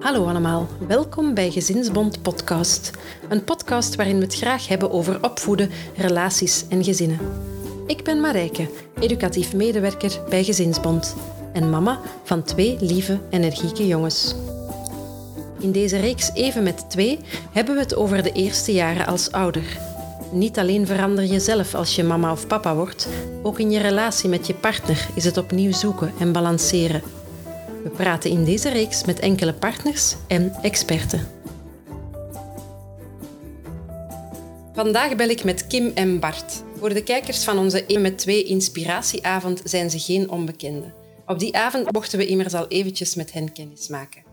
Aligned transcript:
Hallo 0.00 0.26
allemaal, 0.26 0.66
welkom 0.88 1.34
bij 1.34 1.50
Gezinsbond 1.50 2.22
Podcast. 2.22 2.90
Een 3.28 3.44
podcast 3.44 3.94
waarin 3.94 4.16
we 4.16 4.24
het 4.24 4.34
graag 4.34 4.68
hebben 4.68 4.90
over 4.90 5.24
opvoeden, 5.24 5.70
relaties 5.96 6.64
en 6.68 6.84
gezinnen. 6.84 7.18
Ik 7.86 8.04
ben 8.04 8.20
Marijke, 8.20 8.70
educatief 9.00 9.54
medewerker 9.54 10.20
bij 10.28 10.44
Gezinsbond 10.44 11.16
en 11.52 11.70
mama 11.70 12.00
van 12.24 12.42
twee 12.42 12.76
lieve, 12.80 13.20
energieke 13.30 13.86
jongens. 13.86 14.34
In 15.58 15.72
deze 15.72 15.96
reeks 15.96 16.30
Even 16.34 16.62
met 16.62 16.90
twee 16.90 17.18
hebben 17.52 17.74
we 17.74 17.80
het 17.80 17.96
over 17.96 18.22
de 18.22 18.32
eerste 18.32 18.72
jaren 18.72 19.06
als 19.06 19.32
ouder. 19.32 19.85
Niet 20.36 20.58
alleen 20.58 20.86
verander 20.86 21.24
je 21.24 21.40
zelf 21.40 21.74
als 21.74 21.94
je 21.96 22.02
mama 22.02 22.32
of 22.32 22.46
papa 22.46 22.74
wordt, 22.74 23.08
ook 23.42 23.58
in 23.58 23.70
je 23.70 23.78
relatie 23.78 24.28
met 24.28 24.46
je 24.46 24.54
partner 24.54 25.08
is 25.14 25.24
het 25.24 25.36
opnieuw 25.36 25.72
zoeken 25.72 26.12
en 26.18 26.32
balanceren. 26.32 27.02
We 27.82 27.88
praten 27.88 28.30
in 28.30 28.44
deze 28.44 28.68
reeks 28.68 29.04
met 29.04 29.20
enkele 29.20 29.52
partners 29.52 30.14
en 30.26 30.52
experten. 30.62 31.28
Vandaag 34.74 35.16
bel 35.16 35.28
ik 35.28 35.44
met 35.44 35.66
Kim 35.66 35.92
en 35.94 36.20
Bart. 36.20 36.62
Voor 36.78 36.94
de 36.94 37.02
kijkers 37.02 37.44
van 37.44 37.58
onze 37.58 37.84
1 37.86 38.00
met 38.00 38.18
2 38.18 38.42
inspiratieavond 38.42 39.60
zijn 39.64 39.90
ze 39.90 39.98
geen 39.98 40.30
onbekenden. 40.30 40.94
Op 41.26 41.38
die 41.38 41.56
avond 41.56 41.92
mochten 41.92 42.18
we 42.18 42.26
immers 42.26 42.54
al 42.54 42.68
eventjes 42.68 43.14
met 43.14 43.32
hen 43.32 43.52
kennis 43.52 43.88
maken. 43.88 44.25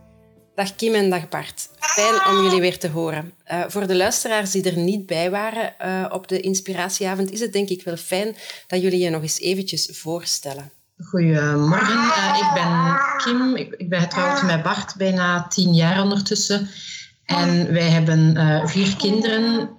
Dag 0.55 0.75
Kim 0.75 0.93
en 0.93 1.09
dag 1.09 1.29
Bart. 1.29 1.69
Fijn 1.79 2.25
om 2.25 2.43
jullie 2.43 2.61
weer 2.61 2.79
te 2.79 2.89
horen. 2.89 3.33
Uh, 3.51 3.63
voor 3.67 3.87
de 3.87 3.95
luisteraars 3.95 4.51
die 4.51 4.63
er 4.63 4.77
niet 4.77 5.05
bij 5.05 5.31
waren 5.31 5.73
uh, 5.85 6.05
op 6.11 6.27
de 6.27 6.39
inspiratieavond 6.39 7.31
is 7.31 7.39
het 7.39 7.53
denk 7.53 7.69
ik 7.69 7.83
wel 7.83 7.97
fijn 7.97 8.35
dat 8.67 8.81
jullie 8.81 8.99
je 8.99 9.09
nog 9.09 9.21
eens 9.21 9.39
eventjes 9.39 9.89
voorstellen. 9.91 10.71
Goedemorgen, 10.97 11.95
uh, 11.95 12.39
ik 12.39 12.53
ben 12.53 13.01
Kim. 13.17 13.55
Ik, 13.55 13.73
ik, 13.77 13.89
ben 13.89 14.01
getrouwd 14.01 14.43
met 14.43 14.63
Bart, 14.63 14.95
bijna 14.97 15.47
tien 15.47 15.73
jaar 15.73 16.01
ondertussen. 16.01 16.69
En 17.25 17.73
wij 17.73 17.89
hebben 17.89 18.37
vier 18.69 18.95
kinderen. 18.95 19.69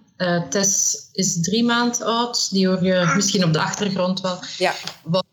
Tess 0.51 0.97
is 1.13 1.41
drie 1.41 1.65
maanden 1.65 2.07
oud. 2.07 2.51
Die 2.51 2.69
hoor 2.69 2.85
je 2.85 3.13
misschien 3.15 3.45
op 3.45 3.53
de 3.53 3.61
achtergrond 3.61 4.21
wel. 4.21 4.39
Ja. 4.59 4.75
Wat 5.03 5.25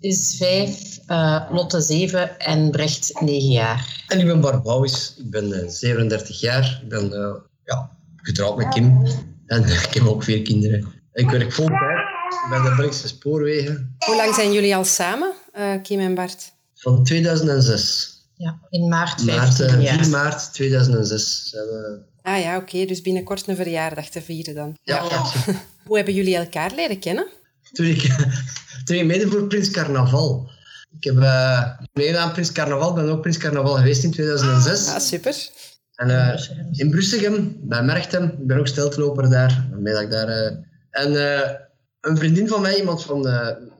is 0.00 0.34
vijf, 0.38 0.98
uh, 1.08 1.46
Lotte 1.50 1.80
zeven 1.80 2.38
en 2.38 2.70
Brecht 2.70 3.20
negen 3.20 3.50
jaar. 3.50 4.04
En 4.08 4.18
ik 4.18 4.26
ben 4.26 4.40
Bart 4.40 4.62
Bouwis, 4.62 5.14
ik 5.18 5.30
ben 5.30 5.48
uh, 5.48 5.68
37 5.68 6.40
jaar. 6.40 6.80
Ik 6.82 6.88
ben 6.88 7.04
uh, 7.12 7.34
ja, 7.64 7.90
getrouwd 8.16 8.56
met 8.56 8.68
Kim 8.68 9.06
en 9.46 9.64
ik 9.88 9.94
heb 9.94 10.06
ook 10.06 10.22
vier 10.22 10.42
kinderen. 10.42 10.86
Ik 11.12 11.30
werk 11.30 11.52
vol 11.52 11.66
tijd 11.66 12.04
bij 12.48 12.70
de 12.70 12.74
Belgische 12.76 13.08
Spoorwegen. 13.08 13.96
Hoe 13.98 14.16
lang 14.16 14.34
zijn 14.34 14.52
jullie 14.52 14.76
al 14.76 14.84
samen, 14.84 15.32
eh, 15.52 15.82
Kim 15.82 16.00
en 16.00 16.14
Bart? 16.14 16.52
Van 16.74 17.04
2006. 17.04 18.14
Ja, 18.34 18.58
in 18.70 18.88
maart 18.88 19.22
15 19.22 19.26
maart, 19.26 19.82
jaar. 19.82 19.98
4 19.98 20.08
maart 20.08 20.52
2006 20.52 21.48
zijn 21.48 21.64
we... 21.64 22.02
Ah 22.22 22.40
ja, 22.40 22.56
oké. 22.56 22.74
Okay. 22.74 22.86
Dus 22.86 23.02
binnenkort 23.02 23.48
een 23.48 23.56
verjaardag 23.56 24.08
te 24.08 24.22
vieren 24.22 24.54
dan. 24.54 24.76
Ja. 24.82 25.02
ja. 25.10 25.24
Hoe 25.86 25.96
hebben 25.96 26.14
jullie 26.14 26.36
elkaar 26.36 26.72
leren 26.74 26.98
kennen? 26.98 27.26
Toen 27.72 27.86
ik, 27.86 28.16
ik 28.94 29.04
meedeed 29.04 29.30
voor 29.30 29.46
Prins 29.46 29.70
Carnaval. 29.70 30.50
Ik 30.98 31.04
heb 31.04 31.16
uh, 31.16 31.70
meegedaan 31.92 32.22
aan 32.22 32.32
Prins 32.32 32.52
Carnaval. 32.52 32.94
Ben 32.94 33.08
ook 33.08 33.20
Prins 33.20 33.38
Carnaval 33.38 33.74
geweest 33.74 34.04
in 34.04 34.10
2006. 34.10 34.88
Ah, 34.88 35.00
super. 35.00 35.34
En 35.94 36.08
uh, 36.08 36.78
in 36.78 36.90
Brussegem, 36.90 37.56
bij 37.62 37.82
Merchtem. 37.82 38.24
Ik 38.24 38.46
ben 38.46 38.58
ook 38.58 38.66
steltloper 38.66 39.30
daar. 39.30 39.68
Dat 39.70 40.00
ik 40.00 40.10
daar 40.10 40.28
uh, 40.28 40.46
en 40.90 41.14
een 42.00 42.16
vriendin 42.16 42.48
van 42.48 42.60
mij, 42.60 42.76
iemand 42.76 43.02
van 43.02 43.20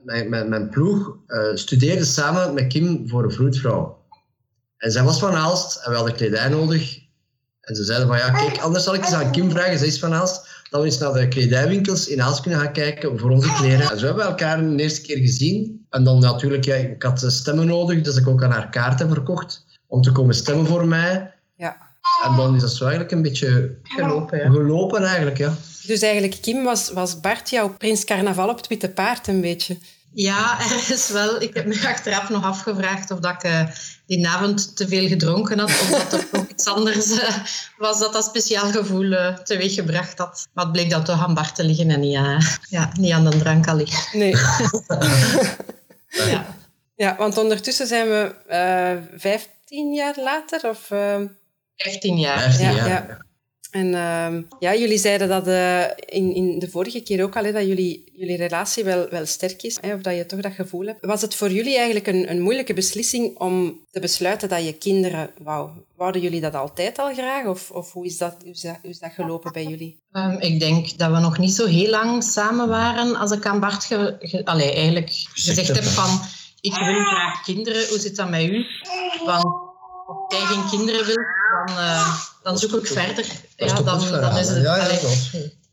mijn, 0.03 0.29
mijn, 0.29 0.49
mijn, 0.49 0.69
ploeg, 0.69 1.17
studeerde 1.53 2.05
samen 2.05 2.53
met 2.53 2.67
Kim 2.67 3.09
voor 3.09 3.23
een 3.23 3.31
vroedvrouw. 3.31 4.05
En 4.77 4.91
zij 4.91 5.03
was 5.03 5.19
van 5.19 5.33
Aalst 5.33 5.75
en 5.75 5.89
we 5.89 5.95
hadden 5.95 6.15
kledij 6.15 6.49
nodig. 6.49 6.99
En 7.61 7.75
ze 7.75 7.83
zeiden 7.83 8.07
van 8.07 8.17
ja, 8.17 8.31
kijk, 8.31 8.57
anders 8.57 8.83
zal 8.83 8.93
ik 8.93 9.03
eens 9.03 9.13
aan 9.13 9.31
Kim 9.31 9.51
vragen. 9.51 9.77
Zij 9.77 9.87
is 9.87 9.99
van 9.99 10.13
Aalst 10.13 10.56
dat 10.69 10.81
we 10.81 10.87
eens 10.87 10.97
naar 10.97 11.13
de 11.13 11.27
kledijwinkels 11.27 12.07
in 12.07 12.21
Aalst 12.21 12.41
kunnen 12.41 12.59
gaan 12.59 12.73
kijken 12.73 13.19
voor 13.19 13.29
onze 13.29 13.53
kleren. 13.53 13.91
En 13.91 13.99
zo 13.99 14.05
hebben 14.05 14.23
we 14.23 14.29
elkaar 14.29 14.61
de 14.61 14.83
eerste 14.83 15.01
keer 15.01 15.17
gezien. 15.17 15.85
En 15.89 16.03
dan 16.03 16.19
natuurlijk, 16.19 16.65
ja, 16.65 16.75
ik 16.75 17.03
had 17.03 17.23
stemmen 17.27 17.67
nodig, 17.67 18.01
dus 18.01 18.17
ik 18.17 18.27
ook 18.27 18.43
aan 18.43 18.51
haar 18.51 18.69
kaarten 18.69 19.09
verkocht 19.09 19.65
om 19.87 20.01
te 20.01 20.11
komen 20.11 20.35
stemmen 20.35 20.65
voor 20.65 20.87
mij. 20.87 21.33
Ja. 21.55 21.77
En 22.23 22.35
dan 22.35 22.55
is 22.55 22.61
dat 22.61 22.71
zo 22.71 22.83
eigenlijk 22.83 23.13
een 23.13 23.21
beetje 23.21 23.77
gelopen. 23.83 24.37
Ja. 24.37 24.49
Gelopen 24.49 25.03
eigenlijk, 25.03 25.37
ja. 25.37 25.55
Dus 25.85 26.01
eigenlijk, 26.01 26.37
Kim, 26.41 26.63
was, 26.63 26.91
was 26.91 27.19
Bart 27.19 27.49
jouw 27.49 27.75
prins 27.77 28.03
carnaval 28.05 28.49
op 28.49 28.57
het 28.57 28.67
witte 28.67 28.89
paard 28.89 29.27
een 29.27 29.41
beetje? 29.41 29.77
Ja, 30.19 30.59
ergens 30.59 31.09
wel. 31.09 31.41
Ik 31.41 31.53
heb 31.53 31.65
me 31.65 31.87
achteraf 31.87 32.29
nog 32.29 32.43
afgevraagd 32.43 33.11
of 33.11 33.19
dat 33.19 33.33
ik 33.33 33.43
uh, 33.43 33.67
die 34.05 34.27
avond 34.27 34.75
te 34.75 34.87
veel 34.87 35.07
gedronken 35.07 35.59
had. 35.59 35.69
Of 35.69 35.89
dat 35.89 36.13
er 36.13 36.27
nog 36.39 36.47
iets 36.47 36.67
anders 36.67 37.11
uh, 37.11 37.37
was 37.77 37.99
dat 37.99 38.13
dat 38.13 38.25
speciaal 38.25 38.71
gevoel 38.71 39.03
uh, 39.03 39.37
teweeggebracht 39.37 40.17
had. 40.17 40.47
Maar 40.53 40.63
het 40.63 40.73
bleek 40.73 40.89
dan 40.89 41.03
toch 41.03 41.23
aan 41.23 41.33
Bart 41.33 41.55
te 41.55 41.63
liggen 41.63 41.89
en 41.89 41.99
niet, 41.99 42.19
ja, 42.69 42.91
niet 42.93 43.11
aan 43.11 43.29
de 43.29 43.37
drank 43.37 43.67
al 43.67 43.75
liggen. 43.75 44.19
Nee. 44.19 44.35
ja. 46.31 46.55
ja, 46.95 47.15
want 47.17 47.37
ondertussen 47.37 47.87
zijn 47.87 48.07
we 48.07 48.35
vijftien 49.17 49.93
jaar 49.93 50.15
later? 50.17 50.69
Of, 50.69 50.87
15 51.75 52.17
jaar. 52.17 52.39
15 52.39 52.65
ja, 52.65 52.75
jaar. 52.75 53.07
ja. 53.07 53.25
En 53.71 53.87
uh, 53.87 54.43
ja, 54.59 54.75
jullie 54.75 54.97
zeiden 54.97 55.27
dat 55.27 55.47
uh, 55.47 55.83
in, 56.05 56.33
in 56.35 56.59
de 56.59 56.69
vorige 56.69 57.01
keer 57.01 57.23
ook 57.23 57.35
al, 57.35 57.43
hè, 57.43 57.51
dat 57.51 57.65
jullie, 57.65 58.11
jullie 58.13 58.37
relatie 58.37 58.83
wel, 58.83 59.09
wel 59.09 59.25
sterk 59.25 59.63
is, 59.63 59.77
hè, 59.81 59.93
of 59.93 60.01
dat 60.01 60.15
je 60.15 60.25
toch 60.25 60.39
dat 60.39 60.53
gevoel 60.53 60.85
hebt. 60.85 61.05
Was 61.05 61.21
het 61.21 61.35
voor 61.35 61.51
jullie 61.51 61.75
eigenlijk 61.75 62.07
een, 62.07 62.29
een 62.29 62.41
moeilijke 62.41 62.73
beslissing 62.73 63.37
om 63.37 63.79
te 63.91 63.99
besluiten 63.99 64.49
dat 64.49 64.65
je 64.65 64.73
kinderen 64.73 65.29
wou? 65.43 65.69
Wouden 65.95 66.21
jullie 66.21 66.41
dat 66.41 66.55
altijd 66.55 66.99
al 66.99 67.13
graag, 67.13 67.45
of, 67.45 67.71
of 67.71 67.93
hoe, 67.93 68.05
is 68.05 68.17
dat, 68.17 68.35
hoe, 68.41 68.51
is 68.51 68.61
dat, 68.61 68.77
hoe 68.81 68.89
is 68.89 68.99
dat 68.99 69.11
gelopen 69.11 69.51
bij 69.51 69.65
jullie? 69.65 69.99
Um, 70.11 70.39
ik 70.39 70.59
denk 70.59 70.97
dat 70.97 71.11
we 71.11 71.19
nog 71.19 71.37
niet 71.37 71.53
zo 71.53 71.65
heel 71.65 71.89
lang 71.89 72.23
samen 72.23 72.67
waren 72.67 73.15
als 73.15 73.31
ik 73.31 73.45
aan 73.45 73.59
Bart 73.59 73.83
ge, 73.83 74.15
ge, 74.19 74.45
allee, 74.45 74.71
eigenlijk 74.71 75.09
gezegd 75.33 75.67
heb 75.67 75.83
van 75.83 76.19
ik 76.61 76.73
wil 76.73 77.03
graag 77.03 77.43
kinderen, 77.43 77.87
hoe 77.87 77.99
zit 77.99 78.15
dat 78.15 78.29
met 78.29 78.43
u? 78.43 78.65
Want 79.25 79.66
als 80.07 80.17
jij 80.27 80.45
geen 80.45 80.69
kinderen 80.69 81.05
wilt, 81.05 81.27
dan, 81.51 81.77
uh, 81.77 82.17
dan 82.43 82.57
zoek 82.57 82.73
ik 82.73 82.87
verder. 82.87 83.25
Ja, 83.55 83.81
dan, 83.81 84.09
dan 84.11 84.37
is 84.37 84.47
het, 84.47 84.63
ja, 84.63 84.75
ja, 84.75 84.99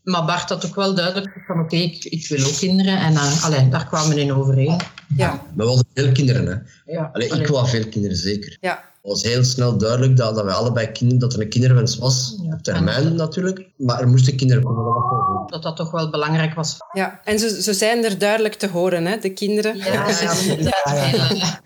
maar 0.05 0.25
Bart 0.25 0.49
had 0.49 0.65
ook 0.65 0.75
wel 0.75 0.95
duidelijk 0.95 1.43
van 1.47 1.55
oké, 1.55 1.65
okay, 1.65 1.81
ik, 1.81 2.03
ik, 2.03 2.27
wil 2.27 2.45
ook 2.45 2.57
kinderen. 2.57 2.97
En 2.97 3.13
uh, 3.13 3.43
allee, 3.45 3.69
daar 3.69 3.85
kwamen 3.85 4.15
we 4.15 4.21
in 4.21 4.33
overeen. 4.33 4.79
Ja. 5.15 5.29
Maar 5.29 5.65
we 5.65 5.71
hadden 5.71 5.85
veel 5.93 6.11
kinderen. 6.11 6.47
Hè. 6.47 6.91
Ja. 6.93 7.09
Allee, 7.13 7.29
ik 7.29 7.47
wou 7.47 7.67
veel 7.67 7.87
kinderen, 7.87 8.17
zeker. 8.17 8.57
Ja. 8.61 8.93
Het 9.01 9.13
was 9.13 9.23
heel 9.23 9.43
snel 9.43 9.77
duidelijk 9.77 10.17
dat, 10.17 10.35
dat 10.35 10.43
wij 10.43 10.53
allebei 10.53 10.91
kinderen, 10.91 11.19
dat 11.19 11.33
er 11.33 11.41
een 11.41 11.49
kinderwens 11.49 11.97
was. 11.97 12.39
Ja. 12.41 12.53
Op 12.53 12.63
termijn 12.63 13.05
en, 13.05 13.15
natuurlijk. 13.15 13.67
Maar 13.77 13.99
er 13.99 14.07
moesten 14.07 14.35
kinderen 14.35 14.63
komen. 14.63 14.83
Dat, 14.83 14.93
was 14.93 15.09
wel 15.09 15.37
goed. 15.37 15.51
dat 15.51 15.63
dat 15.63 15.75
toch 15.75 15.91
wel 15.91 16.09
belangrijk 16.09 16.53
was. 16.53 16.77
Ja, 16.93 17.21
en 17.23 17.39
ze, 17.39 17.61
ze 17.61 17.73
zijn 17.73 18.03
er 18.03 18.17
duidelijk 18.17 18.53
te 18.53 18.67
horen, 18.67 19.05
hè, 19.05 19.17
de 19.17 19.29
kinderen. 19.29 19.77
Ja, 19.77 19.85
ja, 19.85 20.33
ja. 20.57 20.73
ja, 20.93 21.59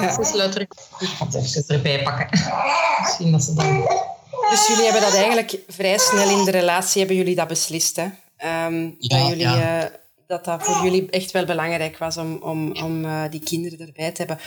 ja. 0.00 0.12
Ze 0.12 0.24
sluiten 0.24 0.60
er 0.60 1.64
erbij 1.66 2.02
pakken. 2.02 2.28
Misschien 3.00 3.32
dat 3.32 3.42
ze 3.42 3.54
dan... 3.54 3.88
Dus 4.50 4.66
jullie 4.66 4.84
hebben 4.84 5.02
dat 5.02 5.14
eigenlijk 5.14 5.58
vrij 5.68 5.98
snel 5.98 6.38
in 6.38 6.44
de 6.44 6.50
relatie, 6.50 6.98
hebben 6.98 7.16
jullie 7.16 7.34
dat 7.34 7.48
beslist, 7.48 7.96
hè? 7.96 8.04
Um, 8.66 8.94
Ja, 8.98 9.18
dat, 9.18 9.28
jullie, 9.28 9.42
ja. 9.42 9.84
uh, 9.84 9.90
dat 10.26 10.44
dat 10.44 10.62
voor 10.62 10.84
jullie 10.84 11.10
echt 11.10 11.30
wel 11.30 11.44
belangrijk 11.44 11.98
was 11.98 12.16
om, 12.16 12.36
om, 12.42 12.76
om 12.76 13.04
uh, 13.04 13.22
die 13.30 13.40
kinderen 13.40 13.86
erbij 13.86 14.12
te 14.12 14.24
hebben. 14.24 14.38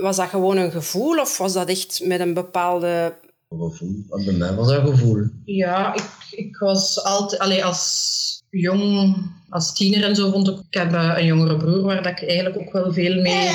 Was 0.00 0.16
dat 0.16 0.28
gewoon 0.28 0.56
een 0.56 0.70
gevoel 0.70 1.20
of 1.20 1.38
was 1.38 1.52
dat 1.52 1.68
echt 1.68 2.00
met 2.04 2.20
een 2.20 2.34
bepaalde... 2.34 3.14
Gevoel. 3.48 4.04
Bij 4.24 4.32
mij 4.32 4.54
was 4.54 4.68
dat 4.68 4.78
een 4.78 4.96
gevoel. 4.96 5.26
Ja, 5.44 5.94
ik, 5.94 6.10
ik 6.30 6.56
was 6.56 7.04
altijd... 7.04 7.40
Allee, 7.40 7.64
als 7.64 8.42
jong, 8.50 9.16
als 9.48 9.74
tiener 9.74 10.04
en 10.04 10.16
zo 10.16 10.30
vond 10.30 10.48
ik... 10.48 10.58
Ik 10.58 10.78
heb 10.78 10.92
uh, 10.92 11.14
een 11.16 11.26
jongere 11.26 11.56
broer 11.56 11.82
waar 11.82 12.02
dat 12.02 12.20
ik 12.20 12.28
eigenlijk 12.28 12.58
ook 12.58 12.72
wel 12.72 12.92
veel 12.92 13.20
mee 13.20 13.50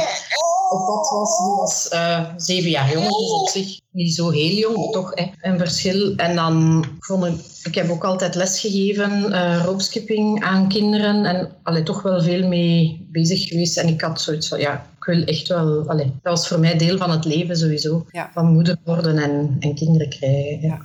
op 0.69 0.85
pad 0.85 1.09
was. 1.09 1.37
Die 1.37 1.55
was 1.55 1.89
uh, 1.93 2.33
zeven 2.37 2.69
jaar 2.69 2.91
jonger, 2.91 3.09
dus 3.09 3.31
op 3.41 3.49
zich 3.49 3.79
niet 3.91 4.13
zo 4.13 4.29
heel 4.29 4.55
jong, 4.55 4.77
maar 4.77 4.89
toch 4.91 5.11
hè, 5.15 5.25
een 5.41 5.57
verschil. 5.57 6.15
En 6.15 6.35
dan 6.35 6.85
vond 6.99 7.25
ik... 7.25 7.33
Ik 7.63 7.75
heb 7.75 7.89
ook 7.89 8.03
altijd 8.03 8.35
lesgegeven, 8.35 9.31
uh, 9.31 9.63
roopskipping 9.65 10.43
aan 10.43 10.67
kinderen. 10.67 11.25
En 11.25 11.55
allee, 11.63 11.83
toch 11.83 12.01
wel 12.01 12.21
veel 12.21 12.47
mee 12.47 13.07
bezig 13.11 13.47
geweest. 13.47 13.77
En 13.77 13.87
ik 13.87 14.01
had 14.01 14.21
zoiets 14.21 14.47
van, 14.47 14.59
ja, 14.59 14.87
ik 14.97 15.03
wil 15.03 15.23
echt 15.23 15.47
wel... 15.47 15.87
Allee, 15.87 16.05
dat 16.05 16.37
was 16.37 16.47
voor 16.47 16.59
mij 16.59 16.77
deel 16.77 16.97
van 16.97 17.11
het 17.11 17.25
leven 17.25 17.57
sowieso. 17.57 18.05
Ja. 18.11 18.29
Van 18.33 18.53
moeder 18.53 18.77
worden 18.85 19.17
en, 19.17 19.55
en 19.59 19.75
kinderen 19.75 20.09
krijgen. 20.09 20.61
Ja. 20.61 20.81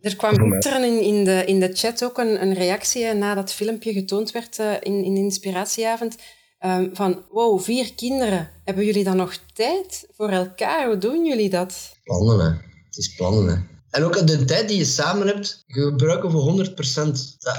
Er 0.00 0.16
kwam 0.16 0.52
gisteren 0.52 0.84
in, 0.84 1.00
in, 1.02 1.24
de, 1.24 1.44
in 1.44 1.60
de 1.60 1.70
chat 1.72 2.04
ook 2.04 2.18
een, 2.18 2.42
een 2.42 2.54
reactie 2.54 3.14
na 3.14 3.34
dat 3.34 3.52
filmpje 3.52 3.92
getoond 3.92 4.32
werd 4.32 4.58
uh, 4.58 4.72
in, 4.80 5.04
in 5.04 5.16
inspiratieavond. 5.16 6.16
Um, 6.66 6.90
van, 6.92 7.22
wow, 7.30 7.60
vier 7.60 7.94
kinderen. 7.94 8.50
Hebben 8.64 8.84
jullie 8.84 9.04
dan 9.04 9.16
nog 9.16 9.36
tijd 9.54 10.06
voor 10.16 10.28
elkaar? 10.28 10.86
Hoe 10.86 10.98
doen 10.98 11.24
jullie 11.24 11.50
dat? 11.50 11.96
Plannen, 12.04 12.38
hè. 12.38 12.50
Het 12.84 12.96
is 12.96 13.14
plannen, 13.14 13.48
hè. 13.48 13.56
En 13.90 14.04
ook 14.04 14.26
de 14.26 14.44
tijd 14.44 14.68
die 14.68 14.78
je 14.78 14.84
samen 14.84 15.26
hebt, 15.26 15.64
gebruiken 15.66 16.30
voor 16.30 16.66
100%. 16.66 16.76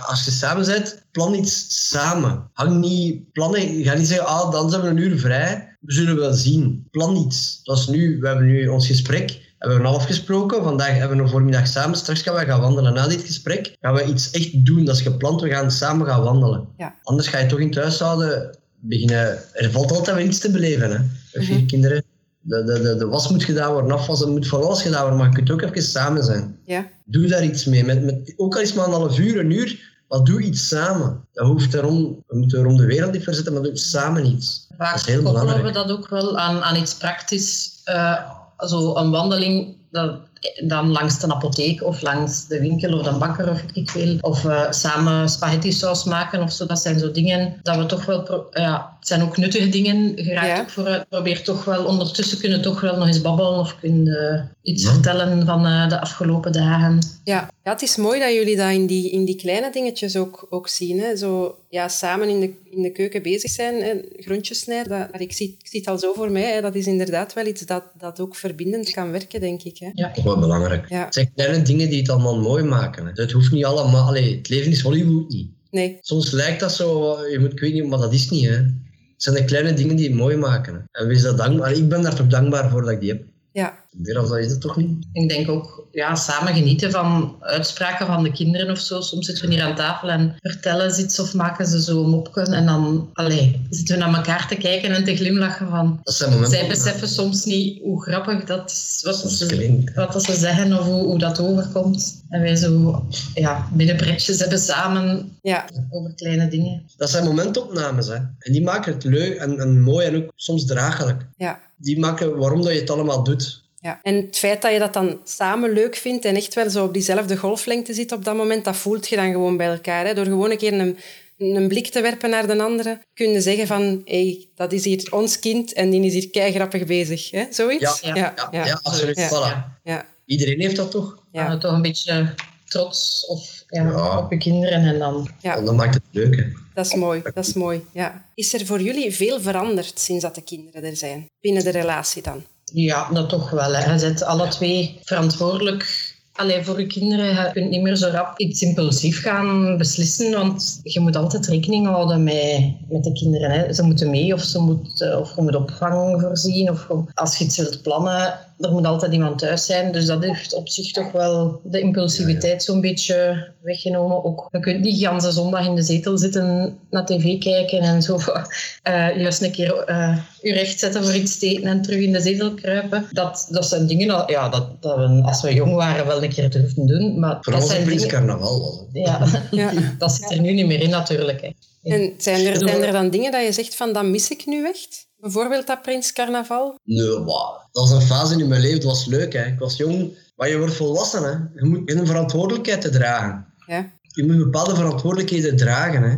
Als 0.06 0.26
je 0.26 0.32
samen 0.32 0.66
bent, 0.66 1.04
plan 1.12 1.34
iets 1.34 1.90
samen. 1.90 2.50
Hang 2.54 2.80
niet 2.80 3.32
plannen. 3.32 3.84
Ga 3.84 3.94
niet 3.94 4.08
zeggen, 4.08 4.28
ah, 4.28 4.52
dan 4.52 4.70
zijn 4.70 4.82
we 4.82 4.88
een 4.88 4.98
uur 4.98 5.20
vrij. 5.20 5.78
We 5.80 5.94
zullen 5.94 6.16
wel 6.16 6.34
zien. 6.34 6.88
Plan 6.92 7.16
iets. 7.16 7.60
Dat 7.64 7.78
is 7.78 7.88
nu, 7.88 8.20
we 8.20 8.28
hebben 8.28 8.46
nu 8.46 8.68
ons 8.68 8.88
gesprek 8.88 9.44
hebben 9.58 9.82
we 9.82 9.88
afgesproken. 9.88 10.64
Vandaag 10.64 10.98
hebben 10.98 11.18
we 11.18 11.24
een 11.24 11.30
voormiddag 11.30 11.68
samen. 11.68 11.98
Straks 11.98 12.22
gaan 12.22 12.36
we 12.36 12.46
gaan 12.46 12.62
wandelen. 12.62 12.94
Na 12.94 13.08
dit 13.08 13.22
gesprek 13.22 13.76
gaan 13.82 13.94
we 13.94 14.06
iets 14.06 14.32
echt 14.32 14.66
doen. 14.66 14.86
Dat 14.86 14.96
is 14.96 15.02
gepland. 15.02 15.42
We 15.42 15.50
gaan 15.50 15.72
samen 15.72 16.08
gaan 16.08 16.24
wandelen. 16.24 16.68
Ja. 16.78 16.96
Anders 17.04 17.28
ga 17.28 17.38
je 17.38 17.46
toch 17.46 17.60
in 17.60 17.68
het 17.68 17.76
huishouden 17.76 18.58
beginnen... 18.88 19.40
Er 19.54 19.72
valt 19.72 19.92
altijd 19.92 20.16
wel 20.16 20.26
iets 20.26 20.40
te 20.40 20.52
beleven. 20.52 20.92
Hè. 20.92 20.98
Met 21.34 21.46
vier 21.46 21.58
Mhm. 21.58 21.66
kinderen. 21.66 22.04
De, 22.40 22.64
de, 22.64 22.82
de, 22.82 22.96
de 22.96 23.08
was 23.08 23.30
moet 23.30 23.44
gedaan 23.44 23.72
worden, 23.72 23.92
afwassen 23.92 24.32
moet 24.32 24.48
van 24.48 24.64
alles 24.64 24.82
gedaan 24.82 25.02
worden. 25.02 25.20
Maar 25.20 25.28
je 25.30 25.36
kunt 25.36 25.52
ook 25.52 25.62
even 25.62 25.82
samen 25.84 26.24
zijn. 26.24 26.60
Ja. 26.66 26.88
Doe 27.06 27.28
daar 27.28 27.44
iets 27.44 27.66
mee. 27.66 27.84
Met, 27.86 28.04
met, 28.04 28.34
ook 28.36 28.56
al 28.56 28.62
is 28.62 28.68
het 28.68 28.78
maar 28.78 28.88
een 28.88 28.94
half 28.94 29.20
uur, 29.20 29.40
een 29.40 29.52
uur. 29.52 29.94
Maar 30.08 30.20
doe 30.24 30.42
iets 30.42 30.68
samen. 30.68 31.28
Dat 31.34 31.48
hoeft 31.48 31.74
erom, 31.74 32.24
we 32.28 32.38
moeten 32.38 32.60
er 32.60 32.66
om 32.66 32.78
de 32.78 32.86
wereld 32.86 33.12
niet 33.12 33.24
verzetten, 33.24 33.54
maar 33.54 33.62
doe 33.62 33.78
samen 33.78 34.26
iets. 34.26 34.68
Vaak 34.78 35.06
koppelen 35.24 35.64
we 35.64 35.72
dat 35.72 35.92
ook 35.92 36.10
wel 36.10 36.38
aan, 36.38 36.62
aan 36.62 36.76
iets 36.76 36.96
praktisch. 36.96 37.82
Eh, 37.84 38.32
zo 38.58 38.96
een 38.96 39.12
wandeling 39.12 39.78
dat, 39.92 40.20
dan 40.68 40.92
langs 40.92 41.20
de 41.20 41.34
apotheek 41.34 41.84
of 41.84 42.02
langs 42.02 42.48
de 42.48 42.60
winkel 42.60 43.00
of 43.00 43.06
de 43.06 43.18
bakker 43.18 43.50
of 43.50 43.62
weet 43.62 43.76
ik 43.76 43.90
veel. 43.90 44.18
Of 44.22 44.46
eh, 44.46 44.62
samen 44.72 45.30
spaghetti 45.30 45.72
saus 45.72 46.04
maken 46.04 46.42
of 46.42 46.52
zo. 46.52 46.66
Dat 46.66 46.80
zijn 46.82 47.00
zo 47.00 47.12
dingen 47.12 47.60
dat 47.64 47.78
we 47.78 47.86
toch 47.86 48.06
wel... 48.06 48.22
pro- 48.24 48.48
ja, 48.52 48.96
het 49.00 49.08
zijn 49.08 49.22
ook 49.22 49.38
nuttige 49.38 49.70
dingen. 49.70 50.16
Je 50.16 50.34
raakt 50.34 50.48
Ja. 50.48 50.60
ook 50.60 50.70
vooruit. 50.70 51.10
Probeer 51.10 51.44
toch 51.44 51.66
wel... 51.66 51.86
Ondertussen 51.86 52.38
kunnen 52.40 52.62
toch 52.62 52.82
wel 52.82 52.98
nog 52.98 53.08
eens 53.08 53.22
babbelen 53.22 53.60
of 53.60 53.76
kunnen 53.80 54.30
eh, 54.30 54.42
iets 54.62 54.84
Ja. 54.84 54.92
vertellen 54.92 55.46
van 55.46 55.66
eh, 55.66 55.90
de 55.90 56.02
afgelopen 56.02 56.52
dagen. 56.52 57.00
Ja. 57.24 57.50
Ja, 57.66 57.72
het 57.72 57.82
is 57.82 57.96
mooi 57.96 58.20
dat 58.20 58.34
jullie 58.34 58.56
dat 58.56 58.72
in 58.72 58.86
die, 58.86 59.12
in 59.12 59.26
die 59.26 59.36
kleine 59.36 59.72
dingetjes 59.72 60.16
ook, 60.16 60.48
ook 60.50 60.68
zien. 60.68 61.00
Hè. 61.00 61.16
Zo 61.16 61.58
ja, 61.70 61.88
samen 61.88 62.30
in 62.30 62.40
de, 62.40 62.54
in 62.70 62.82
de 62.82 62.92
keuken 62.92 63.22
bezig 63.22 63.52
zijn, 63.52 63.84
hè. 63.84 64.02
groentjes 64.18 64.60
snijden. 64.60 65.00
Dat, 65.00 65.12
maar 65.12 65.22
ik, 65.22 65.34
zie, 65.34 65.58
ik 65.60 65.68
zie 65.68 65.80
het 65.80 65.90
al 65.90 65.98
zo 65.98 66.14
voor 66.14 66.32
mij. 66.32 66.54
Hè. 66.54 66.62
Dat 66.62 66.76
is 66.76 66.88
inderdaad 66.88 67.34
wel 67.34 67.46
iets 67.46 67.62
dat, 67.62 67.84
dat 67.98 68.20
ook 68.20 68.36
verbindend 68.36 68.92
kan 68.92 69.12
werken, 69.12 69.40
denk 69.40 69.64
ik. 69.64 69.78
Hè. 69.78 70.14
Toch 70.14 70.24
wel 70.24 70.40
belangrijk. 70.40 70.90
Ja. 70.90 71.06
Het 71.06 71.14
zijn 71.14 71.32
kleine 71.36 71.62
dingen 71.62 71.90
die 71.90 72.00
het 72.00 72.10
allemaal 72.10 72.40
mooi 72.40 72.64
maken. 72.64 73.06
Hè. 73.06 73.12
Het 73.22 73.32
hoeft 73.32 73.52
niet 73.52 73.66
allemaal... 73.66 74.08
Allee, 74.08 74.36
het 74.36 74.50
leven 74.50 74.72
is 74.72 74.82
Hollywood 74.82 75.30
niet. 75.30 75.50
Nee, 75.72 75.98
Soms 76.02 76.32
lijkt 76.32 76.60
dat 76.60 76.72
zo, 76.72 77.18
je 77.30 77.40
moet, 77.40 77.52
ik 77.52 77.60
weet 77.60 77.74
niet, 77.74 77.88
maar 77.88 78.00
dat 78.00 78.14
is 78.14 78.30
niet. 78.30 78.46
Hè. 78.46 78.56
Het 78.56 78.74
zijn 79.18 79.36
de 79.36 79.46
kleine 79.46 79.74
dingen 79.74 79.96
die 79.96 80.08
het 80.08 80.18
mooi 80.18 80.36
maken. 80.36 80.74
Hè. 80.74 81.02
En 81.02 81.08
wees 81.08 81.22
dat 81.22 81.38
dankbaar. 81.38 81.72
Ik 81.72 81.90
ben 81.90 82.02
daar 82.02 82.16
toch 82.16 82.28
dankbaar 82.28 82.70
voor 82.70 82.82
dat 82.82 82.92
ik 82.92 83.00
die 83.00 83.10
heb. 83.10 83.24
ja. 83.52 83.84
Meer 83.98 84.18
als 84.18 84.30
dat 84.30 84.38
is 84.38 84.52
het 84.52 84.62
toch 84.62 84.78
niet? 84.78 85.06
Ik 85.12 85.30
denk 85.30 85.50
ook 85.50 85.88
ja, 85.92 86.16
samen 86.16 86.54
genieten 86.54 86.92
van 86.92 87.36
uitspraken 87.40 88.06
van 88.06 88.24
de 88.24 88.32
kinderen 88.32 88.72
of 88.72 88.80
zo. 88.80 89.02
Soms 89.02 89.26
zitten 89.26 89.48
we 89.48 89.54
hier 89.54 89.64
aan 89.64 89.76
tafel 89.76 90.10
en 90.10 90.36
vertellen 90.42 90.92
ze 90.92 91.02
iets 91.02 91.20
of 91.20 91.34
maken 91.34 91.68
ze 91.68 91.82
zo 91.82 92.04
een 92.04 92.10
mopje. 92.10 92.42
En 92.42 92.66
dan 92.66 93.10
allee, 93.14 93.66
zitten 93.70 93.96
we 93.98 94.04
naar 94.04 94.14
elkaar 94.14 94.48
te 94.48 94.56
kijken 94.56 94.92
en 94.92 95.04
te 95.04 95.16
glimlachen 95.16 95.70
van... 95.70 96.00
Dat 96.04 96.14
zijn 96.14 96.30
momenten... 96.30 96.58
Zij 96.58 96.68
beseffen 96.68 97.08
soms 97.08 97.46
niet 97.46 97.82
hoe 97.82 98.04
grappig 98.04 98.44
dat 98.44 98.72
is, 98.72 99.02
wat, 99.04 99.16
Soms 99.16 99.38
ze, 99.38 99.46
klinkt. 99.46 99.94
wat 99.94 100.14
dat 100.14 100.24
ze 100.24 100.36
zeggen 100.36 100.80
of 100.80 100.86
hoe, 100.86 101.04
hoe 101.04 101.20
dat 101.20 101.40
overkomt. 101.40 102.24
En 102.30 102.42
wij 102.42 102.56
zo 102.56 103.06
ja, 103.34 103.68
binnenpretjes 103.74 104.40
hebben 104.40 104.60
samen 104.60 105.38
ja. 105.42 105.66
over 105.90 106.14
kleine 106.16 106.48
dingen. 106.48 106.84
Dat 106.98 107.10
zijn 107.10 107.26
momentopnames. 107.26 108.08
Hè. 108.08 108.16
En 108.16 108.52
die 108.52 108.64
maken 108.64 108.94
het 108.94 109.04
leuk 109.04 109.38
en, 109.38 109.60
en 109.60 109.82
mooi 109.82 110.06
en 110.06 110.16
ook 110.16 110.32
soms 110.36 110.66
draaglijk. 110.66 111.26
ja. 111.38 111.64
Die 111.78 112.00
maken 112.00 112.38
waarom 112.38 112.62
dat 112.62 112.74
je 112.74 112.80
het 112.80 112.90
allemaal 112.90 113.24
doet. 113.24 113.65
Ja. 113.86 114.00
En 114.04 114.16
het 114.16 114.38
feit 114.38 114.62
dat 114.62 114.72
je 114.72 114.80
dat 114.80 114.94
dan 114.94 115.20
samen 115.24 115.72
leuk 115.74 115.96
vindt 115.96 116.26
en 116.26 116.36
echt 116.36 116.54
wel 116.54 116.70
zo 116.70 116.84
op 116.86 116.94
diezelfde 116.94 117.38
golflengte 117.38 117.94
zit 117.94 118.12
op 118.12 118.26
dat 118.26 118.36
moment, 118.36 118.64
dat 118.66 118.76
voelt 118.76 119.08
je 119.08 119.16
dan 119.16 119.32
gewoon 119.32 119.58
bij 119.58 119.68
elkaar. 119.68 120.06
Hè? 120.06 120.14
Door 120.14 120.26
gewoon 120.26 120.52
een 120.52 120.58
keer 120.58 120.74
een, 120.74 120.98
een 121.38 121.68
blik 121.68 121.88
te 121.88 122.02
werpen 122.02 122.30
naar 122.30 122.48
de 122.48 122.64
andere, 122.64 123.00
kun 123.14 123.30
je 123.30 123.42
zeggen 123.42 123.68
van, 123.68 124.02
hey, 124.06 124.48
dat 124.56 124.72
is 124.72 124.84
hier 124.86 125.08
ons 125.14 125.40
kind 125.40 125.74
en 125.74 125.90
die 125.90 126.06
is 126.06 126.14
hier 126.14 126.30
keigrappig 126.30 126.86
bezig. 126.86 127.32
Hè? 127.32 127.46
Zoiets? 127.50 128.00
Ja, 128.00 128.16
Ja. 128.16 128.34
Ja, 128.52 128.66
ja, 128.66 128.80
absoluut. 128.84 129.18
Ja. 129.18 129.30
Voilà. 129.30 129.32
Ja. 129.32 129.76
Ja. 129.84 130.06
Iedereen 130.26 130.60
heeft 130.62 130.76
dat 130.76 130.92
toch? 130.92 131.18
Ja. 131.32 131.50
Dan 131.50 131.60
toch 131.60 131.72
een 131.72 131.82
beetje 131.82 132.34
trots 132.68 133.26
of, 133.28 133.64
ja, 133.68 133.84
Ja. 133.84 134.18
op 134.18 134.32
je 134.32 134.38
kinderen 134.38 134.82
en 134.86 135.00
dan... 135.00 135.30
Ja. 135.42 135.58
En 135.58 135.66
dat 135.66 135.76
maakt 135.76 135.94
het 135.94 136.04
leuk. 136.12 136.36
Hè. 136.36 136.44
Dat 136.74 136.86
is 136.86 136.96
mooi, 136.96 137.22
dat 137.34 137.48
is 137.48 137.54
mooi. 137.54 137.82
Ja. 137.94 138.26
Is 138.36 138.54
er 138.54 138.66
voor 138.66 138.82
jullie 138.82 139.16
veel 139.16 139.42
veranderd 139.42 140.00
sinds 140.00 140.24
dat 140.24 140.36
de 140.36 140.44
kinderen 140.44 140.84
er 140.84 140.96
zijn? 140.96 141.30
Binnen 141.42 141.64
de 141.64 141.70
relatie 141.70 142.22
dan? 142.22 142.44
Ja, 142.74 143.10
dat 143.14 143.30
toch 143.30 143.50
wel. 143.50 143.74
Hè. 143.74 143.94
Je 143.94 144.00
bent 144.00 144.24
alle 144.24 144.48
twee 144.48 145.00
verantwoordelijk 145.04 146.14
Allee, 146.36 146.64
voor 146.64 146.80
je 146.80 146.88
kinderen. 146.88 147.26
Je 147.26 147.50
kunt 147.54 147.70
niet 147.70 147.82
meer 147.82 147.96
zo 147.96 148.10
rap 148.10 148.40
iets 148.40 148.62
impulsief 148.62 149.22
gaan 149.22 149.78
beslissen, 149.78 150.32
want 150.32 150.80
je 150.84 151.00
moet 151.00 151.16
altijd 151.16 151.48
rekening 151.48 151.88
houden 151.88 152.24
met, 152.24 152.74
met 152.90 153.04
de 153.04 153.12
kinderen. 153.12 153.52
Hè. 153.52 153.74
Ze 153.74 153.84
moeten 153.84 154.10
mee 154.10 154.34
of, 154.34 154.42
ze 154.42 154.60
moet, 154.60 155.02
eh, 155.02 155.20
of 155.20 155.36
je 155.36 155.42
moet 155.42 155.56
opvang 155.56 156.22
voorzien. 156.22 156.70
Of 156.70 156.88
als 157.14 157.38
je 157.38 157.46
iets 157.46 157.58
wilt 157.58 157.82
plannen, 157.82 158.40
er 158.60 158.72
moet 158.72 158.86
altijd 158.86 159.14
iemand 159.14 159.40
thuis 159.40 159.66
zijn. 159.66 159.92
Dus 159.92 160.06
dat 160.06 160.24
heeft 160.24 160.54
op 160.54 160.70
zich 160.70 160.92
toch 160.92 161.12
wel 161.12 161.60
de 161.64 161.80
impulsiviteit 161.80 162.64
zo'n 162.64 162.82
beetje 162.82 163.48
weggenomen. 163.62 164.24
Ook, 164.24 164.48
je 164.52 164.60
kunt 164.60 164.82
niet 164.82 165.00
de 165.00 165.08
hele 165.08 165.32
zondag 165.32 165.66
in 165.66 165.76
de 165.76 165.82
zetel 165.84 166.18
zitten, 166.18 166.78
naar 166.90 167.06
tv 167.06 167.38
kijken 167.40 167.80
en 167.80 168.02
zo. 168.02 168.20
eh 168.84 169.18
juist 169.18 169.42
een 169.42 169.52
keer 169.52 169.78
eh 169.78 170.18
je 170.42 170.54
recht 170.54 170.80
zetten 170.80 171.04
voor 171.04 171.16
iets 171.16 171.40
te 171.40 171.48
eten 171.48 171.64
en 171.66 171.82
terug 171.82 172.00
in 172.00 172.12
de 172.12 172.22
zetel 172.22 172.54
kruipen. 172.54 173.08
Dat, 173.12 173.48
dat 173.52 173.66
zijn 173.66 173.88
dingen 173.88 174.10
al- 174.10 174.32
ja, 174.32 174.50
dat, 174.50 174.82
dat 174.82 174.96
we 174.98 175.22
als 175.26 175.42
we 175.42 175.54
jong 175.54 175.74
waren 175.76 176.08
wel 176.08 176.24
een 176.24 176.30
keer 176.30 176.50
durfden 176.50 176.86
doen. 176.86 177.20
Maar 177.20 177.38
Vooral 177.42 177.62
dat 177.62 177.70
zijn 177.70 177.88
dingen... 177.88 178.08
Carnaval. 178.08 178.88
Ja, 178.94 179.26
Ja. 179.52 179.72
dat 179.98 180.12
zit 180.12 180.32
er 180.32 180.40
nu 180.40 180.54
niet 180.54 180.66
meer 180.66 180.82
in 180.82 180.90
natuurlijk. 180.90 181.42
Hè. 181.42 181.50
En 181.92 182.14
zijn 182.18 182.46
er, 182.46 182.58
zijn 182.58 182.84
er 182.84 182.92
dan 182.92 183.10
dingen 183.10 183.32
dat 183.32 183.46
je 183.46 183.52
zegt 183.52 183.76
van, 183.76 183.94
dat 183.94 184.06
mis 184.06 184.30
ik 184.30 184.46
nu 184.46 184.66
echt? 184.68 185.08
Bijvoorbeeld 185.26 185.68
dat 185.68 185.82
Prins 185.82 186.14
Carnaval? 186.14 186.80
Nee, 186.84 187.20
maar 187.20 187.68
dat 187.72 187.90
was 187.90 187.92
een 187.92 188.02
fase 188.02 188.40
in 188.40 188.48
mijn 188.48 188.62
leven. 188.62 188.76
Het 188.78 188.86
was 188.86 189.06
leuk. 189.06 189.34
Hè. 189.34 189.46
Ik 189.46 189.60
was 189.60 189.78
jong, 189.78 190.18
maar 190.36 190.50
je 190.50 190.58
wordt 190.58 190.74
volwassen. 190.74 191.24
Hè. 191.24 191.62
Je 191.62 191.66
moet 191.66 191.92
een 191.92 192.08
verantwoordelijkheid 192.08 192.82
te 192.82 192.90
dragen. 192.90 193.46
Ja. 193.68 193.92
Je 194.02 194.26
moet 194.26 194.38
bepaalde 194.38 194.76
verantwoordelijkheden 194.76 195.56
dragen. 195.56 196.04
Hè. 196.04 196.16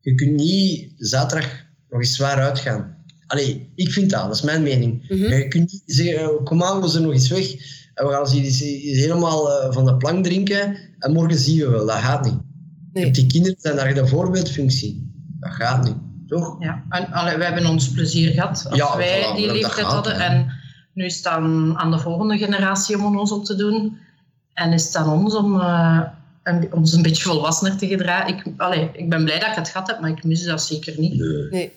Je 0.00 0.14
kunt 0.14 0.30
niet 0.30 0.92
zaterdag 0.96 1.50
nog 1.88 2.00
eens 2.00 2.14
zwaar 2.14 2.36
uitgaan. 2.36 2.96
Allee, 3.26 3.72
ik 3.74 3.92
vind 3.92 4.10
dat, 4.10 4.26
dat 4.26 4.34
is 4.34 4.42
mijn 4.42 4.62
mening. 4.62 5.08
Maar 5.08 5.38
Je 5.38 5.48
kunt 5.48 5.72
niet 5.72 5.82
zeggen, 5.86 6.20
eh, 6.20 6.44
kom 6.44 6.62
aan, 6.62 6.80
we 6.80 6.88
zijn 6.88 7.02
nog 7.02 7.12
eens 7.12 7.28
weg 7.28 7.52
en 7.94 8.06
we 8.06 8.12
gaan 8.12 8.32
eens 8.32 8.60
helemaal 8.60 9.52
eh, 9.52 9.72
van 9.72 9.84
de 9.84 9.96
plank 9.96 10.24
drinken 10.24 10.76
en 10.98 11.12
morgen 11.12 11.38
zien 11.38 11.58
we 11.58 11.68
wel. 11.68 11.86
Dat 11.86 11.96
gaat 11.96 12.24
niet. 12.24 12.38
Nee. 12.92 13.10
Die 13.10 13.26
kinderen 13.26 13.56
zijn 13.60 13.76
daar 13.76 13.94
de 13.94 14.06
voorbeeldfunctie. 14.06 15.12
Dat 15.40 15.52
gaat 15.52 15.84
niet, 15.84 15.96
toch? 16.28 16.56
Ja, 16.60 16.84
en 16.90 17.12
allee, 17.12 17.36
we 17.36 17.44
hebben 17.44 17.66
ons 17.66 17.90
plezier 17.92 18.30
gehad 18.32 18.66
als 18.70 18.76
Ja, 18.78 18.96
wij 18.96 19.22
voilà, 19.32 19.36
die 19.36 19.46
leeftijd 19.52 19.72
gaat, 19.72 19.92
hadden. 19.92 20.14
hè. 20.16 20.24
En 20.24 20.50
nu 20.94 21.04
is 21.04 21.14
het 21.14 21.24
dan 21.24 21.74
aan 21.78 21.90
de 21.90 21.98
volgende 21.98 22.38
generatie 22.38 22.96
om 22.96 23.04
onnozel 23.04 23.40
te 23.42 23.56
doen. 23.56 23.98
En 24.54 24.72
is 24.72 24.84
het 24.84 24.96
aan 24.96 25.08
ons 25.24 25.34
om 25.34 25.60
eh, 25.60 26.00
een, 26.42 26.72
ons 26.72 26.92
een 26.92 27.02
beetje 27.02 27.22
volwassener 27.22 27.76
te 27.76 27.86
gedragen. 27.86 28.36
Ik, 28.36 28.42
allee, 28.56 28.90
ik 28.92 29.08
ben 29.08 29.24
blij 29.24 29.38
dat 29.38 29.48
ik 29.48 29.54
het 29.54 29.68
gehad 29.68 29.86
heb, 29.86 30.00
maar 30.00 30.10
ik 30.10 30.24
mis 30.24 30.44
dat 30.44 30.62
zeker 30.62 30.94
niet. 30.98 31.14
Nee. 31.18 31.48
Nee. 31.50 31.72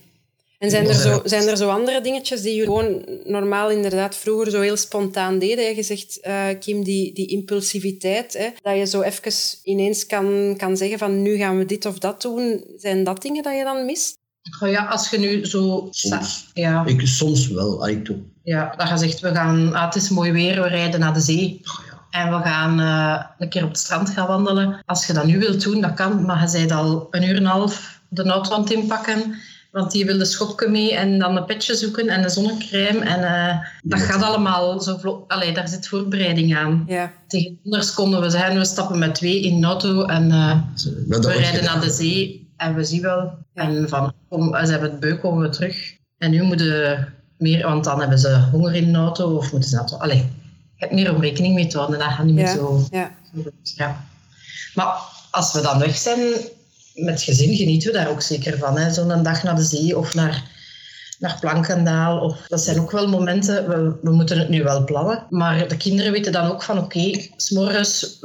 En 0.60 0.70
zijn 0.70 0.84
er, 0.84 0.90
er- 0.90 0.96
zo, 0.96 1.22
zijn 1.24 1.48
er 1.48 1.58
zo 1.58 1.70
andere 1.70 2.02
dingetjes 2.02 2.42
die 2.42 2.56
jullie 2.56 2.66
gewoon 2.70 3.06
normaal 3.24 3.70
inderdaad 3.72 4.16
vroeger 4.16 4.52
zo 4.52 4.62
heel 4.62 4.78
spontaan 4.78 5.40
deden? 5.40 5.76
Je 5.76 5.84
zegt, 5.84 6.20
eh, 6.20 6.46
Kim, 6.60 6.84
die, 6.84 7.14
die 7.14 7.28
impulsiviteit, 7.28 8.34
hè, 8.34 8.50
dat 8.62 8.78
je 8.78 8.86
zo 8.86 9.02
even 9.02 9.32
ineens 9.64 10.06
kan, 10.06 10.54
kan 10.58 10.78
zeggen 10.78 10.98
van 10.98 11.22
nu 11.22 11.38
gaan 11.38 11.58
we 11.58 11.66
dit 11.66 11.86
of 11.86 11.98
dat 12.00 12.22
doen. 12.22 12.64
Zijn 12.78 13.04
dat 13.04 13.22
dingen 13.22 13.44
dat 13.44 13.54
je 13.58 13.64
dan 13.64 13.86
mist? 13.86 14.20
Oh 14.60 14.70
ja, 14.70 14.86
als 14.86 15.10
je 15.10 15.20
nu 15.20 15.46
zo... 15.46 15.88
Soms. 15.92 16.50
Ja, 16.54 16.86
Ik, 16.86 17.08
soms 17.08 17.48
wel, 17.48 17.82
allee, 17.82 18.02
toch. 18.02 18.18
ja, 18.44 18.74
dat 18.78 18.90
je 18.90 18.98
zegt, 18.98 19.20
we 19.20 19.34
gaan, 19.34 19.74
ah, 19.74 19.86
het 19.86 19.96
is 19.96 20.10
mooi 20.10 20.32
weer, 20.32 20.62
we 20.62 20.68
rijden 20.68 21.00
naar 21.00 21.14
de 21.14 21.20
zee. 21.20 21.62
Oh, 21.64 21.86
ja. 21.86 22.20
En 22.20 22.38
we 22.38 22.44
gaan 22.44 22.80
eh, 22.80 23.26
een 23.40 23.50
keer 23.50 23.64
op 23.64 23.70
het 23.70 23.78
strand 23.78 24.10
gaan 24.10 24.28
wandelen. 24.28 24.84
Als 24.86 25.06
je 25.08 25.14
dat 25.14 25.26
nu 25.26 25.40
wilt 25.40 25.64
doen, 25.64 25.82
dat 25.82 25.94
kan. 25.94 26.26
Maar 26.26 26.52
je 26.52 26.58
bent 26.58 26.72
al 26.72 27.08
een 27.12 27.24
uur 27.24 27.36
en 27.36 27.38
een 27.38 27.46
half 27.46 28.02
de 28.10 28.48
het 28.56 28.72
inpakken. 28.72 29.36
Want 29.72 29.92
die 29.92 30.06
wil 30.06 30.18
de 30.18 30.26
schopje 30.26 30.70
mee 30.70 30.96
en 30.96 31.20
dan 31.20 31.38
een 31.38 31.46
petje 31.46 31.76
zoeken 31.76 32.08
en 32.08 32.24
een 32.24 32.30
zonnecrème. 32.30 33.00
En 33.00 33.24
eh, 33.24 33.58
dat 33.84 34.00
gaat 34.00 34.22
allemaal 34.22 34.82
zo 34.82 34.98
vlot. 34.98 35.28
Allee, 35.28 35.54
daar 35.54 35.68
zit 35.68 35.88
voorbereiding 35.88 36.56
aan. 36.58 36.84
Ja. 36.88 37.12
Tegen 37.28 37.60
anders 37.64 37.94
konden 37.94 38.22
we 38.22 38.30
zijn, 38.30 38.58
we 38.58 38.66
stappen 38.66 39.00
met 39.00 39.16
twee 39.16 39.42
in 39.42 39.62
de 39.62 39.68
auto 39.68 40.06
en 40.06 40.32
eh, 40.32 40.58
we 41.08 41.32
rijden 41.32 41.64
naar 41.64 41.82
de 41.82 41.90
zee 41.90 42.41
en 42.62 42.76
we 42.76 42.84
zien 42.84 43.02
wel. 43.02 43.38
En 43.54 43.90
van, 43.90 44.14
kom, 44.30 44.54
als 44.54 44.66
ze 44.66 44.72
hebben 44.72 44.92
het 44.92 45.00
beu, 45.00 45.16
komen 45.16 45.42
we 45.42 45.50
terug. 45.50 45.96
En 46.18 46.32
nu 46.32 46.42
moeten 46.44 47.14
meer, 47.38 47.68
want 47.68 47.84
dan 47.84 48.00
hebben 48.00 48.20
ze 48.20 48.48
honger 48.52 48.76
in 48.76 48.92
de 48.94 48.98
auto 48.98 49.36
of 49.36 49.52
moeten 49.52 49.70
ze 49.70 49.76
dat... 49.76 50.00
Allee, 50.00 50.18
je 50.18 50.24
hebt 50.76 50.94
meer 50.94 51.16
om 51.16 51.22
rekening 51.22 51.54
mee 51.56 51.68
te 51.68 51.78
houden. 51.78 52.00
Dat 52.00 52.08
gaat 52.08 52.26
niet 52.26 52.36
meer 52.36 52.46
Ja. 52.46 52.54
zo... 52.54 52.88
Ja. 52.92 53.12
Ja. 53.62 54.06
Maar 54.76 54.94
als 55.32 55.54
we 55.54 55.62
dan 55.62 55.80
weg 55.80 55.98
zijn 55.98 56.20
met 56.96 57.22
gezin, 57.22 57.56
genieten 57.56 57.92
we 57.92 57.98
daar 57.98 58.10
ook 58.10 58.22
zeker 58.22 58.58
van. 58.58 58.78
hè. 58.78 58.94
Zo'n 58.94 59.24
dag 59.24 59.44
naar 59.44 59.56
de 59.56 59.64
zee 59.64 59.98
of 59.98 60.14
naar, 60.14 60.51
naar 61.22 61.38
Plankendaal. 61.40 62.20
Of, 62.20 62.38
dat 62.48 62.62
zijn 62.62 62.80
ook 62.80 62.92
wel 62.92 63.08
momenten, 63.08 63.68
we, 63.68 63.98
we 64.02 64.12
moeten 64.12 64.40
het 64.40 64.50
nu 64.50 64.64
wel 64.64 64.84
plannen. 64.84 65.26
Maar 65.30 65.68
de 65.68 65.78
kinderen 65.78 66.12
weten 66.12 66.32
dan 66.32 66.52
ook 66.52 66.64
van 66.64 66.78
oké, 66.78 66.98
okay, 66.98 67.32
s'morgens, 67.36 68.20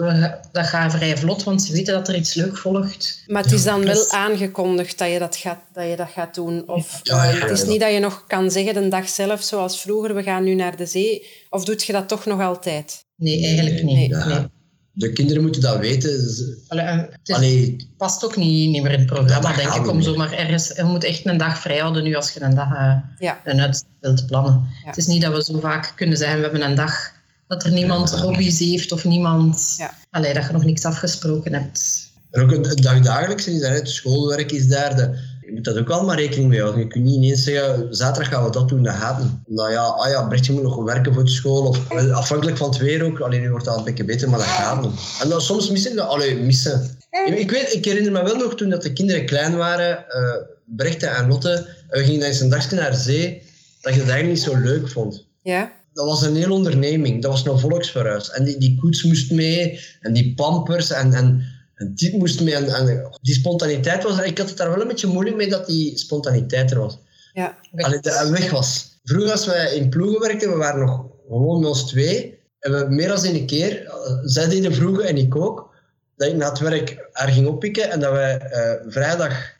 dat 0.52 0.66
gaat 0.66 0.92
vrij 0.92 1.16
vlot, 1.16 1.42
want 1.42 1.62
ze 1.62 1.72
weten 1.72 1.94
dat 1.94 2.08
er 2.08 2.14
iets 2.14 2.34
leuk 2.34 2.56
volgt. 2.56 3.22
Maar 3.26 3.42
het 3.42 3.52
is 3.52 3.64
dan 3.64 3.84
wel 3.84 4.10
aangekondigd 4.10 4.98
dat 4.98 5.10
je 5.10 5.18
dat 5.18 5.36
gaat, 5.36 5.60
dat 5.72 5.88
je 5.88 5.96
dat 5.96 6.08
gaat 6.14 6.34
doen? 6.34 6.68
Of 6.68 7.00
ja, 7.02 7.24
het 7.24 7.50
is 7.50 7.64
niet 7.64 7.80
dat 7.80 7.92
je 7.92 7.98
nog 7.98 8.24
kan 8.26 8.50
zeggen 8.50 8.74
de 8.74 8.88
dag 8.88 9.08
zelf, 9.08 9.42
zoals 9.42 9.80
vroeger, 9.80 10.14
we 10.14 10.22
gaan 10.22 10.44
nu 10.44 10.54
naar 10.54 10.76
de 10.76 10.86
zee. 10.86 11.26
Of 11.48 11.64
doet 11.64 11.84
je 11.84 11.92
dat 11.92 12.08
toch 12.08 12.26
nog 12.26 12.40
altijd? 12.40 13.04
Nee, 13.16 13.44
eigenlijk 13.46 13.82
niet. 13.82 14.10
Nee 14.10 14.54
de 14.98 15.12
kinderen 15.12 15.42
moeten 15.42 15.60
dat 15.60 15.78
weten. 15.78 16.36
Allee, 16.68 17.72
het 17.72 17.86
past 17.96 18.24
ook 18.24 18.36
niet, 18.36 18.70
niet 18.70 18.82
meer 18.82 18.92
in 18.92 18.98
het 18.98 19.06
programma, 19.06 19.56
denk 19.56 19.74
ik, 19.74 19.88
om 19.88 20.02
zomaar 20.02 20.32
ergens... 20.32 20.72
Je 20.76 20.82
moet 20.82 21.04
echt 21.04 21.26
een 21.26 21.36
dag 21.36 21.58
vrij 21.58 21.78
houden 21.78 22.02
nu 22.02 22.14
als 22.14 22.32
je 22.32 22.42
een 22.42 22.54
dag 22.54 22.70
uh, 22.70 22.96
ja. 23.18 23.40
een 23.44 23.60
uitstap 23.60 23.90
wilt 24.00 24.26
plannen. 24.26 24.66
Het 24.84 24.96
is 24.96 25.06
niet 25.06 25.22
dat 25.22 25.34
we 25.34 25.52
zo 25.52 25.60
vaak 25.60 25.92
kunnen 25.96 26.16
zeggen, 26.16 26.36
we 26.36 26.42
hebben 26.42 26.62
een 26.62 26.74
dag 26.74 27.12
dat 27.48 27.64
er 27.64 27.72
niemand 27.72 28.10
hobby's 28.10 28.58
heeft 28.58 28.92
of 28.92 29.04
niemand... 29.04 29.74
Ja. 29.78 29.94
Allee, 30.10 30.34
dat 30.34 30.46
je 30.46 30.52
nog 30.52 30.64
niks 30.64 30.84
afgesproken 30.84 31.52
hebt. 31.52 32.10
En 32.30 32.42
ook 32.42 32.52
een, 32.52 32.62
dag 32.62 33.00
dagelijks 33.00 33.46
is 33.46 33.60
daar, 33.60 33.74
het 33.74 33.88
schoolwerk 33.88 34.52
is 34.52 34.66
daar, 34.66 34.96
de, 34.96 35.18
je 35.46 35.52
moet 35.52 35.64
dat 35.64 35.78
ook 35.78 35.90
allemaal 35.90 36.16
rekening 36.16 36.48
mee 36.48 36.60
houden. 36.60 36.80
Je 36.80 36.86
kunt 36.86 37.04
niet 37.04 37.14
ineens 37.14 37.44
zeggen, 37.44 37.94
zaterdag 37.94 38.32
gaan 38.32 38.44
we 38.44 38.50
dat 38.50 38.68
doen, 38.68 38.82
dat 38.82 38.94
gaat 38.94 39.18
niet. 39.22 39.32
Nou 39.46 39.70
ja, 39.70 39.82
ah 39.82 40.10
ja, 40.10 40.26
Brechtje 40.26 40.52
moet 40.52 40.62
nog 40.62 40.84
werken 40.84 41.14
voor 41.14 41.24
de 41.24 41.30
school. 41.30 41.66
Of, 41.66 41.90
afhankelijk 42.12 42.56
van 42.56 42.68
het 42.68 42.78
weer 42.78 43.04
ook. 43.04 43.20
Alleen 43.20 43.40
nu 43.40 43.50
wordt 43.50 43.64
dat 43.64 43.76
een 43.76 43.84
beetje 43.84 44.04
beter, 44.04 44.30
maar 44.30 44.38
dat 44.38 44.48
gaat 44.48 44.82
niet. 44.82 45.00
En 45.22 45.28
dan 45.28 45.40
soms 45.40 45.70
missen 45.70 46.08
allee, 46.08 46.36
missen. 46.36 46.98
Ik, 47.26 47.50
weet, 47.50 47.74
ik 47.74 47.84
herinner 47.84 48.12
me 48.12 48.22
wel 48.22 48.36
nog 48.36 48.54
toen 48.54 48.70
dat 48.70 48.82
de 48.82 48.92
kinderen 48.92 49.26
klein 49.26 49.56
waren, 49.56 50.04
uh, 50.08 50.32
Brechten 50.76 51.16
en 51.16 51.28
Lotte, 51.28 51.66
we 51.88 52.04
gingen 52.04 52.20
dan 52.20 52.28
eens 52.28 52.40
een 52.40 52.48
dagje 52.48 52.76
naar 52.76 52.94
zee, 52.94 53.42
dat 53.80 53.94
je 53.94 54.00
dat 54.00 54.08
eigenlijk 54.08 54.38
niet 54.38 54.54
zo 54.54 54.56
leuk 54.56 54.88
vond. 54.88 55.26
Ja? 55.42 55.72
Dat 55.92 56.06
was 56.06 56.22
een 56.22 56.36
hele 56.36 56.52
onderneming. 56.52 57.22
Dat 57.22 57.30
was 57.30 57.46
een 57.46 57.58
volksverhuis. 57.58 58.30
En 58.30 58.44
die, 58.44 58.58
die 58.58 58.78
koets 58.80 59.02
moest 59.02 59.30
mee, 59.30 59.80
en 60.00 60.12
die 60.12 60.34
pampers, 60.34 60.90
en, 60.90 61.12
en 61.12 61.44
en 61.76 61.92
dit 61.94 62.12
moest 62.12 62.40
mee 62.40 62.56
aan, 62.56 63.10
die 63.20 63.34
spontaniteit 63.34 64.02
was. 64.02 64.20
Ik 64.20 64.38
had 64.38 64.48
het 64.48 64.56
daar 64.56 64.70
wel 64.70 64.80
een 64.80 64.88
beetje 64.88 65.06
moeilijk 65.06 65.36
mee 65.36 65.48
dat 65.48 65.66
die 65.66 65.98
spontaniteit 65.98 66.70
er 66.70 66.78
was. 66.78 66.98
Ja. 67.32 67.58
Allee, 67.76 68.00
de, 68.00 68.28
weg 68.30 68.50
was. 68.50 68.98
Vroeger 69.04 69.32
als 69.32 69.46
wij 69.46 69.74
in 69.74 69.88
ploegen 69.88 70.20
werkten, 70.20 70.50
we 70.50 70.56
waren 70.56 70.80
nog 70.80 71.04
gewoon 71.28 71.60
met 71.60 71.68
ons 71.68 71.86
twee. 71.86 72.38
En 72.58 72.72
we 72.72 72.86
meer 72.88 73.08
dan 73.08 73.24
een 73.24 73.46
keer, 73.46 73.82
uh, 73.82 73.90
zij 74.22 74.48
deden 74.48 74.74
vroeger 74.74 75.04
en 75.04 75.16
ik 75.16 75.36
ook, 75.36 75.74
dat 76.16 76.28
ik 76.28 76.34
na 76.34 76.48
het 76.48 76.58
werk 76.58 77.08
haar 77.12 77.28
ging 77.28 77.46
oppikken 77.46 77.90
en 77.90 78.00
dat 78.00 78.12
wij 78.12 78.40
uh, 78.42 78.92
vrijdag 78.92 79.54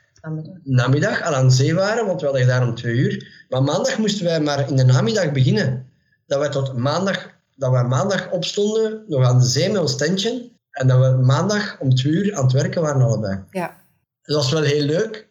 namiddag. 0.64 1.23
al 1.23 1.35
aan 1.35 1.52
zee 1.52 1.75
waren, 1.75 2.06
want 2.06 2.20
we 2.20 2.26
hadden 2.26 2.46
daar 2.46 2.68
om 2.68 2.75
twee 2.75 2.94
uur. 2.94 3.44
Maar 3.49 3.62
maandag 3.62 3.99
moesten 3.99 4.25
wij 4.25 4.40
maar 4.40 4.68
in 4.68 4.76
de 4.76 4.85
namiddag 4.85 5.32
beginnen. 5.32 5.87
Dat 6.26 6.38
wij 6.38 6.49
tot 6.49 6.76
maandag, 6.76 7.30
dat 7.56 7.70
wij 7.70 7.85
maandag 7.85 8.30
opstonden, 8.30 9.04
nog 9.08 9.25
aan 9.25 9.38
de 9.38 9.46
zee 9.46 9.70
met 9.70 9.80
ons 9.80 9.96
tentje. 9.96 10.50
En 10.76 10.87
dat 10.87 10.99
we 10.99 11.25
maandag 11.25 11.80
om 11.80 11.95
twee 11.95 12.12
uur 12.12 12.37
aan 12.37 12.45
het 12.45 12.52
werken 12.52 12.83
waren 12.83 13.02
allebei. 13.02 13.40
Ja. 13.50 13.80
dat 14.23 14.37
was 14.37 14.52
wel 14.52 14.62
heel 14.62 14.85
leuk, 14.85 15.28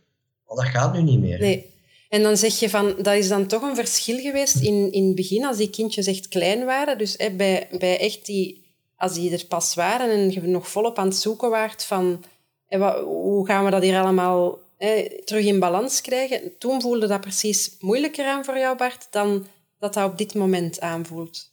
maar 0.48 0.56
dat 0.56 0.66
gaat 0.66 0.94
nu 0.94 1.02
niet 1.02 1.20
meer. 1.20 1.40
Nee. 1.40 1.74
En 2.10 2.24
dan 2.24 2.38
zeg 2.38 2.60
je 2.60 2.70
van, 2.70 2.96
dat 3.02 3.14
is 3.14 3.28
dan 3.28 3.48
toch 3.48 3.62
een 3.62 3.75
verschil 3.75 4.20
geweest 4.20 4.56
in, 4.56 4.92
in 4.92 5.06
het 5.06 5.16
begin, 5.16 5.46
als 5.46 5.58
die 5.58 5.70
kindjes 5.70 6.08
echt 6.08 6.28
klein 6.28 6.66
waren. 6.66 6.98
Dus 6.98 7.14
hè, 7.18 7.32
bij, 7.32 7.68
bij 7.78 8.00
echt 8.00 8.25
die, 8.25 8.66
als 8.96 9.14
die 9.14 9.32
er 9.32 9.46
pas 9.46 9.75
waren 9.75 10.10
en 10.10 10.32
je 10.32 10.42
nog 10.42 10.68
volop 10.68 11.00
aan 11.00 11.08
het 11.08 11.16
zoeken 11.16 11.50
waart 11.50 11.84
van, 11.84 12.24
hè, 12.66 12.78
wat, 12.78 13.00
hoe 13.04 13.46
gaan 13.46 13.66
we 13.66 13.72
dat 13.72 13.82
hier 13.82 14.00
allemaal 14.00 14.60
hè, 14.78 15.24
terug 15.24 15.46
in 15.46 15.60
balans 15.60 16.02
krijgen. 16.02 16.58
Toen 16.58 16.82
voelde 16.82 17.08
dat 17.08 17.22
precies 17.22 17.75
moeilijker 17.80 18.25
aan 18.25 18.46
voor 18.46 18.58
jou, 18.58 18.78
Bart, 18.78 19.08
dan 19.12 19.46
dat 19.80 19.94
dat 19.94 20.12
op 20.12 20.18
dit 20.18 20.34
moment 20.34 20.80
aanvoelt. 20.80 21.52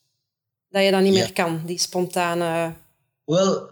Dat 0.69 0.85
je 0.85 0.91
dat 0.91 1.03
niet 1.03 1.13
meer 1.13 1.33
kan, 1.33 1.63
die 1.67 1.79
spontane... 1.79 2.73
Wel, 3.25 3.71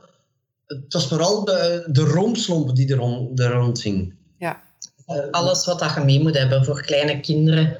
het 0.70 0.92
was 0.92 1.06
vooral 1.06 1.44
de, 1.44 1.84
de 1.86 2.02
rompslomp 2.02 2.76
die 2.76 2.90
er, 2.92 2.96
rond, 2.96 3.40
er 3.40 3.52
rond 3.52 3.82
hing. 3.82 4.14
Ja. 4.38 4.62
Alles 5.30 5.64
wat 5.64 5.78
dat 5.78 5.94
je 5.94 6.00
mee 6.00 6.20
moet 6.20 6.38
hebben 6.38 6.64
voor 6.64 6.82
kleine 6.82 7.20
kinderen. 7.20 7.76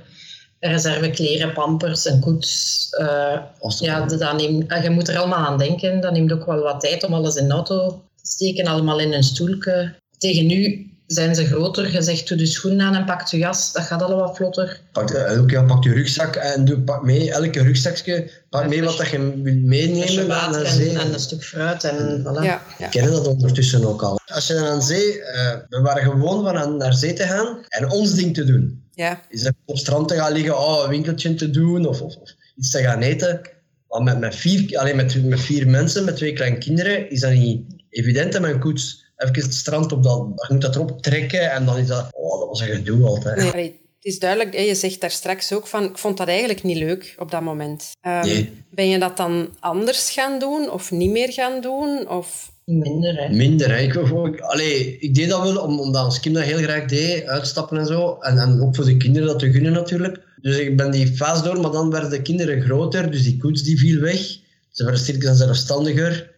Reserve 0.61 1.11
kleren, 1.11 1.53
pampers, 1.53 2.05
een 2.05 2.21
koets. 2.21 2.87
Uh, 3.01 3.41
ja, 3.79 4.07
dat 4.07 4.37
neemt, 4.37 4.73
ah, 4.73 4.83
je 4.83 4.91
moet 4.91 5.09
er 5.09 5.19
allemaal 5.19 5.47
aan 5.47 5.59
denken. 5.59 6.01
Dat 6.01 6.13
neemt 6.13 6.33
ook 6.33 6.47
wel 6.47 6.63
wat 6.63 6.81
tijd 6.81 7.05
om 7.05 7.15
alles 7.15 7.35
in 7.35 7.49
de 7.49 7.55
auto 7.55 7.89
te 7.89 8.31
steken. 8.31 8.67
Allemaal 8.67 9.01
in 9.01 9.13
een 9.13 9.23
stoelke. 9.23 9.95
Tegen 10.19 10.47
nu 10.47 10.90
zijn 11.13 11.35
ze 11.35 11.47
groter. 11.47 11.93
Je 11.93 12.03
zegt, 12.03 12.29
doe 12.29 12.39
de 12.39 12.47
schoenen 12.47 12.87
aan 12.87 12.95
en 12.95 13.05
pak 13.05 13.29
je 13.29 13.39
jas. 13.39 13.73
Dat 13.73 13.83
gaat 13.83 14.03
allemaal 14.03 14.35
vlotter. 14.35 14.81
Pak, 14.93 15.11
elke 15.11 15.47
keer 15.47 15.65
pak 15.65 15.85
je 15.85 15.93
rugzak 15.93 16.37
en 16.37 16.65
doe, 16.65 16.81
pak 16.81 17.03
mee. 17.03 17.33
Elke 17.33 17.63
rugzakje, 17.63 18.31
pak 18.51 18.69
mee 18.69 18.83
wat 18.83 18.97
dat 18.97 19.09
je 19.09 19.41
wilt 19.43 19.63
meenemen. 19.65 20.27
Water 20.27 20.65
en, 20.65 21.01
en, 21.01 21.13
een 21.13 21.21
stuk 21.21 21.45
fruit. 21.45 21.85
En, 21.85 22.21
voilà. 22.21 22.43
ja, 22.43 22.63
ja. 22.79 22.85
Ik 22.85 22.91
ken 22.91 23.11
dat 23.11 23.27
ondertussen 23.27 23.85
ook 23.85 24.03
al. 24.03 24.21
Als 24.27 24.47
je 24.47 24.55
dan 24.55 24.65
aan 24.65 24.83
zee... 24.83 25.17
Uh, 25.17 25.53
we 25.69 25.81
waren 25.81 26.03
gewoon 26.03 26.45
van 26.45 26.57
aan, 26.57 26.77
naar 26.77 26.95
zee 26.95 27.13
te 27.13 27.23
gaan 27.23 27.59
en 27.69 27.91
ons 27.91 28.15
ding 28.15 28.35
te 28.35 28.45
doen. 28.45 28.83
Ja. 28.95 29.21
Is 29.29 29.43
dat 29.43 29.53
op 29.65 29.75
het 29.75 29.79
strand 29.79 30.09
te 30.09 30.15
gaan 30.15 30.33
liggen, 30.33 30.59
oh, 30.59 30.83
een 30.83 30.91
winkeltje 30.91 31.35
te 31.35 31.51
doen 31.51 31.87
of, 31.87 32.01
of, 32.01 32.17
of 32.17 32.35
iets 32.57 32.71
te 32.71 32.83
gaan 32.83 33.01
eten. 33.01 33.41
Maar 33.89 34.03
met, 34.03 34.19
met, 34.19 34.35
vier, 34.35 34.79
alleen 34.79 34.97
met, 34.97 35.25
met 35.25 35.41
vier 35.41 35.69
mensen, 35.69 36.05
met 36.05 36.17
twee 36.17 36.33
kleine 36.33 36.59
kinderen, 36.59 37.11
is 37.11 37.21
dat 37.21 37.33
niet 37.33 37.63
evident 37.91 38.35
en 38.35 38.43
mijn 38.43 38.59
koets 38.59 39.05
even 39.17 39.35
het 39.35 39.55
strand 39.55 39.93
op 39.93 40.03
dat, 40.03 40.27
je 40.35 40.47
moet 40.49 40.63
dat 40.63 40.75
erop 40.75 41.03
trekken 41.03 41.51
en 41.51 41.65
dan 41.65 41.79
is 41.79 41.87
dat, 41.87 42.09
oh, 42.13 42.39
dat 42.39 42.49
was 42.49 42.61
een 42.61 42.67
gedoe 42.67 43.07
altijd. 43.07 43.53
Nee, 43.55 43.81
het 44.01 44.13
is 44.13 44.19
duidelijk, 44.19 44.59
je 44.59 44.75
zegt 44.75 45.01
daar 45.01 45.11
straks 45.11 45.53
ook 45.53 45.67
van, 45.67 45.85
ik 45.85 45.99
vond 45.99 46.17
dat 46.17 46.29
eigenlijk 46.29 46.63
niet 46.63 46.77
leuk 46.77 47.15
op 47.19 47.31
dat 47.31 47.43
moment. 47.43 47.91
Um, 48.07 48.49
Ben 48.71 48.89
je 48.89 48.99
dat 48.99 49.17
dan 49.17 49.55
anders 49.59 50.11
gaan 50.11 50.39
doen 50.39 50.71
of 50.71 50.91
niet 50.91 51.11
meer 51.11 51.33
gaan 51.33 51.61
doen? 51.61 52.09
Of... 52.09 52.53
Minder, 52.65 53.17
hè? 53.17 53.35
Minder, 53.35 53.71
hè. 53.71 53.79
Ik, 53.79 54.41
allee, 54.41 54.99
ik 54.99 55.15
deed 55.15 55.29
dat 55.29 55.43
wel 55.43 55.57
omdat 55.63 56.05
ons 56.05 56.21
kind 56.21 56.35
dat 56.35 56.45
heel 56.45 56.59
graag 56.59 56.85
deed, 56.85 57.27
uitstappen 57.27 57.79
en 57.79 57.87
zo. 57.87 58.17
En, 58.21 58.39
en 58.39 58.61
ook 58.63 58.75
voor 58.75 58.85
de 58.85 58.97
kinderen 58.97 59.29
dat 59.29 59.39
te 59.39 59.51
gunnen 59.51 59.73
natuurlijk. 59.73 60.21
Dus 60.43 60.59
ik 60.59 60.77
ben 60.77 60.91
die 60.91 61.07
fase 61.07 61.43
door, 61.43 61.61
maar 61.61 61.71
dan 61.71 61.91
werden 61.91 62.11
de 62.11 62.23
kinderen 62.23 62.63
groter, 62.63 63.11
dus 63.11 63.23
die 63.23 63.37
koets 63.37 63.63
die 63.63 63.79
viel 63.79 64.01
weg. 64.01 64.39
Ze 64.71 64.83
werden 64.85 65.01
steeds 65.01 65.27
zelfstandiger. 65.27 66.30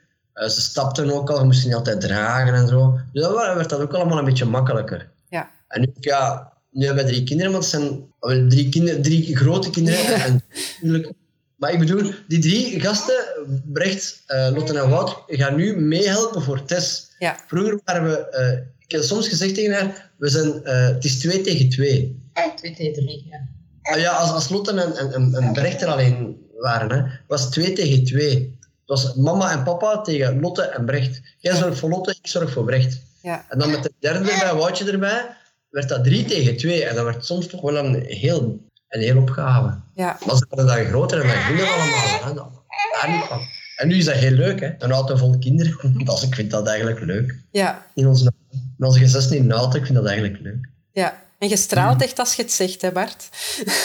Uh, 0.43 0.49
ze 0.49 0.61
stapten 0.61 1.11
ook 1.11 1.31
al, 1.31 1.39
je 1.39 1.45
moest 1.45 1.65
niet 1.65 1.75
altijd 1.75 2.01
dragen 2.01 2.55
en 2.55 2.69
zo. 2.69 2.99
Dus 3.13 3.23
dan 3.23 3.35
werd 3.35 3.69
dat 3.69 3.81
ook 3.81 3.95
allemaal 3.95 4.19
een 4.19 4.25
beetje 4.25 4.45
makkelijker. 4.45 5.09
Ja. 5.29 5.51
En 5.69 5.81
nu, 5.81 5.93
ja, 6.01 6.53
nu 6.71 6.87
hebben 6.87 7.05
we 7.05 7.11
drie 7.11 7.25
kinderen, 7.25 7.53
want 7.53 7.65
het 7.65 7.73
zijn 7.73 8.49
drie, 8.49 8.69
kinderen, 8.69 9.03
drie 9.03 9.37
grote 9.37 9.71
kinderen. 9.71 10.15
en, 10.15 10.43
natuurlijk, 10.81 11.13
maar 11.57 11.73
ik 11.73 11.79
bedoel, 11.79 12.13
die 12.29 12.39
drie 12.39 12.81
gasten, 12.81 13.25
Brecht, 13.65 14.23
uh, 14.29 14.49
Lotte 14.55 14.79
en 14.79 14.89
Wout, 14.89 15.23
gaan 15.27 15.57
nu 15.57 15.81
meehelpen 15.81 16.43
voor 16.43 16.65
Tess. 16.65 17.11
Ja. 17.19 17.37
Vroeger 17.47 17.81
waren 17.85 18.05
we, 18.05 18.37
uh, 18.39 18.67
ik 18.79 18.93
heb 18.93 19.03
soms 19.03 19.29
gezegd 19.29 19.55
tegen 19.55 19.73
haar, 19.73 20.11
we 20.17 20.29
zijn, 20.29 20.61
uh, 20.65 20.87
het 20.87 21.05
is 21.05 21.19
twee 21.19 21.41
tegen 21.41 21.69
twee. 21.69 22.21
Twee 22.57 22.75
tegen 22.75 22.93
drie, 22.93 23.27
ja. 23.31 23.49
Ah, 23.83 24.01
ja, 24.01 24.13
als, 24.13 24.31
als 24.31 24.49
Lotte 24.49 24.81
en, 24.81 25.13
en, 25.13 25.35
en 25.35 25.53
Brecht 25.53 25.83
er 25.83 25.89
alleen 25.89 26.37
waren, 26.59 26.91
hè, 26.91 27.11
was 27.27 27.43
het 27.43 27.53
twee 27.53 27.73
tegen 27.73 28.05
twee 28.05 28.59
was 28.93 29.15
mama 29.15 29.53
en 29.53 29.63
papa 29.63 30.01
tegen 30.01 30.41
Lotte 30.41 30.63
en 30.63 30.85
Brecht. 30.85 31.21
Jij 31.39 31.57
zorgt 31.57 31.79
voor 31.79 31.89
Lotte, 31.89 32.11
ik 32.11 32.27
zorg 32.27 32.53
voor 32.53 32.65
Brecht. 32.65 33.01
Ja. 33.23 33.45
En 33.49 33.59
dan 33.59 33.71
met 33.71 33.83
de 33.83 33.93
derde 33.99 34.31
erbij, 34.31 34.55
Woutje 34.55 34.91
erbij, 34.91 35.37
werd 35.71 35.89
dat 35.89 36.05
drie 36.05 36.25
tegen 36.25 36.57
twee. 36.57 36.85
En 36.85 36.95
dat 36.95 37.05
werd 37.05 37.25
soms 37.25 37.47
toch 37.47 37.61
wel 37.61 37.77
een 37.77 38.03
heel, 38.07 38.61
een 38.89 39.01
heel 39.01 39.17
opgave. 39.17 39.79
Ja. 39.95 40.19
Maar 40.27 40.37
ze 40.37 40.47
werden 40.49 40.67
dan 40.67 40.85
groter 40.85 41.21
en 41.21 41.27
dan 41.27 41.37
gingen 41.37 41.67
allemaal. 41.67 42.21
Hè, 42.21 42.35
daar 42.35 43.11
niet 43.11 43.25
van. 43.25 43.41
En 43.77 43.89
nu 43.89 43.97
is 43.97 44.05
dat 44.05 44.15
heel 44.15 44.31
leuk, 44.31 44.61
hè? 44.61 44.71
een 44.79 44.93
auto 44.93 45.17
vol 45.17 45.39
kinderen. 45.39 45.77
Dat, 46.05 46.23
ik 46.23 46.35
vind 46.35 46.51
dat 46.51 46.67
eigenlijk 46.67 47.01
leuk. 47.01 47.37
Ja. 47.51 47.87
In 47.95 48.07
onze, 48.07 48.33
in 48.51 48.87
onze 48.87 48.99
gezessen 48.99 49.37
in 49.37 49.45
een 49.45 49.53
auto, 49.53 49.79
ik 49.79 49.85
vind 49.85 49.99
dat 49.99 50.07
eigenlijk 50.07 50.43
leuk. 50.43 50.69
Ja, 50.93 51.23
en 51.39 51.49
je 51.49 51.57
straalt 51.57 52.03
echt 52.03 52.19
als 52.19 52.35
je 52.35 52.43
het 52.43 52.53
zegt, 52.53 52.83
hè 52.83 52.93
Bart? 52.93 53.29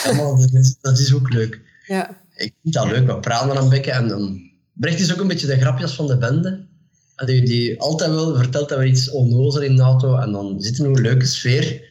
Ja, 0.04 0.12
maar 0.12 0.36
dat 0.36 0.52
is, 0.52 0.76
dat 0.80 0.98
is 0.98 1.14
ook 1.14 1.32
leuk. 1.32 1.60
Ja. 1.86 2.08
Ik 2.34 2.54
vind 2.62 2.74
dat 2.74 2.86
leuk, 2.86 3.06
we 3.06 3.18
praten 3.18 3.48
dan 3.48 3.56
een 3.56 3.68
beetje 3.68 3.90
en 3.90 4.08
dan 4.08 4.47
Brecht 4.78 5.00
is 5.00 5.12
ook 5.12 5.20
een 5.20 5.28
beetje 5.28 5.46
de 5.46 5.60
grapjes 5.60 5.92
van 5.92 6.06
de 6.06 6.18
bende. 6.18 6.66
Die, 7.24 7.42
die 7.42 7.80
altijd 7.80 8.10
wel 8.10 8.36
vertelt 8.36 8.68
dat 8.68 8.78
we 8.78 8.86
iets 8.86 9.10
onnozel 9.10 9.62
in 9.62 9.76
de 9.76 9.82
auto 9.82 10.16
en 10.16 10.32
dan 10.32 10.56
zit 10.58 10.78
er 10.78 10.86
een 10.86 11.00
leuke 11.00 11.26
sfeer. 11.26 11.82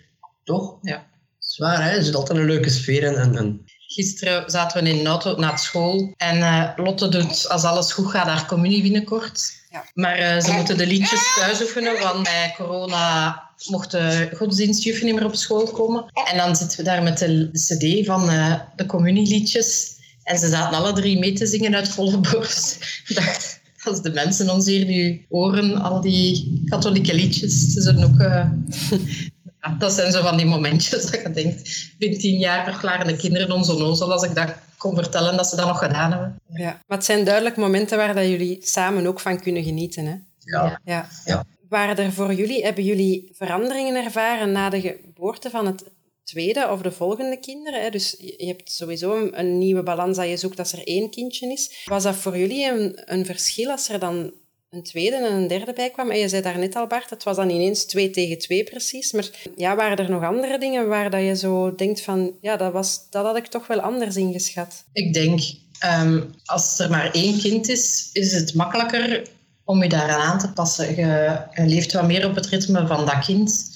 Toch? 0.44 0.77
Ja. 0.82 1.06
Zwaar, 1.39 1.84
hè? 1.84 1.89
Er 1.89 2.03
zit 2.03 2.15
altijd 2.15 2.39
een 2.39 2.46
leuke 2.46 2.70
sfeer 2.70 3.03
in. 3.03 3.15
En, 3.15 3.38
en... 3.38 3.62
Gisteren 3.88 4.50
zaten 4.50 4.84
we 4.84 4.89
in 4.89 5.03
de 5.03 5.10
auto 5.10 5.36
naar 5.36 5.60
school 5.60 6.13
en 6.17 6.38
uh, 6.38 6.70
Lotte 6.75 7.10
doet, 7.10 7.50
als 7.50 7.63
alles 7.63 7.91
goed 7.94 8.10
gaat, 8.10 8.27
haar 8.27 8.46
communie 8.46 8.82
binnenkort. 8.82 9.51
Ja. 9.70 9.86
Maar 9.94 10.20
uh, 10.20 10.41
ze 10.41 10.51
moeten 10.51 10.77
de 10.77 10.88
liedjes 10.88 11.36
thuis 11.36 11.62
oefenen, 11.62 12.00
want 12.00 12.24
bij 12.24 12.53
corona 12.58 13.41
mochten 13.70 14.29
godsdienstjuffen 14.36 15.06
niet 15.06 15.15
meer 15.15 15.25
op 15.25 15.36
school 15.36 15.63
komen. 15.63 16.06
En 16.32 16.38
dan 16.38 16.56
zitten 16.56 16.77
we 16.77 16.84
daar 16.84 17.03
met 17.03 17.17
de 17.17 17.50
cd 17.51 18.06
van 18.06 18.29
uh, 18.29 18.56
de 18.75 18.86
communieliedjes. 18.86 19.96
En 20.27 20.38
ze 20.38 20.48
zaten 20.48 20.77
alle 20.77 20.93
drie 20.93 21.19
mee 21.19 21.34
te 21.34 21.46
zingen 21.46 21.75
uit 21.75 21.89
volle 21.89 22.17
borst. 22.17 23.01
Ik 23.07 23.15
dacht, 23.15 23.60
als 23.84 24.01
de 24.01 24.12
mensen 24.12 24.50
ons 24.50 24.65
hier 24.65 24.86
nu 24.86 25.25
horen, 25.29 25.81
al 25.81 26.01
die 26.01 26.62
katholieke 26.65 27.13
liedjes, 27.13 27.74
ze 27.74 27.81
zullen 27.81 28.03
ook 28.03 28.19
uh, 28.27 29.79
dat 29.79 29.93
zijn 29.93 30.12
zo 30.12 30.22
van 30.22 30.38
die 30.38 30.46
momentjes 30.46 31.12
dat 31.12 31.22
je 31.22 31.31
denkt, 31.31 31.67
ik 31.67 31.96
ben 31.98 32.17
tien 32.17 32.38
jaar 32.38 32.63
verklaren 32.72 33.07
de 33.07 33.15
kinderen 33.15 33.51
ons 33.51 33.69
onnozel 33.69 34.12
als 34.12 34.24
ik 34.24 34.36
dat 34.36 34.53
kon 34.77 34.96
vertellen 34.96 35.38
dat 35.38 35.48
ze 35.48 35.55
dat 35.55 35.67
nog 35.67 35.79
gedaan 35.79 36.12
hebben. 36.12 36.39
Ja, 36.53 36.81
maar 36.88 36.98
het 36.98 37.05
zijn 37.05 37.25
duidelijk 37.25 37.57
momenten 37.57 37.98
waar 37.98 38.15
dat 38.15 38.27
jullie 38.27 38.57
samen 38.62 39.07
ook 39.07 39.19
van 39.19 39.41
kunnen 39.41 39.63
genieten. 39.63 40.05
Hè? 40.05 40.15
Ja. 40.39 40.79
Ja. 40.84 41.10
Ja. 41.25 41.43
Waren 41.69 41.98
er 41.98 42.12
voor 42.12 42.34
jullie, 42.34 42.63
hebben 42.63 42.84
jullie 42.84 43.29
veranderingen 43.34 44.03
ervaren 44.03 44.51
na 44.51 44.69
de 44.69 44.81
geboorte 44.81 45.50
van 45.50 45.65
het 45.65 45.84
tweede 46.27 46.69
of 46.69 46.81
de 46.81 46.91
volgende 46.91 47.38
kinderen? 47.39 47.81
Hè? 47.81 47.89
Dus 47.89 48.15
je 48.19 48.46
hebt 48.46 48.72
sowieso 48.72 49.29
een, 49.31 49.57
nieuwe 49.57 49.84
balans 49.84 50.17
dat 50.17 50.29
je 50.29 50.38
zoekt 50.38 50.60
als 50.60 50.74
er 50.74 50.88
één 50.88 51.10
kindje 51.10 51.51
is. 51.51 51.72
Was 51.86 52.03
dat 52.03 52.15
voor 52.15 52.38
jullie 52.38 52.65
een, 52.65 53.01
een 53.05 53.25
verschil 53.25 53.72
als 53.72 53.89
er 53.89 54.00
dan 54.00 54.31
een 54.69 54.84
tweede 54.84 55.15
en 55.15 55.34
een 55.34 55.48
derde 55.48 55.74
bij 55.74 55.89
kwam? 55.89 56.12
En 56.12 56.19
je 56.19 56.29
zei 56.29 56.41
daar 56.41 56.60
net 56.60 56.75
al, 56.75 56.88
Bart, 56.88 57.10
het 57.10 57.24
was 57.24 57.36
dan 57.36 57.50
ineens 57.50 57.86
twee 57.86 58.10
tegen 58.10 58.38
twee 58.38 58.63
precies. 58.63 59.12
Maar 59.12 59.29
ja, 59.55 59.75
waren 59.75 59.98
er 59.98 60.10
nog 60.10 60.24
andere 60.24 60.57
dingen 60.57 60.88
waar 60.88 61.10
dat 61.10 61.22
je 61.22 61.36
zo 61.36 61.75
denkt 61.75 62.01
van, 62.01 62.31
ja, 62.41 62.57
dat, 62.57 62.74
was, 62.74 63.10
dat 63.10 63.25
had 63.25 63.38
ik 63.38 63.48
toch 63.48 63.67
wel 63.67 63.79
anders 63.79 64.15
ingeschat? 64.15 64.84
Ik 64.93 65.13
denk, 65.13 65.39
ehm, 65.79 66.22
als 66.46 66.79
er 66.79 66.89
maar 66.89 67.12
één 67.12 67.39
kind 67.39 67.69
is, 67.69 68.10
is 68.13 68.31
het 68.31 68.53
makkelijker 68.53 69.27
om 69.63 69.84
je 69.84 69.89
daaraan 69.89 70.22
aan 70.22 70.39
te 70.39 70.51
passen. 70.51 70.96
Je, 70.96 71.41
je 71.53 71.65
leeft 71.65 71.93
wat 71.93 72.07
meer 72.07 72.25
op 72.25 72.36
het 72.36 72.46
ritme 72.46 72.88
van 72.88 73.05
dat 73.05 73.25
kind, 73.25 73.75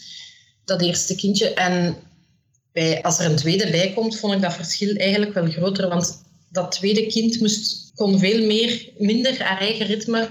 dat 0.65 0.81
eerste 0.81 1.15
kindje. 1.15 1.53
En 1.53 1.96
bij, 2.71 3.03
als 3.03 3.19
er 3.19 3.25
een 3.25 3.35
tweede 3.35 3.69
bij 3.69 3.91
komt, 3.95 4.19
vond 4.19 4.33
ik 4.33 4.41
dat 4.41 4.53
verschil 4.53 4.95
eigenlijk 4.95 5.33
wel 5.33 5.45
groter. 5.45 5.89
Want 5.89 6.23
dat 6.49 6.71
tweede 6.71 7.05
kind 7.07 7.39
moest, 7.39 7.91
kon 7.95 8.19
veel 8.19 8.45
meer, 8.45 8.89
minder 8.97 9.43
haar 9.43 9.59
eigen 9.59 9.85
ritme 9.85 10.29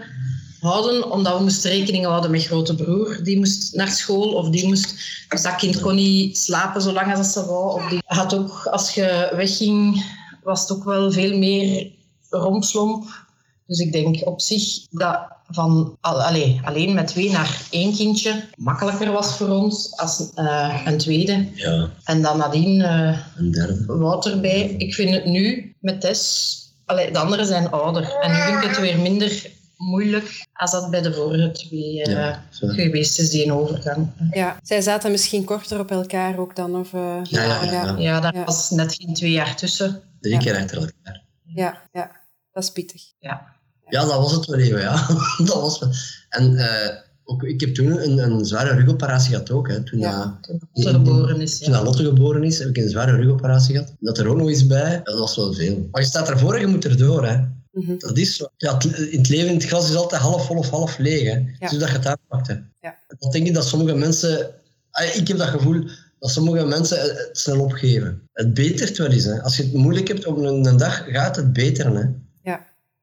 houden, 0.60 1.10
omdat 1.10 1.36
we 1.36 1.42
moesten 1.42 1.70
rekening 1.70 2.04
houden 2.04 2.30
met 2.30 2.44
grote 2.44 2.74
broer. 2.74 3.20
Die 3.22 3.38
moest 3.38 3.74
naar 3.74 3.90
school 3.90 4.32
of 4.32 4.48
die 4.48 4.66
moest... 4.66 4.94
Dus 5.28 5.42
dat 5.42 5.56
kind 5.56 5.80
kon 5.80 5.94
niet 5.94 6.38
slapen 6.38 6.82
zolang 6.82 7.16
als 7.16 7.32
ze 7.32 7.46
wou. 7.46 7.74
Of 7.74 7.88
die 7.88 7.98
had 8.04 8.34
ook, 8.34 8.66
als 8.66 8.94
je 8.94 9.32
wegging, 9.36 10.04
was 10.42 10.60
het 10.60 10.70
ook 10.70 10.84
wel 10.84 11.12
veel 11.12 11.38
meer 11.38 11.90
rompslomp. 12.28 13.28
Dus 13.66 13.78
ik 13.78 13.92
denk 13.92 14.26
op 14.26 14.40
zich 14.40 14.86
dat 14.90 15.28
van 15.50 15.96
al, 16.00 16.22
allee, 16.22 16.60
alleen 16.64 16.94
met 16.94 17.06
twee 17.06 17.30
naar 17.30 17.60
één 17.70 17.94
kindje 17.96 18.44
makkelijker 18.56 19.12
was 19.12 19.36
voor 19.36 19.48
ons 19.48 19.96
als 19.96 20.30
eh, 20.34 20.80
een 20.84 20.98
tweede. 20.98 21.48
Ja, 21.54 21.90
En 22.04 22.22
dan 22.22 22.38
nadien 22.38 22.80
eh, 22.82 23.18
een 23.36 23.50
derde. 23.50 23.84
Wouter 23.86 24.40
bij. 24.40 24.60
Ik 24.60 24.94
vind 24.94 25.14
het 25.14 25.24
nu 25.24 25.74
met 25.80 26.00
Tess... 26.00 26.58
Allee, 26.84 27.10
de 27.12 27.18
anderen 27.18 27.46
zijn 27.46 27.70
ouder. 27.70 28.14
En 28.20 28.30
nu 28.30 28.36
vind 28.36 28.62
ik 28.62 28.68
het 28.68 28.80
weer 28.80 28.98
minder 28.98 29.50
moeilijk 29.76 30.46
als 30.52 30.70
dat 30.70 30.90
bij 30.90 31.02
de 31.02 31.12
vorige 31.14 31.50
twee 31.50 32.02
eh, 32.02 32.12
Ja, 32.12 32.44
geweest 32.50 33.18
is, 33.18 33.30
die 33.30 33.52
overgang. 33.52 34.08
Ja, 34.30 34.56
zij 34.62 34.80
zaten 34.80 35.10
misschien 35.10 35.44
korter 35.44 35.78
op 35.78 35.90
elkaar 35.90 36.38
ook 36.38 36.56
dan? 36.56 36.76
Of, 36.76 36.92
eh, 36.92 37.16
Ja, 37.22 37.42
ja, 37.44 37.62
ja. 37.62 37.94
Ja, 37.98 38.20
daar 38.20 38.34
Ja. 38.34 38.44
was 38.44 38.70
net 38.70 38.94
geen 38.94 39.14
twee 39.14 39.30
jaar 39.30 39.56
tussen. 39.56 40.02
Drie 40.20 40.38
keer 40.38 40.56
achter 40.56 40.76
elkaar. 40.76 41.22
ja, 41.54 41.80
ja, 41.92 42.10
dat 42.52 42.62
is 42.62 42.70
pittig. 42.70 43.02
Ja. 43.18 43.46
Ja, 43.90 44.04
dat 44.04 44.16
was 44.16 44.32
het 44.32 44.46
wel 44.46 44.58
even, 44.58 44.80
ja. 44.80 45.06
dat 45.44 45.60
was. 45.60 45.82
En 46.28 46.56
eh, 46.56 46.96
ook, 47.24 47.42
ik 47.42 47.60
heb 47.60 47.74
toen 47.74 48.02
een, 48.02 48.18
een 48.18 48.44
zware 48.44 48.74
rugoperatie 48.74 49.30
gehad 49.30 49.50
ook. 49.50 49.68
Hè. 49.68 49.82
Toen, 49.82 49.98
Ja. 49.98 50.38
Toen 50.40 50.60
ze 50.74 50.88
geboren 50.88 51.40
is. 51.40 51.58
toen 51.58 51.72
Ja. 51.72 51.82
Lotte 51.82 52.04
geboren 52.04 52.44
is, 52.44 52.58
heb 52.58 52.68
ik 52.68 52.76
een 52.76 52.88
zware 52.88 53.16
rugoperatie 53.16 53.74
gehad. 53.74 53.94
Dat 54.00 54.18
er 54.18 54.26
ook 54.26 54.36
nog 54.36 54.48
eens 54.48 54.66
bij, 54.66 55.00
dat 55.04 55.18
was 55.18 55.36
wel 55.36 55.52
veel. 55.52 55.88
Maar 55.90 56.00
je 56.00 56.06
staat 56.06 56.28
ervoor 56.28 56.54
en 56.54 56.60
je 56.60 56.66
moet 56.66 56.84
erdoor. 56.84 57.26
Hè. 57.26 57.36
Mhm. 57.72 57.98
Dat 57.98 58.18
is 58.18 58.36
zo. 58.36 58.48
Ja, 58.56 58.74
het, 58.74 58.84
in 58.84 59.18
het 59.18 59.28
leven, 59.28 59.48
in 59.48 59.54
het 59.54 59.64
glas 59.64 59.88
is 59.88 59.96
altijd 59.96 60.20
half 60.22 60.46
vol 60.46 60.56
of 60.56 60.70
half 60.70 60.98
leeg. 60.98 61.22
Hè. 61.22 61.38
Ja. 61.58 61.68
Dus 61.68 61.78
dat 61.78 61.88
je 61.88 61.94
het 61.94 62.06
uitpakt. 62.06 62.46
Hè. 62.46 62.54
Ja. 62.80 62.96
Dat 63.18 63.32
denk 63.32 63.46
ik 63.46 63.54
dat 63.54 63.66
sommige 63.66 63.94
mensen... 63.94 64.50
ah, 64.90 65.16
Ik 65.16 65.28
heb 65.28 65.38
dat 65.38 65.48
gevoel 65.48 65.84
dat 66.18 66.30
sommige 66.30 66.64
mensen 66.66 67.00
het 67.00 67.28
snel 67.32 67.60
opgeven. 67.60 68.28
Het 68.32 68.54
betert 68.54 68.98
wel 68.98 69.08
eens. 69.10 69.24
Hè. 69.24 69.42
Als 69.42 69.56
je 69.56 69.62
het 69.62 69.72
moeilijk 69.72 70.08
hebt 70.08 70.26
op 70.26 70.36
een, 70.36 70.64
een 70.64 70.76
dag, 70.76 71.04
gaat 71.06 71.36
het 71.36 71.52
beteren. 71.52 71.96
Hè. 71.96 72.04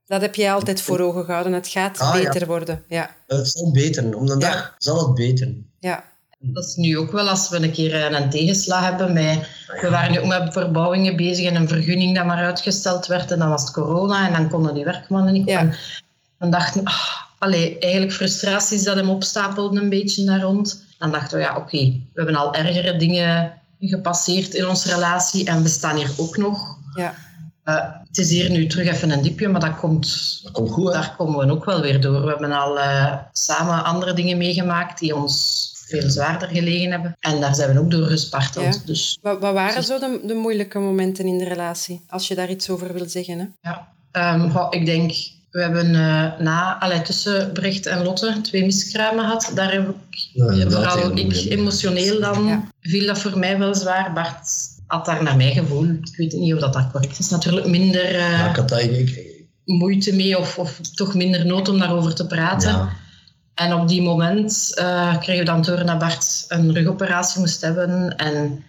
Dat 0.07 0.21
heb 0.21 0.35
jij 0.35 0.53
altijd 0.53 0.81
voor 0.81 0.99
ogen 0.99 1.25
gehouden. 1.25 1.53
Het 1.53 1.67
gaat 1.67 1.99
Ah, 1.99 2.15
ja. 2.15 2.23
beter 2.23 2.47
worden. 2.47 2.83
Ja, 2.87 3.09
Het 3.27 3.47
zal 3.49 3.71
beteren. 3.71 4.15
Om 4.15 4.27
Ja. 4.27 4.35
dag 4.35 4.75
zal 4.77 4.99
het 5.05 5.13
beteren. 5.13 5.69
ja, 5.79 6.03
Dat 6.39 6.65
is 6.65 6.75
nu 6.75 6.97
ook 6.97 7.11
wel 7.11 7.29
als 7.29 7.49
we 7.49 7.57
een 7.63 7.71
keer 7.71 7.93
eh, 8.05 8.19
een 8.19 8.29
tegenslag 8.29 8.81
hebben. 8.83 9.13
Met, 9.13 9.47
we 9.81 9.89
waren 9.89 10.11
nu 10.11 10.19
ook 10.19 10.25
met 10.27 10.53
verbouwingen 10.53 11.15
bezig 11.15 11.45
en 11.45 11.55
een 11.55 11.67
vergunning 11.67 12.15
dat 12.15 12.25
maar 12.25 12.43
uitgesteld 12.45 13.07
werd. 13.07 13.31
En 13.31 13.39
dan 13.39 13.49
was 13.49 13.61
het 13.61 13.71
corona 13.71 14.27
en 14.27 14.33
dan 14.33 14.49
konden 14.49 14.73
die 14.73 14.83
werkmannen 14.83 15.33
niet 15.33 15.47
Ja. 15.49 15.57
komen. 15.59 15.75
En 16.39 16.49
dachten, 16.49 16.83
ah, 16.83 17.03
allee, 17.39 17.79
eigenlijk 17.79 18.13
frustraties 18.13 18.83
dat 18.83 18.95
hem 18.95 19.09
opstapelden 19.09 19.83
een 19.83 19.89
beetje 19.89 20.25
daar 20.25 20.41
rond. 20.41 20.83
Dan 20.97 21.11
dachten 21.11 21.37
we, 21.37 21.43
ja 21.43 21.55
oké, 21.57 21.77
we 21.77 22.01
hebben 22.13 22.35
al 22.35 22.53
ergere 22.53 22.97
dingen 22.97 23.53
gepasseerd 23.79 24.53
in 24.53 24.67
onze 24.67 24.93
relatie 24.93 25.45
en 25.45 25.63
we 25.63 25.69
staan 25.69 25.95
hier 25.95 26.11
ook 26.17 26.37
nog. 26.37 26.75
ja. 26.95 27.13
Eh, 27.67 27.75
het 28.07 28.17
is 28.17 28.29
hier 28.29 28.49
nu 28.51 28.67
terug 28.67 28.87
even 28.87 29.09
een 29.11 29.21
diepje, 29.21 29.47
maar 29.47 29.61
dat 29.61 29.75
komt, 29.75 30.39
Dat 30.43 30.51
komt 30.51 30.69
goed, 30.71 30.85
hè? 30.87 30.91
daar 30.93 31.15
komen 31.17 31.47
we 31.47 31.53
ook 31.53 31.65
wel 31.65 31.81
weer 31.81 32.01
door. 32.01 32.21
We 32.21 32.27
hebben 32.29 32.51
al 32.51 32.79
eh, 32.79 33.13
samen 33.31 33.83
andere 33.83 34.13
dingen 34.13 34.37
meegemaakt 34.37 34.99
die 34.99 35.15
ons 35.15 35.65
veel 35.87 36.09
zwaarder 36.09 36.47
gelegen 36.47 36.91
hebben. 36.91 37.17
En 37.19 37.39
daar 37.41 37.55
zijn 37.55 37.73
we 37.73 37.79
ook 37.79 37.91
door 37.91 38.05
gesparteld. 38.07 38.75
Ja. 38.75 38.81
Dus 38.85 39.17
Wat, 39.21 39.39
wat 39.39 39.53
waren 39.53 39.83
zo 39.83 39.99
de, 39.99 40.19
de 40.25 40.33
moeilijke 40.33 40.79
momenten 40.79 41.25
in 41.25 41.37
de 41.37 41.45
relatie? 41.47 42.01
Als 42.09 42.27
je 42.27 42.35
daar 42.35 42.49
iets 42.49 42.69
over 42.69 42.93
wil 42.93 43.09
zeggen. 43.09 43.39
Hè? 43.39 43.69
ja, 43.69 43.87
Ehm, 44.11 44.49
goh, 44.49 44.67
ik 44.69 44.85
denk, 44.85 45.11
we 45.51 45.61
hebben 45.61 45.95
eh, 45.95 46.39
na, 46.39 46.79
allee, 46.79 47.01
tussen 47.01 47.51
Brecht 47.51 47.85
en 47.85 48.03
Lotte 48.03 48.39
twee 48.41 48.65
miskramen 48.65 49.23
gehad. 49.25 49.51
Daar 49.55 49.71
heb 49.71 49.89
ik, 49.89 49.95
Ja, 50.33 50.69
vooral 50.69 51.17
ik 51.17 51.45
emotioneel 51.49 52.19
dan, 52.21 52.45
Ja. 52.45 52.63
viel 52.81 53.05
dat 53.07 53.19
voor 53.19 53.37
mij 53.37 53.57
wel 53.57 53.75
zwaar. 53.75 54.13
Bart 54.13 54.49
had 54.87 55.05
daar 55.05 55.23
naar 55.23 55.37
mijn 55.37 55.53
gevoel, 55.53 55.83
ik 55.89 56.15
weet 56.17 56.33
niet 56.33 56.53
of 56.53 56.59
dat, 56.59 56.73
dat 56.73 56.91
correct 56.91 57.19
is, 57.19 57.29
natuurlijk 57.29 57.67
minder 57.67 58.05
eh, 58.05 58.19
Ja, 58.31 58.49
ik 58.49 58.55
had 58.55 58.69
dat... 58.69 58.79
Ik, 58.81 58.91
ik- 59.09 59.35
moeite 59.65 60.15
mee 60.15 60.37
of, 60.39 60.57
of 60.57 60.79
toch 60.95 61.13
minder 61.13 61.45
nood 61.45 61.69
om 61.69 61.79
daarover 61.79 62.15
te 62.15 62.27
praten. 62.27 62.69
ja. 62.71 62.89
En 63.53 63.73
op 63.73 63.87
die 63.87 64.01
moment 64.01 64.71
eh, 64.75 65.17
kregen 65.19 65.39
we 65.45 65.51
dan 65.51 65.61
door 65.61 65.85
dat 65.85 65.99
Bart 65.99 66.45
een 66.47 66.73
rugoperatie 66.73 67.39
moest 67.39 67.61
hebben. 67.61 68.15
En 68.17 68.63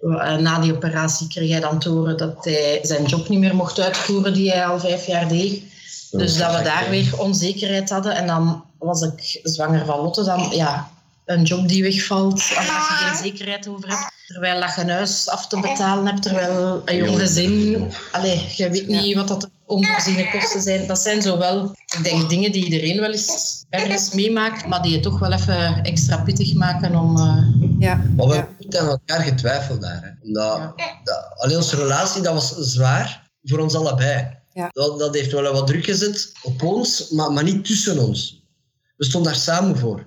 eh, 0.00 0.36
na 0.36 0.58
die 0.60 0.74
operatie 0.74 1.28
kreeg 1.28 1.50
hij 1.50 1.60
dan 1.60 1.78
te 1.78 1.88
horen 1.88 2.16
dat 2.16 2.44
hij 2.44 2.78
zijn 2.82 3.04
job 3.04 3.28
niet 3.28 3.38
meer 3.38 3.54
mocht 3.54 3.80
uitvoeren 3.80 4.34
die 4.34 4.50
hij 4.50 4.66
al 4.66 4.78
vijf 4.80 5.06
jaar 5.06 5.28
deed. 5.28 5.62
Dus 6.10 6.36
dat 6.36 6.56
we 6.56 6.62
daar 6.62 6.86
weer 6.90 7.18
onzekerheid 7.18 7.90
hadden. 7.90 8.14
En 8.16 8.26
dan 8.26 8.64
was 8.78 9.02
ik 9.02 9.40
zwanger 9.42 9.84
van 9.84 10.00
Lotte. 10.00 10.24
Dan, 10.24 10.48
ja, 10.50 10.90
een 11.30 11.42
job 11.42 11.68
die 11.68 11.82
wegvalt, 11.82 12.32
als 12.32 12.48
je 12.48 12.94
geen 12.98 13.16
zekerheid 13.32 13.68
over 13.68 13.88
hebt. 13.88 14.12
Terwijl 14.26 14.60
dat 14.60 14.74
je 14.74 14.80
een 14.80 14.90
huis 14.90 15.28
af 15.28 15.46
te 15.46 15.60
betalen 15.60 16.06
hebt, 16.06 16.22
terwijl 16.22 16.82
een 16.84 16.96
jong 16.96 17.18
gezin... 17.18 17.90
Allee, 18.12 18.46
je 18.56 18.70
weet 18.70 18.86
niet 18.86 19.14
wat 19.16 19.28
dat 19.28 19.50
onvoorziene 19.66 20.30
kosten 20.30 20.60
zijn. 20.62 20.86
Dat 20.86 20.98
zijn 20.98 21.22
zo 21.22 21.38
wel, 21.38 21.64
ik 21.96 22.00
denk, 22.04 22.28
dingen 22.28 22.52
die 22.52 22.64
iedereen 22.64 23.00
wel 23.00 23.10
eens 23.12 23.64
ergens 23.70 24.12
meemaakt, 24.12 24.66
maar 24.66 24.82
die 24.82 24.92
je 24.92 25.00
toch 25.00 25.18
wel 25.18 25.32
even 25.32 25.82
extra 25.82 26.16
pittig 26.16 26.54
maken 26.54 26.94
om... 26.96 27.16
eh, 27.16 27.44
Ja, 27.78 27.94
Maar 28.16 28.26
we 28.26 28.32
ja. 28.32 28.38
hebben 28.38 28.54
niet 28.58 28.76
aan 28.76 28.88
elkaar 28.88 29.20
getwijfeld 29.20 29.80
daar. 29.80 30.00
Hè. 30.02 30.26
Omdat, 30.26 30.72
dat, 31.04 31.32
alleen 31.36 31.56
onze 31.56 31.76
relatie 31.76 32.22
dat 32.22 32.34
was 32.34 32.54
zwaar 32.56 33.30
voor 33.42 33.58
ons 33.58 33.74
allebei. 33.74 34.38
Ja. 34.52 34.68
Dat, 34.72 34.98
dat 34.98 35.14
heeft 35.14 35.32
wel 35.32 35.52
wat 35.52 35.66
druk 35.66 35.84
gezet 35.84 36.32
op 36.42 36.62
ons, 36.62 37.10
maar, 37.10 37.32
maar 37.32 37.44
niet 37.44 37.64
tussen 37.64 37.98
ons. 37.98 38.44
We 38.96 39.04
stonden 39.04 39.32
daar 39.32 39.40
samen 39.40 39.78
voor. 39.78 40.06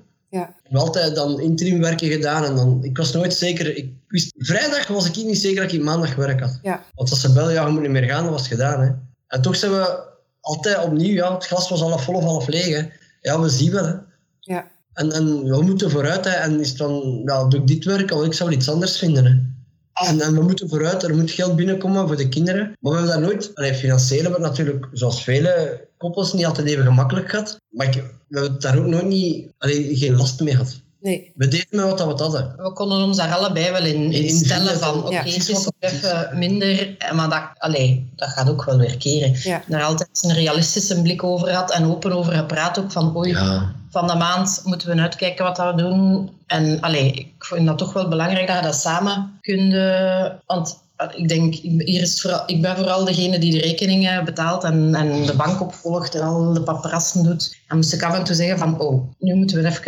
Heb 0.74 0.82
altijd 0.82 1.16
dan 1.16 1.40
interimwerken 1.40 2.08
gedaan 2.08 2.44
en 2.44 2.56
dan, 2.56 2.84
ik 2.84 2.98
was 2.98 3.12
nooit 3.12 3.34
zeker. 3.34 3.78
Ik 3.78 3.94
wist, 4.08 4.34
vrijdag 4.38 4.88
was 4.88 5.06
ik 5.06 5.16
niet 5.16 5.38
zeker 5.38 5.64
dat 5.64 5.72
ik 5.72 5.82
maandag 5.82 6.16
werk 6.16 6.40
had. 6.40 6.60
Ja. 6.64 6.84
Want 6.96 7.10
als 7.10 7.22
ze 7.22 7.34
belden, 7.34 7.54
ja, 7.54 7.66
je 7.66 7.72
moet 7.72 7.82
niet 7.82 7.90
meer 7.90 8.04
gaan, 8.04 8.24
dat 8.24 8.34
was 8.34 8.48
gedaan. 8.48 8.82
Hè. 8.82 8.92
En 9.28 9.42
toch 9.42 9.56
zijn 9.56 9.72
we 9.72 10.04
altijd 10.40 10.84
opnieuw, 10.84 11.14
ja, 11.14 11.34
het 11.34 11.46
glas 11.46 11.70
was 11.70 11.80
half 11.80 12.04
vol 12.04 12.16
of 12.16 12.24
half 12.24 12.48
leeg. 12.48 12.76
Hè. 12.76 12.88
Ja, 13.22 13.40
we 13.40 13.50
zien 13.50 13.72
wel. 13.72 13.86
Hè. 13.86 13.94
Ja. 14.40 14.68
En, 14.94 15.12
en 15.12 15.44
we 15.44 15.62
moeten 15.62 15.92
vooruit. 15.92 16.26
Hè. 16.26 16.32
En 16.32 16.60
is 16.60 16.76
dan, 16.76 17.22
ja, 17.26 17.48
doe 17.48 17.60
ik 17.60 17.68
dit 17.68 17.86
werk, 17.86 18.12
of 18.12 18.26
ik 18.26 18.34
zou 18.34 18.52
iets 18.52 18.70
anders 18.70 18.98
vinden. 18.98 19.26
Hè. 19.26 19.53
En, 19.94 20.22
en 20.22 20.34
we 20.34 20.42
moeten 20.42 20.70
vooruit, 20.70 21.04
er 21.04 21.16
moet 21.16 21.32
geld 21.32 21.56
binnenkomen 21.56 22.08
voor 22.08 22.18
de 22.18 22.30
kinderen. 22.30 22.78
Maar 22.80 22.92
we 22.92 22.98
hebben 22.98 23.22
dat 23.22 23.30
nooit, 23.30 23.52
allee, 23.54 23.74
financieel 23.74 24.22
hebben 24.22 24.42
we 24.42 24.48
het 24.48 24.58
natuurlijk, 24.58 24.88
zoals 24.92 25.24
vele 25.24 25.88
koppels, 25.98 26.34
niet 26.34 26.46
altijd 26.46 26.68
even 26.68 26.84
gemakkelijk 26.84 27.30
gehad. 27.30 27.60
Maar 27.70 27.88
ik, 27.88 27.94
we 28.28 28.40
hebben 28.40 28.60
daar 28.60 28.78
ook 28.78 28.86
nooit 28.86 29.06
niet, 29.06 29.48
allee, 29.58 29.96
geen 29.96 30.16
last 30.16 30.40
mee 30.40 30.54
gehad. 30.54 30.82
Nee. 31.02 31.32
We 31.36 31.48
deden 31.48 31.68
met 31.70 32.00
wat 32.00 32.18
we 32.18 32.24
hadden. 32.24 32.54
we 32.58 32.74
konden 32.74 33.04
ons 33.04 33.18
daar 33.18 33.34
allebei 33.34 33.72
wel 33.72 33.86
in, 33.86 34.12
in 34.12 34.24
In 34.24 34.38
stellen 34.38 34.80
van, 34.80 35.04
oké, 35.04 35.16
ja, 35.16 35.24
het 35.24 35.50
is 35.50 35.70
even 35.80 36.30
minder, 36.38 36.96
maar 37.14 37.30
dat, 37.30 37.44
allee, 37.58 38.10
dat 38.16 38.30
gaat 38.30 38.50
ook 38.50 38.66
wel 38.66 38.78
weer 38.78 38.98
keren. 38.98 39.36
Ja. 39.44 39.64
Daar 39.68 39.84
altijd 39.84 40.10
een 40.22 40.34
realistische 40.34 41.02
blik 41.02 41.24
over 41.24 41.52
had 41.52 41.72
en 41.72 41.86
open 41.86 42.12
over 42.12 42.34
gepraat 42.34 42.80
ook 42.80 42.92
van, 42.92 43.18
oei, 43.18 43.30
Ja. 43.30 43.76
Van 43.94 44.08
de 44.08 44.16
maand 44.16 44.62
moeten 44.64 44.96
we 44.96 45.02
uitkijken 45.02 45.46
wat 45.46 45.58
we 45.58 45.74
doen. 45.76 46.30
En 46.48 46.82
allee, 46.82 47.14
ik 47.14 47.46
vind 47.46 47.68
dat 47.68 47.78
toch 47.78 47.94
wel 47.94 48.08
belangrijk 48.08 48.48
dat 48.48 48.56
je 48.56 48.64
dat 48.64 48.76
samen 48.76 49.32
kunt... 49.42 49.74
eh, 49.74 50.26
Want 50.46 50.82
ik 51.16 51.28
denk, 51.28 51.54
hier 51.54 52.02
is 52.02 52.22
vooral, 52.22 52.44
ik 52.46 52.62
ben 52.62 52.76
vooral 52.76 53.06
degene 53.06 53.40
die 53.40 53.52
de 53.52 53.60
rekeningen 53.60 54.26
betaalt 54.26 54.64
en, 54.64 54.96
en 54.96 55.26
de 55.26 55.36
bank 55.36 55.62
opvolgt 55.62 56.16
en 56.16 56.22
al 56.22 56.54
de 56.54 56.62
paparazzen 56.62 57.24
doet. 57.24 57.56
Dan 57.68 57.78
moest 57.78 57.94
ik 57.94 58.04
af 58.04 58.14
en 58.18 58.24
toe 58.24 58.36
zeggen 58.36 58.58
van, 58.58 58.80
oh, 58.80 59.04
nu 59.20 59.34
moeten 59.34 59.62
we 59.62 59.68
even 59.68 59.82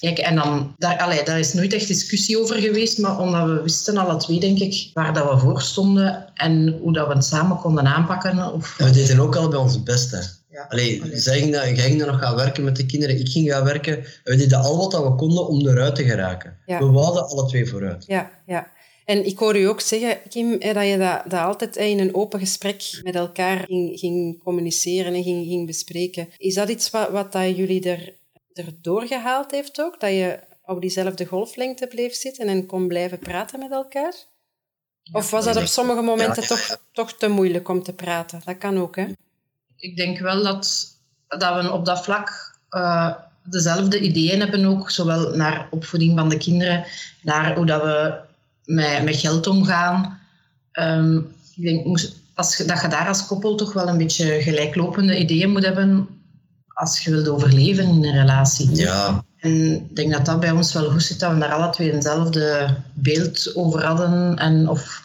kijken. 0.00 0.24
En 0.24 0.34
dan, 0.34 0.74
daar, 0.78 0.98
allee, 0.98 1.24
daar 1.24 1.38
is 1.38 1.52
nooit 1.52 1.72
echt 1.72 1.86
discussie 1.86 2.40
over 2.40 2.56
geweest, 2.56 2.98
maar 2.98 3.18
omdat 3.18 3.46
we 3.46 3.62
wisten 3.62 3.96
alle 3.96 4.16
twee, 4.16 4.40
denk 4.40 4.58
ik, 4.58 4.90
waar 4.94 5.12
dat 5.12 5.30
we 5.30 5.38
voor 5.38 5.62
stonden 5.62 6.26
en 6.34 6.78
hoe 6.82 6.92
dat 6.92 7.06
we 7.06 7.14
het 7.14 7.24
samen 7.24 7.56
konden 7.56 7.86
aanpakken. 7.86 8.52
Of... 8.52 8.76
we 8.76 8.90
deden 8.90 9.20
ook 9.20 9.36
al 9.36 9.48
bij 9.48 9.58
ons 9.58 9.72
het 9.72 9.84
beste. 9.84 10.35
Ja. 10.56 10.66
Allee, 10.68 11.02
zij 11.12 11.38
ging, 11.38 11.52
dat, 11.52 11.64
jij 11.64 11.76
ging 11.76 11.98
dan 11.98 12.08
nog 12.08 12.20
gaan 12.20 12.36
werken 12.36 12.64
met 12.64 12.76
de 12.76 12.86
kinderen, 12.86 13.18
ik 13.18 13.28
ging 13.28 13.50
gaan 13.50 13.64
werken. 13.64 14.04
We 14.24 14.36
deden 14.36 14.58
al 14.58 14.76
wat 14.76 14.92
we 14.92 15.14
konden 15.14 15.46
om 15.46 15.68
eruit 15.68 15.94
te 15.94 16.04
geraken. 16.04 16.58
We 16.66 16.86
wouden 16.86 17.28
alle 17.28 17.46
twee 17.46 17.66
vooruit. 17.66 18.04
Ja, 18.06 18.30
ja. 18.46 18.72
En 19.04 19.26
ik 19.26 19.38
hoor 19.38 19.56
u 19.56 19.64
ook 19.64 19.80
zeggen, 19.80 20.18
Kim, 20.28 20.50
dat 20.58 20.86
je 20.86 20.96
dat, 20.98 21.30
dat 21.30 21.40
altijd 21.40 21.76
in 21.76 21.98
een 21.98 22.14
open 22.14 22.38
gesprek 22.40 23.00
met 23.02 23.14
elkaar 23.14 23.64
ging, 23.66 23.98
ging 23.98 24.42
communiceren 24.42 25.14
en 25.14 25.22
ging, 25.22 25.46
ging 25.46 25.66
bespreken. 25.66 26.28
Is 26.36 26.54
dat 26.54 26.68
iets 26.68 26.90
wat, 26.90 27.10
wat 27.10 27.32
dat 27.32 27.56
jullie 27.56 27.90
er, 27.90 28.14
er 28.52 28.74
doorgehaald 28.82 29.50
heeft 29.50 29.80
ook? 29.80 30.00
Dat 30.00 30.10
je 30.10 30.38
op 30.64 30.80
diezelfde 30.80 31.26
golflengte 31.26 31.86
bleef 31.86 32.14
zitten 32.14 32.48
en 32.48 32.66
kon 32.66 32.88
blijven 32.88 33.18
praten 33.18 33.58
met 33.58 33.70
elkaar? 33.70 34.14
Of 35.12 35.30
was 35.30 35.44
dat 35.44 35.56
op 35.56 35.66
sommige 35.66 36.02
momenten 36.02 36.46
toch, 36.46 36.78
toch 36.92 37.12
te 37.12 37.28
moeilijk 37.28 37.68
om 37.68 37.82
te 37.82 37.92
praten? 37.92 38.40
Dat 38.44 38.58
kan 38.58 38.78
ook, 38.78 38.96
hè? 38.96 39.06
Ik 39.86 39.96
denk 39.96 40.18
wel 40.18 40.42
dat, 40.42 40.86
dat 41.28 41.62
we 41.62 41.72
op 41.72 41.84
dat 41.84 42.04
vlak 42.04 42.56
uh, 42.70 43.12
dezelfde 43.42 44.00
ideeën 44.00 44.40
hebben 44.40 44.64
ook, 44.64 44.90
zowel 44.90 45.36
naar 45.36 45.68
opvoeding 45.70 46.18
van 46.18 46.28
de 46.28 46.36
kinderen, 46.36 46.84
naar 47.22 47.56
hoe 47.56 47.66
dat 47.66 47.82
we 47.82 48.14
met, 48.64 49.04
met 49.04 49.16
geld 49.16 49.46
omgaan. 49.46 50.18
Um, 50.72 51.34
ik 51.56 51.62
denk 51.62 51.86
als 52.34 52.56
dat 52.56 52.80
je 52.80 52.88
daar 52.88 53.08
als 53.08 53.26
koppel 53.26 53.54
toch 53.54 53.72
wel 53.72 53.88
een 53.88 53.98
beetje 53.98 54.42
gelijklopende 54.42 55.18
ideeën 55.18 55.50
moet 55.50 55.64
hebben 55.64 56.08
als 56.68 57.00
je 57.00 57.10
wilt 57.10 57.28
overleven 57.28 57.88
in 57.88 58.04
een 58.04 58.18
relatie. 58.18 58.76
Ja. 58.76 59.24
En 59.38 59.72
ik 59.72 59.96
denk 59.96 60.12
dat 60.12 60.26
dat 60.26 60.40
bij 60.40 60.50
ons 60.50 60.72
wel 60.72 60.90
goed 60.90 61.02
zit, 61.02 61.20
dat 61.20 61.32
we 61.32 61.38
daar 61.38 61.52
alle 61.52 61.70
twee 61.70 61.92
eenzelfde 61.92 62.76
beeld 62.94 63.54
over 63.54 63.84
hadden. 63.84 64.36
En 64.36 64.68
of 64.68 65.02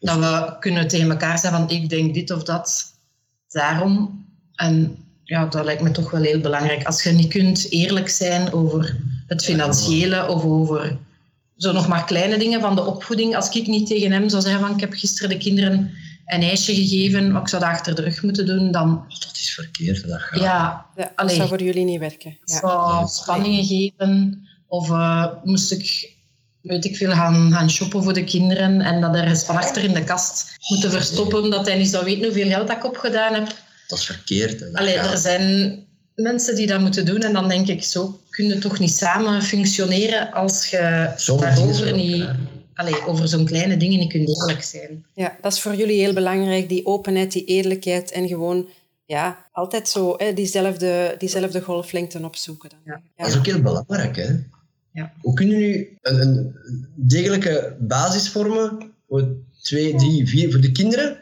dat 0.00 0.18
we 0.18 0.56
kunnen 0.60 0.88
tegen 0.88 1.10
elkaar 1.10 1.38
zeggen 1.38 1.60
van 1.60 1.70
ik 1.70 1.88
denk 1.88 2.14
dit 2.14 2.30
of 2.30 2.42
dat, 2.42 2.92
daarom. 3.48 4.19
En 4.60 4.96
ja, 5.24 5.46
dat 5.46 5.64
lijkt 5.64 5.82
me 5.82 5.90
toch 5.90 6.10
wel 6.10 6.22
heel 6.22 6.40
belangrijk. 6.40 6.84
Als 6.86 7.02
je 7.02 7.10
niet 7.10 7.28
kunt 7.28 7.70
eerlijk 7.70 8.08
zijn 8.08 8.52
over 8.52 8.96
het 9.26 9.44
financiële 9.44 10.28
of 10.28 10.44
over 10.44 10.98
zo 11.56 11.72
nog 11.72 11.88
maar 11.88 12.04
kleine 12.04 12.38
dingen 12.38 12.60
van 12.60 12.74
de 12.74 12.84
opvoeding. 12.84 13.36
Als 13.36 13.50
ik 13.50 13.66
niet 13.66 13.86
tegen 13.86 14.12
hem 14.12 14.28
zou 14.28 14.42
zeggen 14.42 14.60
van 14.60 14.74
ik 14.74 14.80
heb 14.80 14.92
gisteren 14.92 15.28
de 15.28 15.36
kinderen 15.36 15.90
een 16.26 16.42
ijsje 16.42 16.74
gegeven, 16.74 17.32
maar 17.32 17.42
ik 17.42 17.48
zou 17.48 17.62
dat 17.62 17.70
achter 17.70 17.94
de 17.94 18.02
rug 18.02 18.22
moeten 18.22 18.46
doen, 18.46 18.70
dan... 18.70 18.90
Oh, 18.90 19.08
dat 19.08 19.32
is 19.32 19.54
verkeerd, 19.54 20.08
dat 20.08 20.20
gaat. 20.20 20.40
Ja, 20.40 20.86
dat 21.16 21.32
zou 21.32 21.48
voor 21.48 21.62
jullie 21.62 21.84
niet 21.84 21.98
werken. 21.98 22.38
Ja. 22.44 22.58
Zou 22.58 23.08
spanningen 23.08 23.64
geven, 23.64 24.42
of 24.66 24.88
uh, 24.90 25.26
moest 25.44 25.72
ik, 25.72 26.14
weet 26.60 26.84
ik 26.84 26.96
veel, 26.96 27.10
gaan, 27.10 27.52
gaan 27.52 27.70
shoppen 27.70 28.02
voor 28.02 28.12
de 28.12 28.24
kinderen 28.24 28.80
en 28.80 29.00
dat 29.00 29.14
ergens 29.14 29.44
van 29.44 29.56
achter 29.56 29.84
in 29.84 29.94
de 29.94 30.04
kast 30.04 30.56
moeten 30.68 30.90
verstoppen, 30.90 31.50
dat 31.50 31.66
hij 31.66 31.78
niet 31.78 31.88
zou 31.88 32.04
weten 32.04 32.24
hoeveel 32.24 32.48
geld 32.48 32.70
ik 32.70 32.84
opgedaan 32.84 33.34
heb. 33.34 33.52
Dat 33.90 33.98
is 33.98 34.04
verkeerd. 34.04 34.74
Allee, 34.74 34.94
er 34.94 35.18
zijn 35.18 35.78
mensen 36.14 36.54
die 36.54 36.66
dat 36.66 36.80
moeten 36.80 37.06
doen 37.06 37.20
en 37.20 37.32
dan 37.32 37.48
denk 37.48 37.68
ik, 37.68 37.82
zo 37.82 38.20
kun 38.30 38.46
je 38.46 38.58
toch 38.58 38.78
niet 38.78 38.92
samen 38.92 39.42
functioneren 39.42 40.32
als 40.32 40.66
je 40.66 41.12
daarover 41.40 41.92
niet... 41.96 42.28
Allee, 42.74 43.06
over 43.06 43.28
zo'n 43.28 43.44
kleine 43.44 43.76
dingen 43.76 43.98
niet 43.98 44.12
kunt 44.12 44.28
eerlijk 44.28 44.62
zijn. 44.62 45.04
Ja, 45.14 45.36
dat 45.40 45.52
is 45.52 45.60
voor 45.60 45.74
jullie 45.74 46.00
heel 46.00 46.12
belangrijk, 46.12 46.68
die 46.68 46.86
openheid, 46.86 47.32
die 47.32 47.44
eerlijkheid 47.44 48.10
en 48.10 48.28
gewoon 48.28 48.68
ja, 49.04 49.48
altijd 49.52 49.88
zo 49.88 50.14
hè, 50.16 50.32
diezelfde, 50.32 51.14
diezelfde 51.18 51.60
golflengte 51.60 52.18
opzoeken. 52.22 52.70
Dan. 52.70 52.78
Ja. 52.84 53.00
Dat 53.16 53.26
is 53.26 53.36
ook 53.36 53.46
heel 53.46 53.60
belangrijk. 53.60 54.16
Hè? 54.16 54.28
Ja. 54.92 55.12
Hoe 55.20 55.34
kunnen 55.34 55.58
nu 55.58 55.98
een, 56.02 56.20
een 56.20 56.56
degelijke 56.94 57.76
basis 57.80 58.28
vormen 58.28 58.92
voor 59.08 59.28
twee, 59.62 59.94
drie, 59.94 60.28
vier, 60.28 60.50
voor 60.50 60.60
de 60.60 60.72
kinderen, 60.72 61.16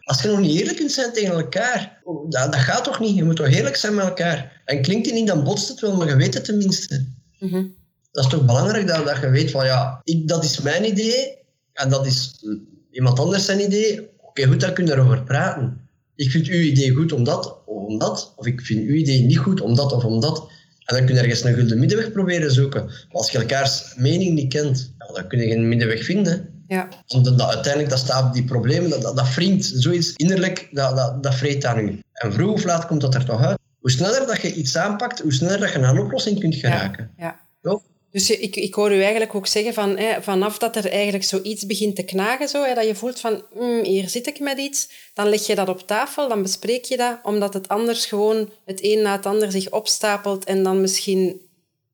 als 0.00 0.22
je 0.22 0.28
nog 0.28 0.40
niet 0.40 0.58
eerlijk 0.58 0.76
kunt 0.76 0.92
zijn 0.92 1.12
tegen 1.12 1.34
elkaar, 1.34 2.00
oh, 2.04 2.30
dat, 2.30 2.52
dat 2.52 2.60
gaat 2.60 2.84
toch 2.84 3.00
niet? 3.00 3.16
Je 3.16 3.24
moet 3.24 3.36
toch 3.36 3.48
eerlijk 3.48 3.76
zijn 3.76 3.94
met 3.94 4.04
elkaar? 4.04 4.62
En 4.64 4.82
klinkt 4.82 5.06
het 5.06 5.14
niet, 5.14 5.26
dan 5.26 5.44
botst 5.44 5.68
het 5.68 5.80
wel, 5.80 5.96
maar 5.96 6.08
je 6.08 6.16
weet 6.16 6.34
het 6.34 6.44
tenminste. 6.44 7.06
Mm 7.38 7.74
Dat 8.10 8.24
is 8.24 8.30
toch 8.30 8.44
belangrijk 8.44 8.86
dat, 8.86 9.06
dat 9.06 9.20
je 9.20 9.30
weet 9.30 9.50
van 9.50 9.64
ja, 9.64 10.00
ik, 10.04 10.28
dat 10.28 10.44
is 10.44 10.60
mijn 10.60 10.86
idee 10.86 11.36
en 11.72 11.88
dat 11.88 12.06
is 12.06 12.44
iemand 12.90 13.18
anders 13.18 13.44
zijn 13.44 13.60
idee. 13.60 14.08
Oké, 14.16 14.44
goed, 14.46 14.60
dan 14.60 14.72
kun 14.72 14.86
je 14.86 14.92
erover 14.92 15.22
praten. 15.22 15.88
Ik 16.14 16.30
vind 16.30 16.46
uw 16.46 16.60
idee 16.60 16.90
goed 16.90 17.12
omdat 17.12 17.62
of 17.66 17.74
omdat, 17.74 18.32
of 18.36 18.46
ik 18.46 18.60
vind 18.60 18.88
uw 18.88 18.94
idee 18.94 19.20
niet 19.20 19.38
goed 19.38 19.60
omdat 19.60 19.92
of 19.92 20.04
omdat. 20.04 20.38
En 20.84 20.96
dan 20.96 21.06
kun 21.06 21.14
je 21.14 21.20
ergens 21.20 21.44
een 21.44 21.54
gulden 21.54 21.78
middenweg 21.78 22.12
proberen 22.12 22.52
zoeken. 22.52 22.84
Maar 22.84 23.06
als 23.10 23.30
je 23.30 23.38
elkaars 23.38 23.94
mening 23.96 24.34
niet 24.34 24.52
kent, 24.52 24.94
dan 25.14 25.28
kun 25.28 25.38
je 25.38 25.46
geen 25.46 25.68
middenweg 25.68 26.04
vinden. 26.04 26.53
Ja. 26.74 26.88
Omdat 27.06 27.38
dat, 27.38 27.48
uiteindelijk 27.48 27.90
dat 27.90 27.98
staat 27.98 28.34
die 28.34 28.44
problemen, 28.44 28.90
dat, 28.90 29.02
dat, 29.02 29.16
dat 29.16 29.28
vriend, 29.28 29.72
zoiets 29.74 30.12
innerlijk, 30.12 30.68
dat, 30.70 30.96
dat, 30.96 31.22
dat 31.22 31.34
vreet 31.34 31.64
aan 31.64 31.78
u. 31.78 32.00
En 32.12 32.32
vroeg 32.32 32.52
of 32.52 32.64
laat 32.64 32.86
komt 32.86 33.00
dat 33.00 33.14
er 33.14 33.24
toch 33.24 33.42
uit. 33.42 33.58
Hoe 33.80 33.90
sneller 33.90 34.26
dat 34.26 34.40
je 34.40 34.54
iets 34.54 34.76
aanpakt, 34.76 35.20
hoe 35.20 35.32
sneller 35.32 35.60
dat 35.60 35.72
je 35.72 35.78
naar 35.78 35.94
een 35.94 36.04
oplossing 36.04 36.40
kunt 36.40 36.54
geraken. 36.54 37.10
Ja. 37.16 37.24
ja. 37.24 37.78
Dus 38.10 38.30
ik, 38.30 38.56
ik 38.56 38.74
hoor 38.74 38.92
u 38.92 39.00
eigenlijk 39.00 39.34
ook 39.34 39.46
zeggen 39.46 39.74
van 39.74 39.96
hè, 39.98 40.22
vanaf 40.22 40.58
dat 40.58 40.76
er 40.76 40.90
eigenlijk 40.90 41.24
zoiets 41.24 41.66
begint 41.66 41.96
te 41.96 42.02
knagen, 42.02 42.48
zo, 42.48 42.64
hè, 42.64 42.74
dat 42.74 42.86
je 42.86 42.94
voelt 42.94 43.20
van 43.20 43.42
mm, 43.54 43.84
hier 43.84 44.08
zit 44.08 44.26
ik 44.26 44.40
met 44.40 44.58
iets, 44.58 44.88
dan 45.14 45.28
leg 45.28 45.46
je 45.46 45.54
dat 45.54 45.68
op 45.68 45.86
tafel, 45.86 46.28
dan 46.28 46.42
bespreek 46.42 46.84
je 46.84 46.96
dat, 46.96 47.18
omdat 47.22 47.54
het 47.54 47.68
anders 47.68 48.06
gewoon 48.06 48.50
het 48.64 48.78
een 48.82 49.02
na 49.02 49.12
het 49.12 49.26
ander 49.26 49.52
zich 49.52 49.70
opstapelt 49.70 50.44
en 50.44 50.62
dan 50.62 50.80
misschien 50.80 51.40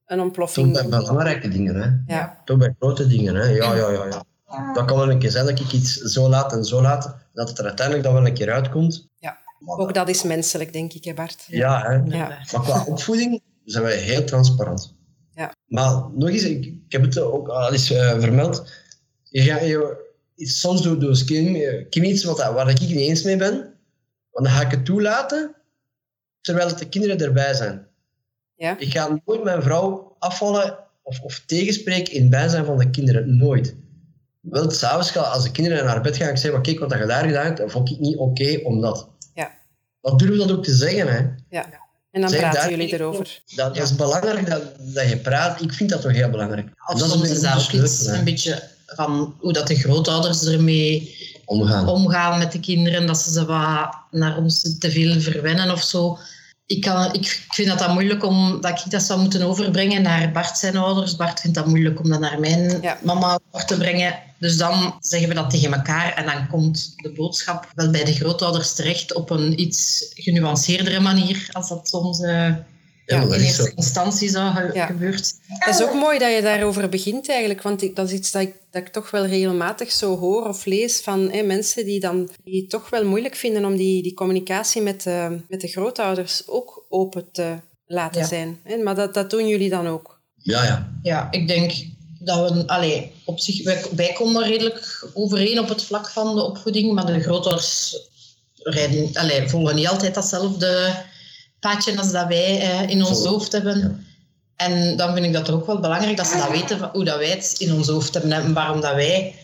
een 0.06 0.20
ontploffing. 0.20 0.74
Toch 0.74 0.88
bij 0.88 0.98
belangrijke 0.98 1.48
dingen, 1.48 1.74
hè? 1.74 2.14
Ja. 2.14 2.40
Toch 2.44 2.58
bij 2.58 2.74
grote 2.78 3.06
dingen, 3.06 3.34
hè? 3.34 3.44
Ja, 3.44 3.74
ja, 3.74 3.90
ja. 3.90 4.04
ja. 4.04 4.24
Dat 4.74 4.84
kan 4.84 4.96
wel 4.96 5.10
een 5.10 5.18
keer 5.18 5.30
zijn 5.30 5.46
dat 5.46 5.60
ik 5.60 5.72
iets 5.72 5.94
zo 5.94 6.28
laat 6.28 6.52
en 6.52 6.64
zo 6.64 6.82
laat, 6.82 7.16
dat 7.32 7.48
het 7.48 7.58
er 7.58 7.64
uiteindelijk 7.64 8.06
dan 8.06 8.14
wel 8.14 8.26
een 8.26 8.34
keer 8.34 8.52
uitkomt. 8.52 9.08
Ja, 9.18 9.38
ook 9.66 9.94
dat 9.94 10.08
is 10.08 10.22
menselijk, 10.22 10.72
denk 10.72 10.92
ik, 10.92 11.04
hè 11.04 11.14
Bart? 11.14 11.44
Ja, 11.46 11.82
hè? 11.82 12.16
ja. 12.16 12.28
maar 12.52 12.62
qua 12.62 12.84
opvoeding 12.84 13.42
zijn 13.64 13.84
wij 13.84 13.96
heel 13.96 14.24
transparant. 14.24 14.94
Ja. 15.34 15.54
Maar 15.66 16.10
nog 16.14 16.28
eens, 16.28 16.42
ik, 16.42 16.64
ik 16.64 16.92
heb 16.92 17.02
het 17.02 17.18
ook 17.18 17.48
al 17.48 17.72
eens 17.72 17.90
uh, 17.90 18.18
vermeld. 18.18 18.72
Je, 19.22 19.42
ga, 19.42 19.60
je, 19.60 20.08
soms 20.36 20.82
doe, 20.82 20.96
doe 20.96 21.24
Kim, 21.24 21.56
Kim 21.88 22.04
iets 22.04 22.24
wat, 22.24 22.38
waar 22.38 22.70
ik 22.70 22.80
niet 22.80 22.96
eens 22.96 23.22
mee 23.22 23.36
ben, 23.36 23.54
want 24.30 24.46
dan 24.46 24.54
ga 24.54 24.60
ik 24.60 24.70
het 24.70 24.84
toelaten, 24.84 25.54
terwijl 26.40 26.76
de 26.76 26.88
kinderen 26.88 27.18
erbij 27.18 27.54
zijn. 27.54 27.86
Ja. 28.54 28.78
Ik 28.78 28.92
ga 28.92 29.20
nooit 29.24 29.44
mijn 29.44 29.62
vrouw 29.62 30.16
afvallen 30.18 30.78
of, 31.02 31.20
of 31.20 31.42
tegenspreken 31.46 32.12
in 32.12 32.30
bijzijn 32.30 32.64
van 32.64 32.78
de 32.78 32.90
kinderen. 32.90 33.36
Nooit. 33.36 33.76
Wel, 34.40 34.70
s'avonds 34.70 35.16
als 35.16 35.42
de 35.42 35.50
kinderen 35.50 35.84
naar 35.84 36.00
bed 36.00 36.16
gaan, 36.16 36.28
ik 36.28 36.36
zeg, 36.36 36.52
maar 36.52 36.60
kijk 36.60 36.78
wat 36.78 36.92
je 36.92 37.06
daar 37.06 37.24
gedaan 37.24 37.44
hebt, 37.44 37.58
dan 37.58 37.70
vond 37.70 37.90
ik 37.90 37.98
niet 37.98 38.16
oké, 38.16 38.60
omdat. 38.64 39.08
Ja. 39.34 39.50
Wat 40.00 40.18
durf 40.18 40.38
dat 40.38 40.50
ook 40.50 40.64
te 40.64 40.74
zeggen, 40.74 41.08
hè? 41.08 41.26
Ja. 41.48 41.66
En 42.10 42.20
dan 42.20 42.30
praten 42.30 42.70
jullie 42.70 42.92
erover. 42.92 43.42
Dat, 43.54 43.76
is 43.76 43.94
belangrijk 43.94 44.46
dat, 44.46 44.62
dat 44.78 45.08
je 45.08 45.16
praat. 45.16 45.60
Ik 45.60 45.72
vind 45.72 45.90
dat 45.90 46.00
toch 46.00 46.12
heel 46.12 46.30
belangrijk. 46.30 46.68
dat 46.86 47.14
is, 47.14 47.30
is 47.30 47.40
dat 47.40 47.62
ook 47.62 47.70
iets, 47.70 48.06
een 48.06 48.24
beetje 48.24 48.62
van 48.86 49.34
hoe 49.38 49.52
dat 49.52 49.66
de 49.66 49.74
grootouders 49.74 50.44
ermee 50.44 51.16
omgaan. 51.44 51.88
omgaan 51.88 52.38
met 52.38 52.52
de 52.52 52.60
kinderen, 52.60 53.06
dat 53.06 53.18
ze 53.18 53.32
ze 53.32 53.44
wat 53.44 53.96
naar 54.10 54.36
ons 54.36 54.78
te 54.78 54.90
veel 54.90 55.20
verwennen 55.20 55.70
of 55.70 55.82
zo 55.82 56.18
ik, 56.70 56.80
kan, 56.80 57.12
ik 57.12 57.46
vind 57.48 57.68
dat, 57.68 57.78
dat 57.78 57.92
moeilijk 57.92 58.24
om 58.24 58.60
dat 58.60 58.70
ik 58.84 58.90
dat 58.90 59.02
zou 59.02 59.20
moeten 59.20 59.42
overbrengen 59.42 60.02
naar 60.02 60.32
Bart 60.32 60.56
zijn 60.56 60.76
ouders. 60.76 61.16
Bart 61.16 61.40
vindt 61.40 61.56
dat 61.56 61.66
moeilijk 61.66 62.00
om 62.00 62.10
dat 62.10 62.20
naar 62.20 62.40
mijn 62.40 62.80
mama 63.02 63.38
over 63.50 63.66
te 63.66 63.76
brengen. 63.76 64.18
Dus 64.38 64.56
dan 64.56 64.96
zeggen 65.00 65.28
we 65.28 65.34
dat 65.34 65.50
tegen 65.50 65.72
elkaar 65.72 66.12
en 66.14 66.26
dan 66.26 66.48
komt 66.48 66.92
de 66.96 67.12
boodschap 67.12 67.70
wel 67.74 67.90
bij 67.90 68.04
de 68.04 68.14
grootouders 68.14 68.74
terecht 68.74 69.14
op 69.14 69.30
een 69.30 69.60
iets 69.60 70.10
genuanceerdere 70.14 71.00
manier, 71.00 71.48
als 71.52 71.68
dat 71.68 71.88
soms 71.88 72.20
uh, 72.20 72.54
ja, 73.10 73.22
in 73.22 73.32
eerste 73.32 73.72
instantie 73.74 74.28
zou 74.28 74.72
ja. 74.72 74.86
gebeurd 74.86 75.34
Het 75.46 75.74
is 75.74 75.82
ook 75.82 75.94
mooi 75.94 76.18
dat 76.18 76.34
je 76.34 76.42
daarover 76.42 76.88
begint 76.88 77.28
eigenlijk, 77.28 77.62
want 77.62 77.96
dat 77.96 78.06
is 78.06 78.12
iets 78.12 78.30
dat 78.30 78.42
ik, 78.42 78.54
dat 78.70 78.82
ik 78.82 78.88
toch 78.88 79.10
wel 79.10 79.26
regelmatig 79.26 79.90
zo 79.90 80.18
hoor 80.18 80.48
of 80.48 80.64
lees 80.64 81.00
van 81.00 81.46
mensen 81.46 81.84
die, 81.84 82.00
dan, 82.00 82.30
die 82.44 82.60
het 82.60 82.70
toch 82.70 82.90
wel 82.90 83.04
moeilijk 83.04 83.34
vinden 83.34 83.64
om 83.64 83.76
die, 83.76 84.02
die 84.02 84.14
communicatie 84.14 84.82
met, 84.82 85.02
de, 85.02 85.40
met 85.48 85.60
de 85.60 85.68
grootouders 85.68 86.42
ook 86.46 86.86
open 86.88 87.28
te 87.32 87.56
laten 87.86 88.24
zijn. 88.24 88.60
Hè? 88.64 88.76
Maar 88.76 88.94
dat, 88.94 89.14
dat 89.14 89.30
doen 89.30 89.48
jullie 89.48 89.70
dan 89.70 89.86
ook? 89.86 90.20
Ja, 90.36 90.64
ja. 90.64 90.92
Ja, 91.02 91.28
ik 91.30 91.48
denk 91.48 91.72
dat 92.18 92.50
we, 92.50 92.66
allee, 92.66 93.12
op 93.24 93.40
zich, 93.40 93.64
wij, 93.64 93.82
wij 93.96 94.12
komen 94.12 94.44
redelijk 94.44 95.06
overeen 95.14 95.58
op 95.58 95.68
het 95.68 95.84
vlak 95.84 96.08
van 96.08 96.34
de 96.34 96.42
opvoeding, 96.42 96.92
maar 96.92 97.06
de 97.06 97.20
grootouders 97.20 97.96
rijden, 98.62 99.10
allee, 99.14 99.48
volgen 99.48 99.74
niet 99.74 99.88
altijd 99.88 100.14
datzelfde 100.14 100.94
als 101.60 102.12
dat 102.12 102.26
wij 102.26 102.60
eh, 102.60 102.88
in 102.88 103.04
ons 103.04 103.24
hoofd 103.24 103.52
hebben. 103.52 104.06
En 104.56 104.96
dan 104.96 105.12
vind 105.14 105.26
ik 105.26 105.32
dat 105.32 105.50
ook 105.50 105.66
wel 105.66 105.80
belangrijk 105.80 106.16
dat 106.16 106.26
ze 106.26 106.36
dat 106.36 106.50
weten 106.50 106.90
hoe 106.92 107.04
dat 107.04 107.18
wij 107.18 107.30
het 107.30 107.54
in 107.58 107.72
ons 107.72 107.88
hoofd 107.88 108.14
hebben 108.14 108.32
en 108.32 108.52
waarom 108.52 108.80
dat 108.80 108.94
wij 108.94 109.34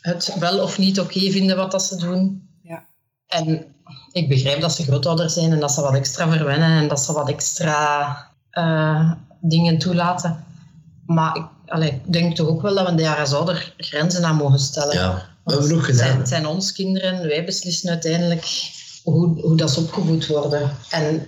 het 0.00 0.34
wel 0.38 0.62
of 0.62 0.78
niet 0.78 1.00
oké 1.00 1.30
vinden 1.30 1.56
wat 1.56 1.70
dat 1.70 1.82
ze 1.82 1.96
doen. 1.96 2.48
Ja. 2.62 2.84
En 3.26 3.64
ik 4.12 4.28
begrijp 4.28 4.60
dat 4.60 4.72
ze 4.72 4.82
grootouder 4.82 5.30
zijn 5.30 5.52
en 5.52 5.60
dat 5.60 5.72
ze 5.72 5.80
wat 5.80 5.94
extra 5.94 6.30
verwennen 6.30 6.70
en 6.70 6.88
dat 6.88 7.00
ze 7.00 7.12
wat 7.12 7.28
extra 7.28 8.16
uh, 8.52 9.12
dingen 9.40 9.78
toelaten. 9.78 10.44
Maar 11.06 11.36
ik, 11.36 11.44
allee, 11.66 12.00
denk 12.04 12.36
toch 12.36 12.48
ook 12.48 12.62
wel 12.62 12.74
dat 12.74 12.90
we 12.90 12.94
daar 12.94 13.18
als 13.18 13.32
ouder 13.32 13.74
grenzen 13.76 14.24
aan 14.24 14.36
mogen 14.36 14.58
stellen. 14.58 14.94
Ja, 14.94 15.28
we 15.44 15.52
hebben 15.52 15.70
nog 15.70 15.84
gedaan. 15.84 15.98
Het 15.98 16.06
zijn, 16.06 16.18
het 16.18 16.28
zijn 16.28 16.46
ons 16.46 16.72
kinderen, 16.72 17.26
wij 17.26 17.44
beslissen 17.44 17.90
uiteindelijk 17.90 18.46
hoe, 19.02 19.40
hoe 19.40 19.56
dat 19.56 19.70
ze 19.70 19.80
opgevoed 19.80 20.26
worden. 20.26 20.70
En 20.90 21.26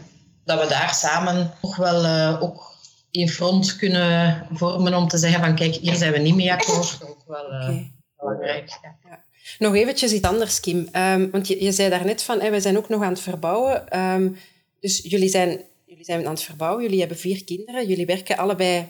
dat 0.48 0.60
we 0.60 0.68
daar 0.68 0.94
samen 0.94 1.52
toch 1.60 1.76
wel 1.76 2.04
uh, 2.04 2.42
ook 2.42 2.76
in 3.10 3.28
front 3.28 3.76
kunnen 3.76 4.46
vormen 4.52 4.94
om 4.94 5.08
te 5.08 5.18
zeggen 5.18 5.40
van 5.40 5.54
kijk, 5.54 5.74
hier 5.74 5.94
zijn 5.94 6.12
we 6.12 6.18
niet 6.18 6.34
mee 6.34 6.52
akkoord. 6.52 6.98
Ook 7.02 7.24
wel 7.26 7.52
uh, 7.52 7.62
okay. 7.62 7.92
belangrijk. 8.16 8.68
Ja. 8.82 8.96
Ja. 9.08 9.22
Nog 9.58 9.74
eventjes 9.74 10.12
iets 10.12 10.26
anders, 10.26 10.60
Kim. 10.60 10.88
Um, 10.92 11.30
want 11.30 11.48
je, 11.48 11.64
je 11.64 11.72
zei 11.72 11.90
daarnet 11.90 12.22
van, 12.22 12.40
hey, 12.40 12.50
wij 12.50 12.60
zijn 12.60 12.76
ook 12.76 12.88
nog 12.88 13.02
aan 13.02 13.12
het 13.12 13.20
verbouwen. 13.20 13.98
Um, 13.98 14.36
dus 14.80 15.00
jullie 15.02 15.28
zijn, 15.28 15.60
jullie 15.84 16.04
zijn 16.04 16.26
aan 16.26 16.32
het 16.32 16.42
verbouwen, 16.42 16.82
jullie 16.82 16.98
hebben 16.98 17.18
vier 17.18 17.44
kinderen, 17.44 17.86
jullie 17.86 18.06
werken 18.06 18.36
allebei 18.36 18.86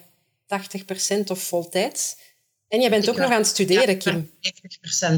80% 1.16 1.25
of 1.27 1.42
voltijds. 1.42 2.16
En 2.68 2.81
je 2.81 2.90
bent 2.90 3.05
ik 3.05 3.11
ook 3.11 3.18
nog 3.18 3.31
aan 3.31 3.38
het 3.38 3.47
studeren, 3.47 3.88
ja, 3.88 3.94
Kim. 3.94 4.31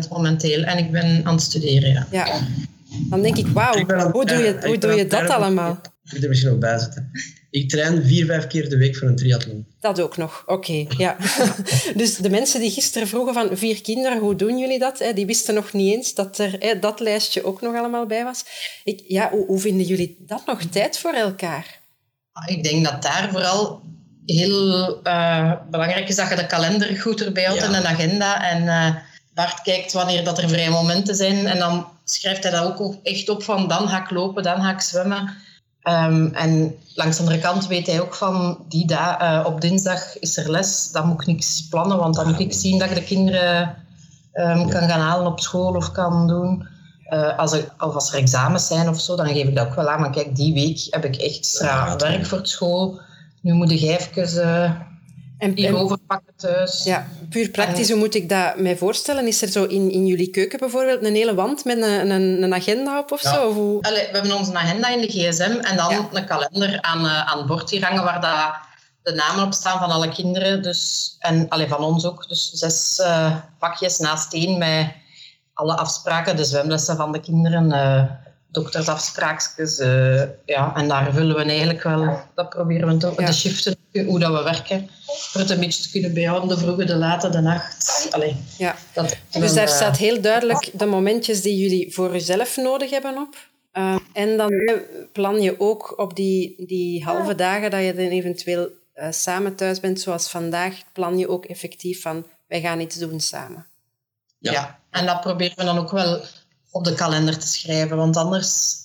90% 0.04 0.08
momenteel. 0.08 0.62
En 0.62 0.78
ik 0.78 0.90
ben 0.90 1.20
aan 1.24 1.34
het 1.34 1.42
studeren, 1.42 1.90
ja. 1.90 2.06
ja. 2.10 2.40
Dan 3.10 3.22
denk 3.22 3.36
ik, 3.36 3.46
wauw, 3.46 3.84
hoe 4.10 4.26
doe 4.26 4.38
je, 4.38 4.58
hoe 4.66 4.78
doe 4.78 4.92
je 4.92 5.06
dat 5.06 5.28
allemaal? 5.28 5.80
Ik 6.10 6.16
moet 6.16 6.22
er 6.22 6.28
misschien 6.28 6.50
nog 6.50 6.60
bij 6.60 6.78
zitten. 6.78 7.10
Ik 7.50 7.68
train 7.68 8.02
vier, 8.04 8.26
vijf 8.26 8.46
keer 8.46 8.68
de 8.68 8.76
week 8.76 8.96
voor 8.96 9.08
een 9.08 9.16
triathlon. 9.16 9.66
Dat 9.80 10.00
ook 10.00 10.16
nog, 10.16 10.42
oké. 10.46 10.52
Okay, 10.52 10.86
ja. 10.96 11.16
dus 11.94 12.16
de 12.16 12.30
mensen 12.30 12.60
die 12.60 12.70
gisteren 12.70 13.08
vroegen 13.08 13.34
van 13.34 13.56
vier 13.56 13.82
kinderen, 13.82 14.18
hoe 14.18 14.36
doen 14.36 14.58
jullie 14.58 14.78
dat? 14.78 15.04
Die 15.14 15.26
wisten 15.26 15.54
nog 15.54 15.72
niet 15.72 15.94
eens 15.94 16.14
dat 16.14 16.38
er 16.38 16.80
dat 16.80 17.00
lijstje 17.00 17.44
ook 17.44 17.60
nog 17.60 17.76
allemaal 17.76 18.06
bij 18.06 18.24
was. 18.24 18.44
Ik, 18.84 19.02
ja, 19.06 19.30
hoe, 19.30 19.46
hoe 19.46 19.60
vinden 19.60 19.86
jullie 19.86 20.16
dat 20.18 20.46
nog 20.46 20.62
tijd 20.62 20.98
voor 20.98 21.12
elkaar? 21.12 21.80
Ik 22.46 22.62
denk 22.62 22.84
dat 22.84 23.02
daar 23.02 23.28
vooral 23.30 23.82
heel 24.26 25.00
uh, 25.06 25.52
belangrijk 25.70 26.08
is 26.08 26.16
dat 26.16 26.28
je 26.28 26.36
de 26.36 26.46
kalender 26.46 26.96
goed 26.96 27.22
erbij 27.22 27.44
houdt 27.44 27.60
ja. 27.60 27.66
en 27.66 27.74
een 27.74 27.86
agenda. 27.86 28.50
En 28.50 28.62
uh, 28.62 28.96
Bart 29.34 29.62
kijkt 29.62 29.92
wanneer 29.92 30.24
dat 30.24 30.38
er 30.38 30.48
vrije 30.48 30.70
momenten 30.70 31.14
zijn. 31.14 31.46
En 31.46 31.58
dan 31.58 31.86
schrijft 32.04 32.42
hij 32.42 32.52
dat 32.52 32.78
ook 32.80 32.96
echt 33.02 33.28
op 33.28 33.42
van 33.42 33.68
dan 33.68 33.88
ga 33.88 34.02
ik 34.02 34.10
lopen, 34.10 34.42
dan 34.42 34.62
ga 34.62 34.70
ik 34.70 34.80
zwemmen. 34.80 35.48
Um, 35.84 36.34
en 36.34 36.74
langs 36.94 37.16
de 37.16 37.22
andere 37.22 37.40
kant 37.40 37.66
weet 37.66 37.86
hij 37.86 38.00
ook 38.00 38.14
van 38.14 38.64
die 38.68 38.86
da 38.86 39.38
uh, 39.40 39.46
op 39.46 39.60
dinsdag 39.60 40.18
is 40.18 40.36
er 40.36 40.50
les. 40.50 40.90
Dan 40.92 41.06
moet 41.06 41.20
ik 41.20 41.26
niks 41.26 41.66
plannen, 41.70 41.98
want 41.98 42.14
dan 42.14 42.26
moet 42.26 42.40
ik 42.40 42.52
zien 42.52 42.78
dat 42.78 42.88
ik 42.88 42.94
de 42.94 43.04
kinderen 43.04 43.76
um, 44.34 44.68
kan 44.68 44.88
gaan 44.88 45.00
halen 45.00 45.26
op 45.26 45.40
school 45.40 45.74
of 45.74 45.92
kan 45.92 46.26
doen. 46.26 46.68
Uh, 47.10 47.38
als 47.38 47.52
er, 47.52 47.72
of 47.78 47.94
als 47.94 48.12
er 48.12 48.18
examens 48.18 48.66
zijn 48.66 48.88
of 48.88 49.00
zo, 49.00 49.16
dan 49.16 49.26
geef 49.26 49.48
ik 49.48 49.56
dat 49.56 49.66
ook 49.66 49.74
wel 49.74 49.88
aan. 49.88 50.00
Maar 50.00 50.10
kijk, 50.10 50.36
die 50.36 50.54
week 50.54 50.86
heb 50.90 51.04
ik 51.04 51.16
echt 51.16 51.36
extra 51.36 51.96
werk 51.96 52.26
voor 52.26 52.40
school. 52.42 53.00
Nu 53.40 53.52
moet 53.52 53.70
ik 53.70 53.80
even 53.80 54.46
uh, 54.46 54.70
en, 55.40 55.52
hier 55.56 55.76
overpakken 55.76 56.32
thuis. 56.36 56.84
Ja, 56.84 57.06
puur 57.28 57.50
praktisch, 57.50 57.86
en, 57.86 57.92
hoe 57.92 58.04
moet 58.04 58.14
ik 58.14 58.28
dat 58.28 58.58
mij 58.58 58.76
voorstellen? 58.76 59.26
Is 59.26 59.42
er 59.42 59.48
zo 59.48 59.64
in, 59.64 59.90
in 59.90 60.06
jullie 60.06 60.30
keuken 60.30 60.58
bijvoorbeeld 60.58 61.04
een 61.04 61.14
hele 61.14 61.34
wand 61.34 61.64
met 61.64 61.76
een, 61.76 62.10
een, 62.10 62.42
een 62.42 62.54
agenda 62.54 62.98
op 62.98 63.12
of 63.12 63.22
ja. 63.22 63.32
zo? 63.32 63.48
Of 63.48 63.54
hoe? 63.54 63.82
Allee, 63.82 64.06
we 64.06 64.18
hebben 64.18 64.36
onze 64.36 64.54
agenda 64.54 64.88
in 64.88 65.00
de 65.00 65.06
gsm 65.06 65.58
en 65.60 65.76
dan 65.76 65.90
ja. 65.90 66.08
een 66.12 66.26
kalender 66.26 66.78
aan, 66.82 67.04
uh, 67.04 67.26
aan 67.26 67.38
het 67.38 67.46
bord 67.46 67.70
hier 67.70 67.84
hangen 67.84 68.04
waar 68.04 68.20
dat 68.20 68.68
de 69.02 69.12
namen 69.12 69.44
op 69.44 69.52
staan 69.52 69.78
van 69.78 69.90
alle 69.90 70.08
kinderen. 70.08 70.62
Dus, 70.62 71.14
en 71.18 71.48
allee, 71.48 71.68
van 71.68 71.84
ons 71.84 72.06
ook. 72.06 72.28
Dus 72.28 72.50
zes 72.50 72.98
uh, 73.02 73.36
pakjes 73.58 73.98
naast 73.98 74.32
één 74.32 74.58
met 74.58 74.92
alle 75.54 75.76
afspraken, 75.76 76.36
de 76.36 76.44
zwemlessen 76.44 76.96
van 76.96 77.12
de 77.12 77.20
kinderen, 77.20 77.72
uh, 77.72 78.02
doktersafspraakjes. 78.48 79.78
Uh, 79.78 80.22
ja, 80.44 80.74
en 80.76 80.88
daar 80.88 81.12
vullen 81.12 81.36
we 81.36 81.42
eigenlijk 81.42 81.82
wel, 81.82 82.20
dat 82.34 82.48
proberen 82.48 82.88
we 82.88 82.96
te, 82.96 83.12
ja. 83.16 83.26
de 83.26 83.32
shiften, 83.32 83.76
hoe 83.92 84.18
dat 84.18 84.32
we 84.32 84.42
werken, 84.42 84.90
voor 85.06 85.40
het 85.40 85.50
een 85.50 85.60
beetje 85.60 85.82
te 85.82 85.90
kunnen 85.90 86.14
bijhouden, 86.14 86.48
de 86.48 86.58
vroege, 86.58 86.84
de 86.84 86.96
late, 86.96 87.28
de 87.28 87.40
nacht. 87.40 88.08
Allee, 88.10 88.36
ja. 88.58 88.76
Dat, 88.92 89.16
dus 89.30 89.54
daar 89.54 89.68
uh, 89.68 89.74
staat 89.74 89.96
heel 89.96 90.20
duidelijk 90.20 90.70
de 90.72 90.86
momentjes 90.86 91.42
die 91.42 91.56
jullie 91.56 91.94
voor 91.94 92.12
jezelf 92.12 92.56
nodig 92.56 92.90
hebben 92.90 93.18
op. 93.18 93.48
Uh, 93.72 93.96
en 94.12 94.36
dan 94.36 94.52
plan 95.12 95.42
je 95.42 95.60
ook 95.60 95.98
op 95.98 96.16
die, 96.16 96.66
die 96.66 97.04
halve 97.04 97.34
dagen 97.34 97.70
dat 97.70 97.84
je 97.84 97.94
dan 97.94 98.04
eventueel 98.04 98.68
samen 99.10 99.54
thuis 99.54 99.80
bent, 99.80 100.00
zoals 100.00 100.30
vandaag, 100.30 100.74
plan 100.92 101.18
je 101.18 101.28
ook 101.28 101.44
effectief 101.44 102.02
van, 102.02 102.26
wij 102.48 102.60
gaan 102.60 102.80
iets 102.80 102.96
doen 102.96 103.20
samen. 103.20 103.66
Ja, 104.38 104.52
ja. 104.52 104.78
en 104.90 105.06
dat 105.06 105.20
proberen 105.20 105.56
we 105.56 105.64
dan 105.64 105.78
ook 105.78 105.90
wel 105.90 106.20
op 106.70 106.84
de 106.84 106.94
kalender 106.94 107.38
te 107.38 107.46
schrijven. 107.46 107.96
Want 107.96 108.16
anders 108.16 108.76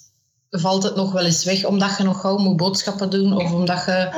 valt 0.49 0.83
het 0.83 0.95
nog 0.95 1.11
wel 1.11 1.25
eens 1.25 1.43
weg, 1.43 1.65
omdat 1.65 1.97
je 1.97 2.03
nog 2.03 2.21
gauw 2.21 2.37
moet 2.37 2.57
boodschappen 2.57 3.09
doen. 3.09 3.35
Of 3.35 3.51
omdat 3.51 3.85
je 3.85 4.09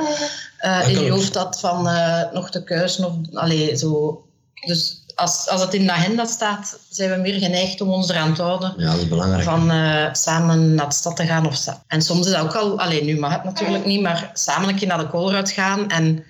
uh, 0.64 0.88
in 0.88 1.04
je 1.04 1.10
hoofd 1.10 1.34
had 1.34 1.60
van 1.60 1.86
uh, 1.86 2.22
nog 2.32 2.50
te 2.50 2.64
kuisen. 2.64 3.04
Of, 3.04 3.12
allee, 3.32 3.76
zo. 3.76 4.22
Dus 4.66 5.04
als, 5.14 5.48
als 5.48 5.60
het 5.60 5.74
in 5.74 5.86
de 5.86 5.92
agenda 5.92 6.24
staat, 6.24 6.78
zijn 6.90 7.10
we 7.10 7.16
meer 7.16 7.40
geneigd 7.40 7.80
om 7.80 7.88
ons 7.88 8.08
eraan 8.08 8.34
te 8.34 8.42
houden. 8.42 8.74
Ja, 8.76 8.90
dat 8.90 9.00
is 9.00 9.08
belangrijk. 9.08 9.42
Van 9.42 9.70
uh, 9.70 10.12
samen 10.12 10.74
naar 10.74 10.88
de 10.88 10.94
stad 10.94 11.16
te 11.16 11.26
gaan. 11.26 11.46
Of 11.46 11.66
en 11.86 12.02
soms 12.02 12.26
is 12.26 12.32
dat 12.32 12.42
ook 12.42 12.54
al... 12.54 12.80
Alleen 12.80 13.04
nu 13.04 13.18
mag 13.18 13.32
het 13.32 13.44
natuurlijk 13.44 13.84
niet, 13.84 14.00
maar 14.00 14.30
samen 14.34 14.68
een 14.68 14.76
keer 14.76 14.88
naar 14.88 14.98
de 14.98 15.08
koolruit 15.08 15.50
gaan 15.50 15.88
en 15.88 16.24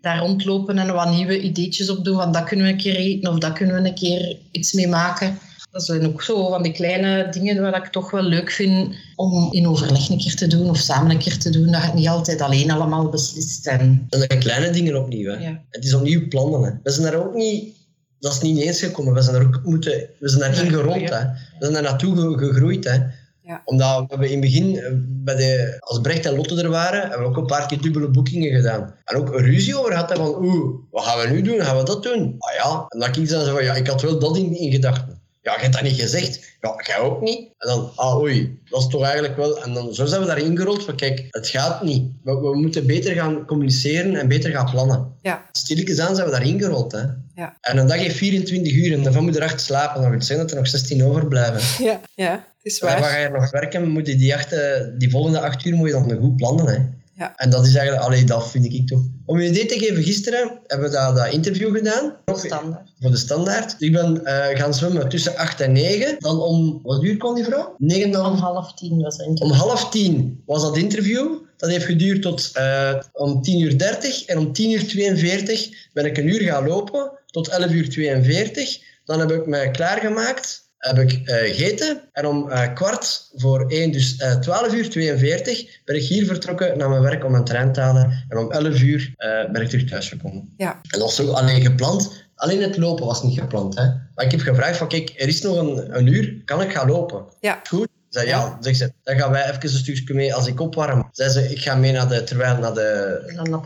daar 0.00 0.18
rondlopen 0.18 0.78
en 0.78 0.94
wat 0.94 1.10
nieuwe 1.10 1.40
ideetjes 1.40 1.90
opdoen. 1.90 2.16
Van 2.16 2.32
dat 2.32 2.44
kunnen 2.44 2.66
we 2.66 2.72
een 2.72 2.78
keer 2.78 2.96
eten 2.96 3.30
of 3.30 3.38
dat 3.38 3.52
kunnen 3.52 3.82
we 3.82 3.88
een 3.88 3.94
keer 3.94 4.36
iets 4.50 4.72
mee 4.72 4.88
maken. 4.88 5.38
Dat 5.74 5.84
zijn 5.84 6.06
ook 6.06 6.22
zo 6.22 6.48
van 6.48 6.62
die 6.62 6.72
kleine 6.72 7.28
dingen 7.30 7.62
waar 7.62 7.76
ik 7.76 7.92
toch 7.92 8.10
wel 8.10 8.22
leuk 8.22 8.50
vind 8.50 8.94
om 9.16 9.52
in 9.52 9.68
overleg 9.68 10.08
een 10.08 10.18
keer 10.18 10.34
te 10.34 10.46
doen 10.46 10.70
of 10.70 10.76
samen 10.76 11.10
een 11.10 11.18
keer 11.18 11.38
te 11.38 11.50
doen. 11.50 11.72
Dat 11.72 11.82
het 11.82 11.94
niet 11.94 12.08
altijd 12.08 12.40
alleen 12.40 12.70
allemaal 12.70 13.08
beslist. 13.08 13.66
En... 13.66 14.06
Dat 14.08 14.24
zijn 14.28 14.40
kleine 14.40 14.70
dingen 14.70 14.96
opnieuw. 14.96 15.30
Hè. 15.30 15.36
Ja. 15.36 15.60
Het 15.70 15.84
is 15.84 15.94
opnieuw 15.94 16.28
plannen. 16.28 16.62
Hè. 16.62 16.70
We 16.82 16.90
zijn 16.90 17.12
daar 17.12 17.26
ook 17.26 17.34
niet... 17.34 17.74
Dat 18.18 18.32
is 18.32 18.40
niet 18.40 18.58
eens 18.58 18.80
gekomen. 18.80 19.14
We 19.14 19.22
zijn 19.22 19.34
daar 19.34 19.46
ook 19.46 19.60
moeten... 19.64 20.08
We 20.18 20.28
zijn 20.28 20.40
daarin 20.40 20.72
gerold. 20.72 21.10
Hè. 21.10 21.20
We 21.58 21.58
zijn 21.58 21.72
daar 21.72 21.82
naartoe 21.82 22.38
gegroeid. 22.38 22.84
Hè. 22.84 22.98
Ja. 23.42 23.62
Omdat 23.64 24.14
we 24.18 24.26
in 24.26 24.30
het 24.30 24.40
begin, 24.40 24.80
bij 25.24 25.34
de, 25.34 25.76
als 25.78 26.00
Brecht 26.00 26.26
en 26.26 26.36
Lotte 26.36 26.62
er 26.62 26.68
waren, 26.68 27.00
hebben 27.00 27.20
we 27.20 27.26
ook 27.26 27.36
een 27.36 27.46
paar 27.46 27.66
keer 27.66 27.80
dubbele 27.80 28.10
boekingen 28.10 28.54
gedaan. 28.54 28.94
En 29.04 29.16
ook 29.16 29.32
een 29.32 29.44
ruzie 29.44 29.78
over 29.78 29.94
hadden 29.94 30.16
van, 30.16 30.44
oeh, 30.44 30.74
wat 30.90 31.04
gaan 31.04 31.20
we 31.20 31.34
nu 31.34 31.42
doen? 31.42 31.60
Gaan 31.60 31.76
we 31.76 31.82
dat 31.82 32.02
doen? 32.02 32.34
Ah 32.38 32.54
ja. 32.54 32.86
En 32.88 32.98
dan 32.98 33.14
ging 33.14 33.28
ze 33.28 33.50
van, 33.52 33.64
ja, 33.64 33.74
ik 33.74 33.86
had 33.86 34.02
wel 34.02 34.18
dat 34.18 34.36
in, 34.36 34.58
in 34.58 34.70
gedachten. 34.70 35.22
Ja, 35.44 35.54
je 35.54 35.60
hebt 35.60 35.72
dat 35.72 35.82
niet 35.82 36.00
gezegd. 36.00 36.40
Ja, 36.60 36.74
jij 36.86 36.98
ook 36.98 37.20
niet. 37.20 37.38
En 37.58 37.68
dan, 37.68 37.92
ah 37.94 38.18
oei, 38.18 38.58
dat 38.68 38.80
is 38.80 38.88
toch 38.88 39.02
eigenlijk 39.02 39.36
wel... 39.36 39.62
En 39.62 39.74
dan 39.74 39.94
zo 39.94 40.06
zijn 40.06 40.20
we 40.20 40.26
daarin 40.26 40.56
gerold 40.56 40.84
van, 40.84 40.96
kijk, 40.96 41.26
het 41.30 41.48
gaat 41.48 41.82
niet. 41.82 42.12
We, 42.22 42.36
we 42.40 42.56
moeten 42.56 42.86
beter 42.86 43.14
gaan 43.14 43.46
communiceren 43.46 44.16
en 44.16 44.28
beter 44.28 44.50
gaan 44.50 44.70
plannen. 44.70 45.12
Ja. 45.22 45.46
Stilletjes 45.52 46.00
aan 46.00 46.14
zijn 46.14 46.26
we 46.26 46.32
daarin 46.32 46.60
gerold, 46.60 46.92
hè. 46.92 47.02
Ja. 47.34 47.56
En 47.60 47.76
een 47.76 47.86
dag 47.86 47.98
heeft 47.98 48.16
24 48.16 48.72
uur 48.72 48.92
en 48.92 49.02
daarvan 49.02 49.24
moet 49.24 49.34
je 49.34 49.40
er 49.40 49.46
acht 49.46 49.60
slapen. 49.60 50.00
Dan 50.00 50.10
wil 50.10 50.22
zeggen 50.22 50.46
dat 50.46 50.50
er 50.50 50.60
nog 50.62 50.68
16 50.68 51.04
overblijven. 51.04 51.84
Ja, 51.84 52.00
ja, 52.14 52.32
het 52.32 52.72
is 52.72 52.80
waar. 52.80 52.94
En 52.94 53.00
dan 53.00 53.10
ga 53.10 53.18
je 53.18 53.28
nog 53.28 53.50
werken, 53.50 53.88
moet 53.88 54.06
je 54.06 54.16
die, 54.16 54.34
acht, 54.34 54.54
die 54.98 55.10
volgende 55.10 55.40
acht 55.40 55.64
uur 55.64 55.74
moet 55.74 55.88
je 55.88 55.92
dan 55.92 56.18
goed 56.20 56.36
plannen, 56.36 56.66
hè. 56.66 56.78
Ja. 57.16 57.36
En 57.36 57.50
dat 57.50 57.66
is 57.66 57.74
eigenlijk, 57.74 58.06
allee, 58.06 58.24
dat 58.24 58.50
vind 58.50 58.64
ik 58.64 58.86
toch. 58.86 59.02
Om 59.26 59.40
je 59.40 59.46
een 59.46 59.52
idee 59.52 59.66
te 59.66 59.78
geven, 59.78 60.02
gisteren 60.02 60.60
hebben 60.66 60.90
we 60.90 60.96
dat, 60.96 61.16
dat 61.16 61.32
interview 61.32 61.76
gedaan. 61.76 62.16
Standaard. 62.34 62.92
Voor 63.00 63.10
de 63.10 63.16
standaard. 63.16 63.76
Ik 63.78 63.92
ben 63.92 64.20
uh, 64.24 64.46
gaan 64.46 64.74
zwemmen 64.74 65.08
tussen 65.08 65.36
8 65.36 65.60
en 65.60 65.72
9. 65.72 66.16
Dan 66.18 66.40
om, 66.40 66.80
wat 66.82 67.02
uur 67.02 67.16
kwam 67.16 67.34
die 67.34 67.44
vrouw? 67.44 67.74
9 67.78 68.10
dan? 68.10 68.26
Om 68.26 68.36
half 68.36 68.74
tien 68.74 69.00
was 69.00 69.16
het 69.16 69.40
Om 69.40 69.50
half 69.50 69.90
tien 69.90 70.42
was 70.46 70.62
dat 70.62 70.76
interview. 70.76 71.42
Dat 71.56 71.70
heeft 71.70 71.84
geduurd 71.84 72.22
tot 72.22 72.50
uh, 72.56 72.94
om 73.12 73.42
10 73.42 73.60
uur 73.60 73.78
30. 73.78 74.24
En 74.24 74.38
om 74.38 74.52
10 74.52 74.70
uur 74.70 74.86
42 74.86 75.88
ben 75.92 76.04
ik 76.04 76.16
een 76.16 76.28
uur 76.28 76.40
gaan 76.40 76.66
lopen. 76.68 77.10
Tot 77.26 77.48
11 77.48 77.70
uur 77.70 77.88
42. 77.88 78.78
Dan 79.04 79.18
heb 79.18 79.30
ik 79.30 79.46
mij 79.46 79.70
klaargemaakt 79.70 80.64
heb 80.84 80.98
ik 80.98 81.12
uh, 81.12 81.36
gegeten. 81.36 82.00
En 82.12 82.26
om 82.26 82.48
uh, 82.48 82.74
kwart 82.74 83.30
voor 83.34 83.64
één, 83.68 83.92
dus 83.92 84.20
uh, 84.20 84.34
12 84.34 84.72
uur 84.72 84.90
42, 84.90 85.82
ben 85.84 85.96
ik 85.96 86.02
hier 86.02 86.26
vertrokken 86.26 86.78
naar 86.78 86.88
mijn 86.88 87.02
werk 87.02 87.24
om 87.24 87.30
mijn 87.30 87.44
trein 87.44 87.72
te 87.72 87.80
halen. 87.80 88.24
En 88.28 88.38
om 88.38 88.52
11 88.52 88.80
uur 88.80 89.12
ben 89.52 89.62
ik 89.62 89.68
terug 89.68 89.84
thuis 89.84 90.08
gekomen. 90.08 90.54
Ja. 90.56 90.72
En 90.72 90.98
dat 90.98 91.00
was 91.00 91.20
ook 91.20 91.36
alleen 91.36 91.62
gepland. 91.62 92.22
Alleen 92.34 92.62
het 92.62 92.76
lopen 92.76 93.06
was 93.06 93.22
niet 93.22 93.38
gepland. 93.38 93.74
Hè. 93.74 93.84
Maar 94.14 94.24
ik 94.24 94.30
heb 94.30 94.40
gevraagd 94.40 94.76
van, 94.76 94.88
kijk, 94.88 95.12
er 95.16 95.28
is 95.28 95.42
nog 95.42 95.56
een, 95.56 95.96
een 95.96 96.06
uur, 96.06 96.42
kan 96.44 96.62
ik 96.62 96.72
gaan 96.72 96.88
lopen? 96.88 97.24
Ja. 97.40 97.60
Goed. 97.68 97.88
Ja, 98.22 98.56
zeg 98.60 98.76
ze, 98.76 98.92
dan 99.02 99.18
gaan 99.18 99.30
wij 99.30 99.42
even 99.50 99.62
een 99.62 99.68
stukje 99.68 100.14
mee 100.14 100.34
als 100.34 100.46
ik 100.46 100.60
opwarm. 100.60 101.08
Zei 101.12 101.30
ze, 101.30 101.50
ik 101.50 101.58
ga 101.58 101.74
mee 101.74 101.92
naar 101.92 102.08
de, 102.08 102.24
terwijl 102.24 102.58
naar 102.58 102.74
de, 102.74 103.20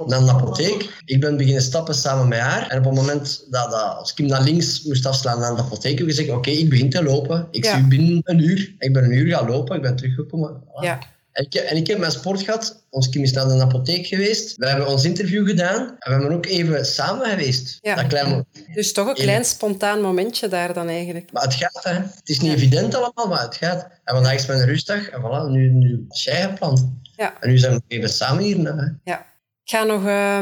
Naar 0.06 0.20
de 0.24 0.30
apotheek. 0.30 1.02
Ik 1.04 1.20
ben 1.20 1.36
beginnen 1.36 1.62
stappen 1.62 1.94
samen 1.94 2.28
met 2.28 2.38
haar. 2.38 2.66
En 2.68 2.78
op 2.78 2.84
het 2.84 2.94
moment 2.94 3.44
dat, 3.50 3.70
dat 3.70 3.96
als 3.98 4.14
Kim 4.14 4.26
naar 4.26 4.42
links 4.42 4.82
moest 4.84 5.06
afslaan 5.06 5.40
naar 5.40 5.54
de 5.56 5.62
apotheek, 5.62 5.98
heb 5.98 6.08
ik 6.08 6.14
gezegd, 6.14 6.30
oké, 6.36 6.50
ik 6.50 6.68
begin 6.68 6.90
te 6.90 7.02
lopen. 7.02 7.48
Ik 7.50 7.64
Ja. 7.64 7.74
zie 7.76 7.86
binnen 7.86 8.20
een 8.24 8.38
uur. 8.38 8.74
Ik 8.78 8.92
ben 8.92 9.04
een 9.04 9.12
uur 9.12 9.34
gaan 9.36 9.48
lopen, 9.48 9.76
ik 9.76 9.82
ben 9.82 9.96
teruggekomen. 9.96 10.62
Voilà. 10.64 10.80
Ja. 10.84 10.98
En 11.38 11.44
ik, 11.44 11.54
en 11.54 11.76
ik 11.76 11.86
heb 11.86 11.98
mijn 11.98 12.12
sport 12.12 12.42
gehad. 12.42 12.84
Ons 12.90 13.08
Kim 13.08 13.22
is 13.22 13.32
naar 13.32 13.48
de 13.48 13.60
apotheek 13.60 14.06
geweest. 14.06 14.56
We 14.56 14.68
hebben 14.68 14.88
ons 14.88 15.04
interview 15.04 15.46
gedaan. 15.46 15.80
En 15.80 15.96
we 15.98 16.10
hebben 16.10 16.32
ook 16.32 16.46
even 16.46 16.86
samen 16.86 17.26
geweest. 17.26 17.78
Ja. 17.80 17.94
Dat 17.94 18.06
klein, 18.06 18.46
Dus 18.74 18.92
toch 18.92 19.08
een 19.08 19.14
klein 19.14 19.44
spontaan 19.44 20.00
momentje 20.00 20.48
daar 20.48 20.72
dan 20.74 20.88
eigenlijk. 20.88 21.32
maar 21.32 21.42
het 21.42 21.54
gaat, 21.54 21.84
hè. 21.84 21.92
Het 21.92 22.28
is 22.28 22.40
niet 22.40 22.52
evident 22.52 22.94
allemaal, 22.94 23.28
maar 23.28 23.42
het 23.42 23.56
gaat. 23.56 23.82
En 24.04 24.14
vandaag 24.14 24.34
is 24.34 24.46
mijn 24.46 24.64
rustdag. 24.64 25.08
En 25.08 25.20
voilà, 25.20 25.50
nu, 25.50 25.68
nu 25.68 26.04
was 26.08 26.24
jij 26.24 26.42
gepland. 26.42 26.88
Ja. 27.16 27.34
En 27.40 27.48
nu 27.50 27.58
zijn 27.58 27.74
we 27.74 27.82
even 27.88 28.08
samen 28.08 28.44
hier. 28.44 28.58
Hè. 28.58 28.86
Ja. 29.04 29.18
Ik 29.64 29.70
ga 29.70 29.82
nog, 29.84 30.06
eh, 30.06 30.40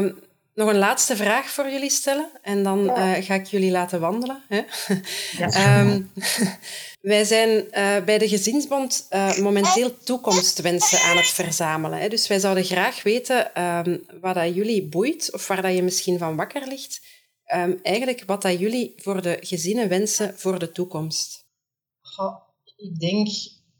nog 0.53 0.69
een 0.69 0.77
laatste 0.77 1.15
vraag 1.15 1.49
voor 1.49 1.69
jullie 1.69 1.91
stellen. 1.91 2.29
En 2.41 2.63
dan 2.63 2.89
eh, 2.89 3.11
ga 3.25 3.33
ik 3.33 3.45
jullie 3.45 3.71
laten 3.71 3.99
wandelen. 3.99 4.43
Hè? 4.47 4.61
Ja. 5.37 5.49
Ehm, 5.49 6.01
wij 7.01 7.23
zijn 7.23 7.71
eh, 7.71 8.03
bij 8.03 8.17
de 8.17 8.27
Gezinsbond 8.27 9.05
eh, 9.09 9.37
momenteel 9.37 9.97
toekomstwensen 9.97 10.99
aan 10.99 11.17
het 11.17 11.27
verzamelen. 11.27 11.99
Hè. 11.99 12.07
Dus 12.07 12.27
wij 12.27 12.39
zouden 12.39 12.63
graag 12.63 13.03
weten 13.03 13.53
ehm, 13.53 13.97
wat 14.21 14.35
dat 14.35 14.55
jullie 14.55 14.87
boeit 14.87 15.33
of 15.33 15.47
waar 15.47 15.61
dat 15.61 15.75
je 15.75 15.83
misschien 15.83 16.17
van 16.17 16.35
wakker 16.35 16.67
ligt. 16.67 17.01
Ehm, 17.43 17.73
eigenlijk 17.83 18.23
wat 18.25 18.41
dat 18.41 18.59
jullie 18.59 18.93
voor 18.97 19.21
de 19.21 19.37
gezinnen 19.39 19.89
wensen 19.89 20.33
voor 20.37 20.59
de 20.59 20.71
toekomst. 20.71 21.45
Ik 22.75 22.99
denk 22.99 23.27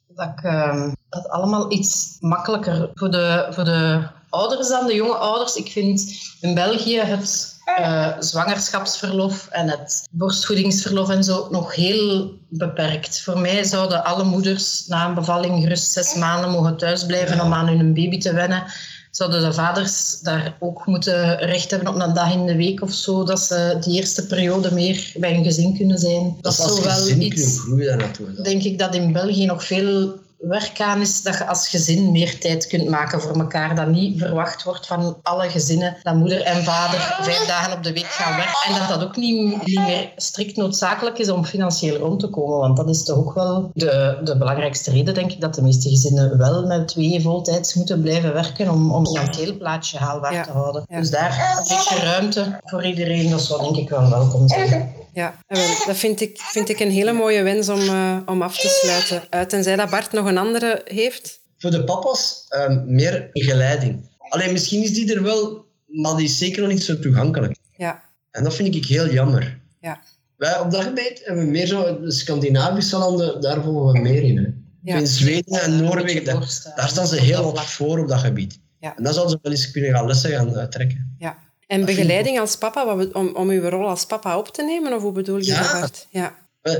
dat 0.08 0.30
ik 0.38 0.44
ehm, 0.44 0.94
dat 1.10 1.28
allemaal 1.28 1.72
iets 1.72 2.18
makkelijker 2.20 2.92
voor 2.94 3.12
de, 3.12 3.48
voor 3.50 3.64
de 3.64 4.08
ouders 4.30 4.68
dan, 4.68 4.88
de 4.88 4.96
jonge 4.96 5.16
ouders. 5.18 5.56
Ik 5.56 5.72
vind 5.72 6.12
in 6.42 6.54
België 6.54 7.00
het 7.00 7.57
eh, 7.76 8.14
zwangerschapsverlof 8.20 9.48
en 9.52 9.70
het 9.70 10.08
borstvoedingsverlof 10.12 11.10
en 11.10 11.24
zo 11.24 11.48
nog 11.52 11.76
heel 11.76 12.32
beperkt. 12.50 13.22
Voor 13.22 13.40
mij 13.40 13.64
zouden 13.64 14.04
alle 14.04 14.24
moeders 14.24 14.88
na 14.88 15.08
een 15.08 15.14
bevalling 15.14 15.64
gerust 15.64 15.92
zes 15.92 16.16
maanden 16.16 16.50
mogen 16.50 16.78
thuisblijven 16.78 17.42
om 17.42 17.54
aan 17.54 17.68
hun 17.68 17.94
baby 17.94 18.18
te 18.18 18.34
wennen. 18.34 18.64
Zouden 19.12 19.42
de 19.42 19.54
vaders 19.54 20.20
daar 20.20 20.56
ook 20.60 20.86
moeten 20.86 21.38
recht 21.38 21.72
hebben 21.72 21.94
op 21.94 22.02
een 22.02 22.14
dag 22.14 22.34
in 22.34 22.46
de 22.46 22.56
week 22.56 22.82
of 22.82 22.94
zo, 22.94 23.24
dat 23.24 23.40
ze 23.40 23.78
die 23.80 23.96
eerste 23.96 24.26
periode 24.26 24.74
meer 24.74 25.12
bij 25.16 25.34
hun 25.34 25.44
gezin 25.44 25.78
kunnen 25.78 25.98
zijn. 25.98 26.38
Dat 26.42 26.54
is 26.54 26.60
als 26.60 26.76
zo 26.76 26.84
wel 26.84 27.08
iets 27.08 27.60
groeien 27.60 28.12
denk 28.44 28.64
ik 28.64 28.80
dat 28.80 28.96
in 28.96 29.14
België 29.14 29.46
nog 29.46 29.64
veel 29.64 30.20
werk 30.38 30.82
aan 30.82 31.02
is 31.02 31.22
dat 31.22 31.38
je 31.38 31.48
als 31.48 31.70
gezin 31.70 32.12
meer 32.12 32.40
tijd 32.40 32.68
kunt 32.68 32.90
maken 32.90 33.22
voor 33.22 33.40
elkaar. 33.40 33.76
Dat 33.76 33.88
niet 33.88 34.20
verwacht 34.20 34.64
wordt 34.64 34.88
van 34.88 35.18
alle 35.24 35.50
gezinnen 35.50 35.98
dat 36.04 36.16
moeder 36.16 36.42
en 36.42 36.64
vader 36.64 37.00
vijf 37.22 37.46
dagen 37.48 37.78
op 37.78 37.84
de 37.84 37.94
week 37.94 38.06
gaan 38.06 38.36
werken. 38.36 38.74
En 38.74 38.80
dat 38.80 38.88
dat 38.88 39.04
ook 39.08 39.16
niet, 39.16 39.66
niet 39.66 39.80
meer 39.80 40.12
strikt 40.16 40.56
noodzakelijk 40.56 41.18
is 41.18 41.30
om 41.30 41.46
financieel 41.46 41.98
rond 41.98 42.20
te 42.20 42.28
komen. 42.28 42.58
Want 42.60 42.78
dat 42.78 42.90
is 42.90 43.04
toch 43.04 43.18
ook 43.18 43.34
wel 43.34 43.72
de, 43.74 44.20
de 44.24 44.38
belangrijkste 44.38 44.92
reden, 44.92 45.14
denk 45.14 45.32
ik, 45.32 45.42
dat 45.42 45.56
de 45.56 45.62
meeste 45.62 45.90
gezinnen 45.90 46.38
wel 46.38 46.66
met 46.66 46.88
twee 46.88 47.22
voltijds 47.22 47.74
moeten 47.74 48.02
blijven 48.02 48.34
werken 48.34 48.70
om, 48.70 48.92
om 48.92 49.04
het 49.04 49.18
financieel 49.18 49.58
plaatje 49.58 49.98
haalbaar 49.98 50.34
Ja. 50.34 50.44
te 50.44 50.52
houden. 50.52 50.86
Ja. 50.90 51.00
Dus 51.00 51.10
daar 51.10 51.56
een 51.58 51.78
beetje 51.78 52.00
ruimte 52.06 52.60
voor 52.64 52.86
iedereen, 52.86 53.30
dat 53.30 53.42
zou 53.42 53.62
denk 53.62 53.76
ik 53.76 53.90
wel 53.90 54.10
welkom 54.10 54.48
zijn. 54.48 54.94
Ja, 55.14 55.38
dat 55.86 55.98
vind 55.98 56.22
ik, 56.22 56.40
vind 56.40 56.70
ik 56.70 56.80
een 56.80 56.92
hele 56.92 57.12
mooie 57.14 57.44
wens 57.44 57.70
om, 57.70 57.82
eh, 57.82 58.18
om 58.26 58.42
af 58.42 58.60
te 58.60 58.68
sluiten. 58.84 59.24
Uh, 59.34 59.42
tenzij 59.42 59.76
dat 59.76 59.90
Bart 59.90 60.12
nog 60.12 60.26
een 60.26 60.38
andere 60.38 60.82
heeft. 60.86 61.40
Voor 61.58 61.72
de 61.72 61.84
papa's 61.84 62.46
ehm, 62.50 62.84
meer 62.86 63.30
begeleiding. 63.34 64.10
Alleen 64.30 64.52
misschien 64.52 64.84
is 64.84 64.94
die 64.94 65.14
er 65.16 65.24
wel, 65.24 65.66
maar 65.88 66.16
die 66.16 66.26
is 66.26 66.38
zeker 66.38 66.62
nog 66.62 66.72
niet 66.72 66.84
zo 66.84 67.00
toegankelijk. 67.00 67.56
Ja, 67.78 68.04
En 68.32 68.44
dat 68.44 68.56
vind 68.56 68.76
ik 68.76 68.86
heel 68.86 69.10
jammer. 69.10 69.60
ja, 69.82 70.02
Wij 70.38 70.60
op 70.60 70.72
dat 70.72 70.84
gebied 70.84 71.22
hebben 71.24 71.46
we 71.46 71.52
meer 71.52 71.68
zo, 71.68 72.00
de 72.00 72.12
Scandinavische 72.12 72.98
landen, 72.98 73.42
daar 73.42 73.64
volgen 73.64 73.94
we 73.94 74.00
meer 74.00 74.24
in. 74.24 74.38
Hè. 74.38 74.48
ja. 74.92 74.98
In 74.98 75.08
Zweden 75.08 75.62
en 75.62 75.84
Noorwegen, 75.84 76.24
daar, 76.24 76.38
Borst, 76.38 76.72
daar 76.76 76.90
staan 76.90 77.08
ze 77.08 77.22
heel 77.22 77.44
wat 77.44 77.66
voor 77.66 78.00
op 78.00 78.08
dat 78.08 78.20
gebied. 78.20 78.60
Ja. 78.80 78.96
En 78.98 79.04
dan 79.04 79.14
zouden 79.14 79.34
ze 79.34 79.40
wel 79.42 79.52
eens 79.52 79.72
kunnen 79.72 79.92
gaan 79.92 80.08
lessen 80.08 80.32
gaan 80.32 80.50
uh, 80.50 80.64
trekken. 80.64 81.16
ja. 81.20 81.38
En 81.68 81.86
begeleiding 81.86 82.40
als 82.40 82.58
papa, 82.58 82.96
wat 82.96 83.12
om, 83.14 83.36
om 83.36 83.50
uw 83.50 83.70
rol 83.70 83.88
als 83.88 84.06
papa 84.06 84.38
op 84.38 84.48
te 84.48 84.64
nemen? 84.64 84.94
Of 84.94 85.02
hoe 85.02 85.12
bedoel 85.12 85.38
je 85.38 85.46
Ja. 85.46 85.82
dat? 85.82 86.08
Ja, 86.10 86.36
Eh, 86.62 86.74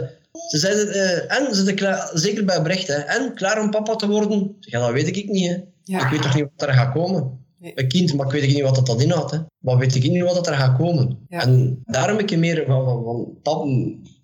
ze 0.48 0.58
zeiden, 0.58 0.94
eh, 0.94 1.38
en 1.38 1.46
ze 1.48 1.56
zitten 1.56 1.76
klaar, 1.76 2.10
zeker 2.14 2.46
bij 2.46 2.62
Brecht, 2.62 2.88
hè, 2.88 2.94
en 2.94 3.34
klaar 3.34 3.62
om 3.62 3.70
papa 3.70 3.96
te 3.96 4.08
worden. 4.08 4.56
Ik 4.60 4.70
Ja, 4.72 4.80
dat 4.80 4.92
weet 4.92 5.08
ik 5.18 5.28
niet. 5.30 5.48
Hè. 5.50 5.58
Ja. 5.84 6.04
Ik 6.06 6.12
weet 6.12 6.22
toch 6.22 6.36
niet 6.36 6.48
wat 6.56 6.68
er 6.68 6.74
gaat 6.74 6.94
komen. 6.94 7.46
Nee. 7.60 7.72
Een 7.76 7.88
kind, 7.88 8.14
maar 8.14 8.26
ik 8.26 8.32
weet 8.32 8.54
niet 8.54 8.62
wat 8.62 8.76
dat, 8.76 8.86
dat 8.86 9.02
inhoudt. 9.02 9.32
Hè. 9.32 9.38
Maar 9.58 9.78
weet 9.78 9.96
ik 9.96 10.04
niet 10.12 10.24
wat 10.24 10.36
dat 10.36 10.48
er 10.48 10.54
gaat 10.56 10.78
komen. 10.78 11.26
Ja. 11.30 11.42
En 11.42 11.82
daarom 11.86 12.20
een 12.26 12.40
meer 12.40 12.64
van, 12.68 12.86
van, 12.86 13.04
van 13.04 13.38
pap, 13.44 13.68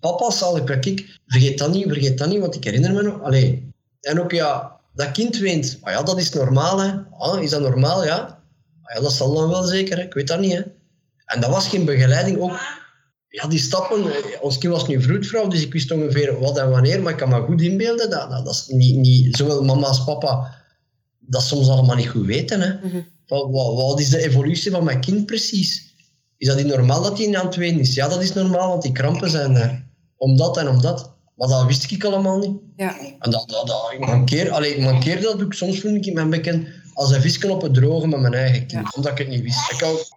papa's 0.00 0.38
zal 0.38 0.56
ik, 0.56 0.68
ik, 0.84 1.18
vergeet 1.26 1.58
dat 1.58 1.72
niet, 1.72 1.86
vergeet 1.86 2.18
dat 2.18 2.28
niet, 2.28 2.40
want 2.40 2.54
ik 2.54 2.64
herinner 2.64 2.92
me 2.92 3.02
nog. 3.02 3.22
Allee. 3.22 3.72
En 4.00 4.20
ook 4.20 4.30
ja, 4.32 4.80
dat 4.94 5.10
kind 5.12 5.36
weent. 5.38 5.78
Ah 5.80 5.92
ja, 5.92 6.02
dat 6.02 6.18
is 6.18 6.30
normaal. 6.32 6.78
Hè. 6.78 6.92
Ah, 7.18 7.42
is 7.42 7.50
dat 7.50 7.60
normaal? 7.60 8.04
Ja. 8.04 8.33
Ja, 8.94 9.00
dat 9.00 9.12
zal 9.12 9.34
dan 9.34 9.48
wel 9.48 9.62
zeker. 9.62 9.96
Hè. 9.96 10.02
Ik 10.02 10.14
weet 10.14 10.28
dat 10.28 10.40
niet. 10.40 10.52
Hè. 10.52 10.60
En 11.24 11.40
dat 11.40 11.50
was 11.50 11.68
geen 11.68 11.84
begeleiding. 11.84 12.38
Ook 12.38 12.58
ja, 13.28 13.46
die 13.48 13.58
stappen. 13.58 14.04
eh, 14.06 14.16
Ons 14.40 14.58
kind 14.58 14.72
was 14.72 14.86
nu 14.86 15.02
vroedvrouw, 15.02 15.48
dus 15.48 15.62
ik 15.62 15.72
wist 15.72 15.90
ongeveer 15.92 16.38
wat 16.40 16.58
en 16.58 16.70
wanneer, 16.70 17.02
maar 17.02 17.12
ik 17.12 17.18
kan 17.18 17.28
me 17.28 17.40
goed 17.40 17.62
inbeelden. 17.62 18.10
Dat, 18.10 18.30
dat, 18.30 18.44
dat 18.44 18.54
is 18.54 18.66
niet, 18.66 18.96
niet, 18.96 19.36
zowel 19.36 19.64
mama 19.64 19.86
als 19.86 20.04
papa 20.04 20.62
dat 21.18 21.42
soms 21.42 21.68
allemaal 21.68 21.96
niet 21.96 22.08
goed 22.08 22.26
weten. 22.26 22.60
Hè. 22.60 22.72
Mhm. 22.88 23.00
Wat, 23.26 23.50
wat, 23.50 23.74
wat 23.74 24.00
is 24.00 24.08
de 24.10 24.18
evolutie 24.26 24.70
van 24.70 24.84
mijn 24.84 25.00
kind 25.00 25.26
precies? 25.26 25.92
Is 26.36 26.48
dat 26.48 26.56
niet 26.56 26.66
normaal 26.66 27.02
dat 27.02 27.18
hij 27.18 27.36
aan 27.38 27.46
het 27.46 27.56
wenen 27.56 27.80
is? 27.80 27.94
Ja, 27.94 28.08
dat 28.08 28.22
is 28.22 28.32
normaal, 28.32 28.68
want 28.68 28.82
die 28.82 28.92
krampen 28.92 29.30
zijn 29.30 29.56
er. 29.56 29.84
Om 30.16 30.36
dat 30.36 30.56
en 30.56 30.68
om 30.68 30.80
dat. 30.80 31.12
Maar 31.36 31.48
dat 31.48 31.66
wist 31.66 31.90
ik 31.90 32.04
allemaal 32.04 32.38
niet. 32.38 32.56
ja, 32.76 32.96
En 33.18 33.30
dat, 33.30 33.48
dat, 33.48 33.66
dat, 33.66 33.90
ik, 33.92 33.98
mankeer, 34.06 34.50
allee, 34.50 34.74
ik 34.74 34.82
mankeer 34.82 35.20
dat 35.20 35.42
ook 35.42 35.54
soms, 35.54 35.80
voel 35.80 35.94
ik 35.94 36.06
in 36.06 36.14
mijn 36.14 36.30
bekken, 36.30 36.66
als 36.94 37.10
een 37.10 37.20
visken 37.20 37.50
op 37.50 37.62
het 37.62 37.74
droge 37.74 38.06
met 38.06 38.20
mijn 38.20 38.34
eigen 38.34 38.66
kind. 38.66 38.82
Ja. 38.82 38.92
Omdat 38.96 39.12
ik 39.12 39.18
het 39.18 39.28
niet 39.28 39.42
wist. 39.42 39.72
Ik 39.72 39.80
had 39.80 40.14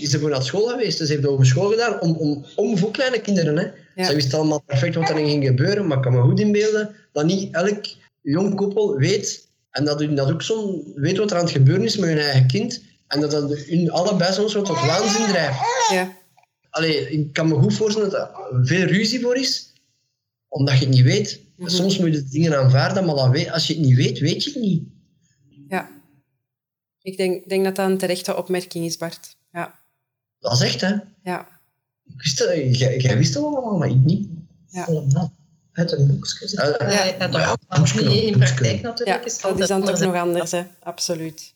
is 0.00 0.12
er 0.12 0.20
voor 0.20 0.30
naar 0.30 0.42
school 0.42 0.66
geweest. 0.66 0.98
Dus 0.98 1.08
ze 1.08 1.14
heeft 1.14 1.26
over 1.26 1.46
school 1.46 1.70
gedaan 1.70 2.00
om, 2.00 2.16
om, 2.16 2.44
om 2.56 2.78
voor 2.78 2.90
kleine 2.90 3.20
kinderen. 3.20 3.56
Hè. 3.56 3.66
Ja. 3.94 4.04
Ze 4.04 4.14
wist 4.14 4.34
allemaal 4.34 4.60
perfect 4.60 4.94
wat 4.94 5.08
er 5.08 5.16
ging 5.16 5.44
gebeuren. 5.44 5.86
Maar 5.86 5.96
ik 5.96 6.02
kan 6.02 6.12
me 6.12 6.20
goed 6.20 6.40
inbeelden 6.40 6.94
dat 7.12 7.24
niet 7.24 7.54
elk 7.54 7.84
jong 8.20 8.54
koppel 8.54 8.96
weet. 8.96 9.48
En 9.70 9.84
dat 9.84 10.00
hun 10.00 10.14
dat 10.14 10.32
ook 10.32 10.42
zo 10.42 10.82
weet 10.94 11.18
wat 11.18 11.30
er 11.30 11.36
aan 11.36 11.44
het 11.44 11.52
gebeuren 11.52 11.84
is 11.84 11.96
met 11.96 12.08
hun 12.08 12.18
eigen 12.18 12.46
kind. 12.46 12.82
En 13.06 13.20
dat 13.20 13.30
dat 13.30 13.58
hun 13.58 13.90
allebei 13.90 14.32
soms 14.32 14.54
wat 14.54 14.64
tot 14.64 14.86
waanzin 14.86 15.26
drijft. 15.26 15.58
ja, 15.92 16.16
Allee, 16.70 17.10
ik 17.10 17.32
kan 17.32 17.48
me 17.48 17.54
goed 17.54 17.74
voorstellen 17.74 18.10
dat 18.10 18.20
er 18.20 18.66
veel 18.66 18.86
ruzie 18.86 19.20
voor 19.20 19.36
is, 19.36 19.72
omdat 20.48 20.78
je 20.78 20.84
het 20.84 20.94
niet 20.94 21.04
weet. 21.04 21.40
Mhm. 21.56 21.68
Soms 21.68 21.98
moet 21.98 22.14
je 22.14 22.24
dingen 22.24 22.58
aanvaarden, 22.58 23.04
maar 23.04 23.14
dat 23.14 23.30
weet, 23.30 23.50
als 23.50 23.66
je 23.66 23.74
het 23.74 23.82
niet 23.82 23.96
weet, 23.96 24.18
weet 24.18 24.44
je 24.44 24.50
het 24.50 24.62
niet. 24.62 24.82
Ik 27.02 27.16
denk, 27.16 27.48
denk 27.48 27.64
dat 27.64 27.76
dat 27.76 27.90
een 27.90 27.98
terechte 27.98 28.36
opmerking 28.36 28.84
is, 28.84 28.96
Bart. 28.96 29.36
Ja, 29.52 29.74
Dat 30.40 30.52
is 30.52 30.60
echt, 30.60 30.80
hè. 30.80 30.94
ja, 31.22 31.48
Ik 32.04 32.22
wist 32.22 32.38
dat, 32.38 32.78
jij, 32.78 32.96
jij 32.96 33.16
wist 33.16 33.34
dat 33.34 33.44
allemaal, 33.44 33.78
maar 33.78 33.88
ik 33.88 34.04
niet. 34.04 34.28
Ja. 34.68 34.84
Allemaal 34.84 35.32
uit 35.72 35.92
een 35.92 36.06
boekje. 36.06 36.48
Ja, 36.50 36.64
Ja, 36.78 36.92
ja. 36.92 37.04
ja, 37.04 37.28
Ja, 37.30 37.56
dat 37.68 37.78
boekje, 37.78 38.08
niet 38.08 38.22
in 38.22 38.38
praktijk 38.38 38.82
natuurlijk. 38.82 39.18
ja 39.18 39.24
is 39.24 39.40
dat 39.40 39.58
is 39.58 39.68
dan 39.68 39.80
toch 39.80 39.88
anders. 39.90 40.00
nog 40.00 40.14
anders, 40.14 40.50
hè? 40.50 40.62
Absoluut. 40.82 41.54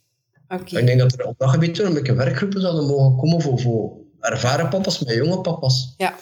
Oké. 0.49 0.79
Ik 0.79 0.87
denk 0.87 0.99
dat 0.99 1.13
er 1.13 1.27
op 1.27 1.39
dat 1.39 1.51
gebied 1.51 1.79
een 1.79 1.95
beetje 1.95 2.15
werkgroepen 2.15 2.61
zouden 2.61 2.87
mogen 2.87 3.17
komen 3.17 3.43
voor, 3.43 3.61
voor 3.61 3.93
ervaren 4.21 4.69
papa's 4.69 4.99
met 4.99 5.15
jonge 5.15 5.41
papa's. 5.41 5.95
Ja. 5.97 6.15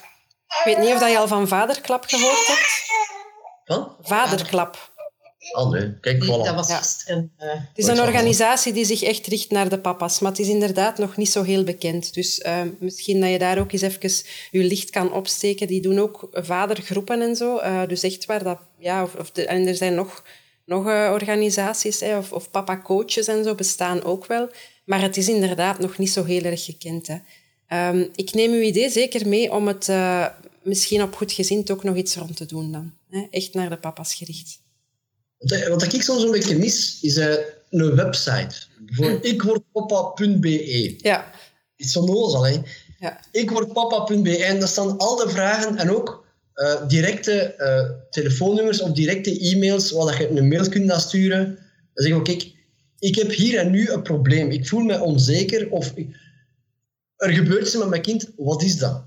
Ik 0.47 0.63
weet 0.65 0.79
niet 0.79 0.93
of 0.93 1.01
dat 1.01 1.11
je 1.11 1.19
al 1.19 1.29
van 1.29 1.49
vaderklap 1.49 2.05
gehoord 2.07 2.47
hebt. 2.47 2.91
Van? 3.65 3.97
Vaderklap. 4.01 4.92
Nee, 5.71 5.99
kijk, 6.01 6.25
voilà. 6.25 6.27
Dat 6.45 6.55
was 6.55 6.69
Ja. 6.69 7.15
eh, 7.37 7.49
Het 7.49 7.79
is 7.79 7.87
een 7.87 8.01
organisatie 8.01 8.73
die 8.73 8.85
zich 8.85 9.03
echt 9.03 9.27
richt 9.27 9.51
naar 9.51 9.69
de 9.69 9.79
papa's, 9.79 10.19
maar 10.19 10.31
het 10.31 10.41
is 10.41 10.49
inderdaad 10.49 10.99
nog 10.99 11.17
niet 11.17 11.31
zo 11.31 11.43
heel 11.43 11.65
bekend. 11.65 12.15
Dus 12.15 12.41
eh, 12.41 12.61
misschien 12.79 13.21
dat 13.21 13.31
je 13.31 13.39
daar 13.39 13.59
ook 13.59 13.73
eens 13.73 13.83
even 13.83 14.11
je 14.51 14.65
licht 14.65 14.91
kan 14.91 15.13
opsteken. 15.13 15.67
Die 15.67 15.81
doen 15.83 15.99
ook 15.99 16.29
vadergroepen 16.33 17.21
en 17.23 17.37
zo. 17.37 17.57
Eh, 17.59 17.87
dus 17.87 18.03
echt 18.03 18.25
waar 18.27 18.43
dat... 18.43 18.59
Ja, 18.79 19.03
of, 19.03 19.15
of 19.15 19.31
de, 19.31 19.47
en 19.47 19.67
er 19.67 19.75
zijn 19.75 19.95
nog, 19.95 20.25
nog 20.65 20.87
eh, 20.87 21.11
organisaties, 21.13 22.01
hè, 22.01 22.19
of, 22.19 22.33
of 22.33 22.51
papa-coaches 22.51 23.27
en 23.27 23.45
zo 23.45 23.55
bestaan 23.55 24.03
ook 24.03 24.27
wel. 24.27 24.49
Maar 24.85 25.01
het 25.01 25.17
is 25.17 25.29
inderdaad 25.29 25.79
nog 25.79 25.99
niet 25.99 26.11
zo 26.11 26.25
heel 26.25 26.43
erg 26.43 26.65
gekend. 26.65 27.07
Hè. 27.07 27.17
Ehm, 27.67 28.07
ik 28.15 28.33
neem 28.35 28.53
uw 28.53 28.61
idee 28.61 28.91
zeker 28.91 29.29
mee 29.29 29.53
om 29.53 29.67
het 29.67 29.89
eh, 29.89 30.27
misschien 30.63 31.03
op 31.03 31.15
goed 31.15 31.33
gezind 31.33 31.71
ook 31.71 31.83
nog 31.85 31.97
iets 31.97 32.17
rond 32.17 32.37
te 32.37 32.47
doen 32.47 32.73
dan. 32.73 32.93
Hè. 33.11 33.27
Echt 33.31 33.55
naar 33.55 33.69
de 33.69 33.77
papa's 33.77 34.15
gericht. 34.15 34.61
Wat, 35.69 35.93
ik 35.93 36.03
soms 36.03 36.23
een 36.23 36.31
beetje 36.31 36.59
mis, 36.59 36.99
is 37.01 37.17
eh, 37.17 37.35
een 37.71 37.95
website. 37.95 38.55
Voor 38.87 39.19
ikwordpapa.be. 39.23 40.95
Ja, 40.99 41.31
Iets 41.77 41.93
zo 41.93 42.05
nozel, 42.05 42.47
hè. 42.47 42.57
ja, 42.99 43.21
ikwordpapa.be 43.33 44.37
en 44.45 44.59
daar 44.59 44.69
staan 44.69 44.99
al 44.99 45.17
de 45.17 45.29
vragen 45.29 45.77
en 45.77 45.91
ook 45.91 46.25
eh, 46.55 46.89
directe 46.89 47.33
eh, 47.41 47.91
telefoonnummers 48.11 48.81
of 48.81 48.93
directe 48.93 49.39
e-mails 49.41 49.91
waar 49.91 50.07
dat 50.07 50.17
je 50.17 50.31
een 50.31 50.49
mail 50.49 50.69
kunt 50.69 50.85
naar 50.85 51.01
sturen. 51.01 51.45
Dan 51.95 52.05
zeg 52.07 52.17
ik, 52.17 52.25
kijk, 52.25 52.51
ik 52.99 53.15
heb 53.17 53.31
hier 53.33 53.59
en 53.59 53.71
nu 53.71 53.91
een 53.91 54.03
probleem. 54.03 54.51
Ik 54.51 54.69
voel 54.69 54.81
me 54.81 55.01
onzeker 55.01 55.71
of 55.71 55.93
ik- 55.95 56.17
er 57.17 57.31
gebeurt 57.33 57.67
iets 57.67 57.77
met 57.77 57.89
mijn 57.89 58.03
kind. 58.03 58.29
Wat 58.37 58.63
is 58.63 58.79
dat? 58.79 59.03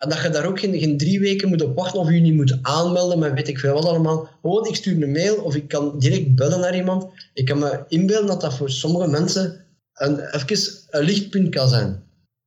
En 0.00 0.08
dat 0.08 0.22
je 0.22 0.28
daar 0.30 0.46
ook 0.46 0.60
geen, 0.60 0.78
geen 0.78 0.98
drie 0.98 1.20
weken 1.20 1.48
moet 1.48 1.62
op 1.62 1.76
wachten 1.76 2.00
of 2.00 2.10
je 2.10 2.20
niet 2.20 2.34
moet 2.34 2.58
aanmelden 2.62 3.18
met 3.18 3.32
weet 3.32 3.48
ik 3.48 3.58
veel 3.58 3.74
wat 3.74 3.84
allemaal. 3.84 4.28
Gewoon, 4.40 4.66
ik 4.66 4.74
stuur 4.74 5.02
een 5.02 5.12
mail 5.12 5.36
of 5.36 5.54
ik 5.54 5.68
kan 5.68 5.98
direct 5.98 6.34
bellen 6.34 6.60
naar 6.60 6.76
iemand. 6.76 7.06
Ik 7.34 7.44
kan 7.44 7.58
me 7.58 7.84
inbeelden 7.88 8.26
dat 8.26 8.40
dat 8.40 8.54
voor 8.54 8.70
sommige 8.70 9.08
mensen 9.08 9.64
een, 9.94 10.20
even 10.20 10.72
een 10.90 11.04
lichtpunt 11.04 11.48
kan 11.48 11.68
zijn. 11.68 12.02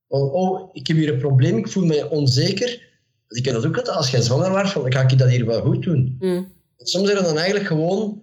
Van, 0.07 0.21
oh, 0.21 0.69
ik 0.73 0.87
heb 0.87 0.97
hier 0.97 1.13
een 1.13 1.19
probleem, 1.19 1.57
ik 1.57 1.67
voel 1.67 1.85
me 1.85 2.09
onzeker. 2.09 2.91
Ik 3.27 3.43
ken 3.43 3.53
dat 3.53 3.65
ook 3.65 3.77
altijd 3.77 3.97
als 3.97 4.11
jij 4.11 4.21
zwanger 4.21 4.51
was, 4.51 4.71
van, 4.71 4.93
ga 4.93 5.01
ik 5.01 5.17
dat 5.17 5.29
hier 5.29 5.45
wel 5.45 5.61
goed 5.61 5.83
doen? 5.83 6.15
Mm. 6.19 6.51
Soms 6.77 7.09
is 7.09 7.15
er 7.15 7.23
dan 7.23 7.37
eigenlijk 7.37 7.67
gewoon 7.67 8.21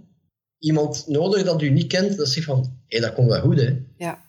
iemand 0.58 1.04
nodig 1.06 1.42
dat 1.42 1.62
u 1.62 1.70
niet 1.70 1.86
kent, 1.86 2.16
dat 2.16 2.28
zegt 2.28 2.46
van, 2.46 2.80
hé, 2.86 3.00
dat 3.00 3.12
komt 3.12 3.28
wel 3.28 3.40
goed, 3.40 3.60
hè. 3.60 3.76
Ja. 3.96 4.22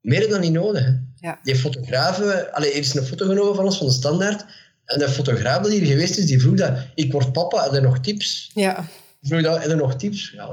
Meer 0.00 0.28
dan 0.28 0.40
niet 0.40 0.52
nodig, 0.52 0.84
hè. 0.84 0.92
Ja. 1.24 1.38
Die 1.42 1.56
fotograaf, 1.56 2.18
allee, 2.52 2.70
er 2.72 2.78
is 2.78 2.94
een 2.94 3.04
foto 3.04 3.26
genomen 3.26 3.54
van 3.54 3.64
ons, 3.64 3.78
van 3.78 3.86
de 3.86 3.92
standaard, 3.92 4.44
en 4.84 4.98
de 4.98 5.08
fotograaf 5.08 5.62
dat 5.62 5.72
hier 5.72 5.86
geweest 5.86 6.18
is, 6.18 6.26
die 6.26 6.40
vroeg 6.40 6.56
dat, 6.56 6.72
ik 6.94 7.12
word 7.12 7.32
papa, 7.32 7.62
heb 7.62 7.72
je 7.72 7.80
nog 7.80 7.98
tips? 7.98 8.50
Ja. 8.54 8.84
Vroeg 9.22 9.42
dat, 9.42 9.60
heb 9.60 9.68
je 9.70 9.74
nog 9.76 9.94
tips? 9.94 10.30
Ja, 10.34 10.48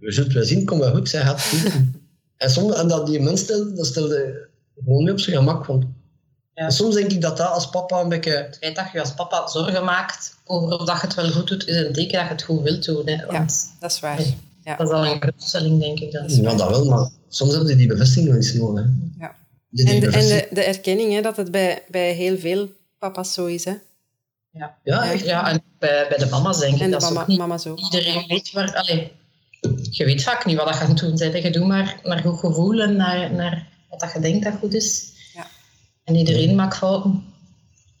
we 0.00 0.12
zullen 0.12 0.28
het 0.28 0.38
wel 0.38 0.44
zien, 0.46 0.64
kom 0.64 0.78
wel 0.78 0.94
goed, 0.94 1.08
zij 1.08 1.20
gaat 1.22 1.50
het 1.50 1.72
en, 2.36 2.50
soms, 2.50 2.74
en 2.74 2.88
dat 2.88 3.06
die 3.06 3.20
mens 3.20 3.40
stelde, 3.40 3.72
dat 3.72 3.86
stelde 3.86 4.48
gewoon 4.84 5.02
niet 5.02 5.10
op 5.12 5.20
zijn 5.20 5.36
gemak, 5.36 5.66
want 5.66 5.84
Ja. 6.54 6.70
soms 6.70 6.94
denk 6.94 7.10
ik 7.12 7.20
dat 7.20 7.36
dat 7.36 7.50
als 7.50 7.70
papa 7.70 8.00
een 8.00 8.08
beetje... 8.08 8.30
Het 8.30 8.56
feit 8.60 8.76
dat 8.76 8.86
je 8.92 9.00
als 9.00 9.14
papa 9.14 9.46
zorgen 9.48 9.84
maakt 9.84 10.36
over 10.44 10.78
of 10.78 10.86
dat 10.86 11.00
je 11.00 11.06
het 11.06 11.14
wel 11.14 11.30
goed 11.30 11.48
doet, 11.48 11.66
is 11.66 11.76
een 11.76 11.92
teken 11.92 12.12
dat 12.18 12.22
je 12.26 12.32
het 12.32 12.42
goed 12.42 12.62
wilt 12.62 12.84
doen. 12.84 13.06
Hè. 13.08 13.26
Want 13.26 13.70
Dat 13.80 13.90
is 13.90 14.00
waar. 14.00 14.20
Ja. 14.64 14.76
dat 14.76 14.86
is 14.88 14.92
al 14.94 15.06
een 15.06 15.22
geruststelling, 15.22 15.80
denk 15.80 15.98
ik. 16.00 16.12
Dat. 16.12 16.36
Ja, 16.36 16.54
dat 16.54 16.70
wel, 16.70 16.84
maar 16.88 17.08
soms 17.28 17.50
hebben 17.50 17.68
ze 17.70 17.76
die 17.76 17.86
bevestiging 17.86 18.26
nog 18.26 18.36
eens 18.36 18.52
nodig. 18.52 18.84
hè. 18.84 18.90
Ja. 19.24 19.34
En, 19.74 20.00
de, 20.00 20.06
en 20.06 20.26
de, 20.26 20.48
de 20.50 20.62
erkenning 20.62 21.12
hè, 21.12 21.20
dat 21.20 21.36
het 21.36 21.50
bij, 21.50 21.82
bij 21.88 22.12
heel 22.12 22.38
veel 22.38 22.68
papa's 22.98 23.32
zo 23.32 23.46
is. 23.46 23.64
Hè. 23.64 23.74
Ja. 24.50 24.76
Ja, 24.84 25.12
echt. 25.12 25.24
Ja, 25.24 25.50
en 25.50 25.62
bij, 25.78 26.06
bij 26.08 26.18
de 26.18 26.26
mama's 26.26 26.58
denk 26.58 26.74
ik. 26.74 26.80
En 26.80 26.86
de 26.86 26.92
dat 26.92 27.02
is 27.02 27.08
mama, 27.08 27.20
ook 27.20 27.26
niet 27.26 27.38
mama's 27.38 27.66
ook. 27.66 27.78
iedereen 27.78 28.26
weet 28.26 28.52
waar... 28.52 28.74
Allee, 28.74 29.12
je 29.90 30.04
weet 30.04 30.22
vaak 30.22 30.44
niet 30.44 30.56
wat 30.56 30.74
je 30.74 30.80
aan 30.80 30.88
het 30.88 30.98
doen 30.98 31.16
bent. 31.16 31.42
Je 31.42 31.50
doet 31.50 31.66
maar 31.66 32.00
naar 32.02 32.18
goed 32.18 32.38
gevoel 32.38 32.80
en 32.80 32.96
naar, 32.96 33.32
naar 33.32 33.68
wat 33.90 34.00
dat 34.00 34.12
je 34.12 34.20
denkt 34.20 34.44
dat 34.44 34.54
goed 34.60 34.74
is. 34.74 35.12
Ja. 35.34 35.46
En 36.04 36.14
iedereen 36.14 36.54
maakt 36.54 36.76
fouten. 36.76 37.24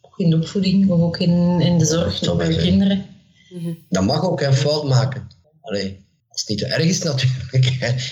Ook 0.00 0.18
in 0.18 0.30
de 0.30 0.36
opvoeding, 0.36 0.90
of 0.90 1.00
ook 1.00 1.18
in, 1.18 1.60
in 1.60 1.78
de 1.78 1.84
zorg 1.84 2.20
het. 2.20 2.56
kinderen. 2.56 3.06
Mhm. 3.50 3.72
Dat 3.88 4.04
mag 4.04 4.24
ook 4.24 4.40
een 4.40 4.54
fout 4.54 4.84
maken. 4.84 5.28
Allee, 5.60 6.04
als 6.28 6.40
het 6.40 6.48
niet 6.48 6.58
te 6.58 6.66
erg 6.66 6.84
is 6.84 7.02
natuurlijk. 7.02 7.54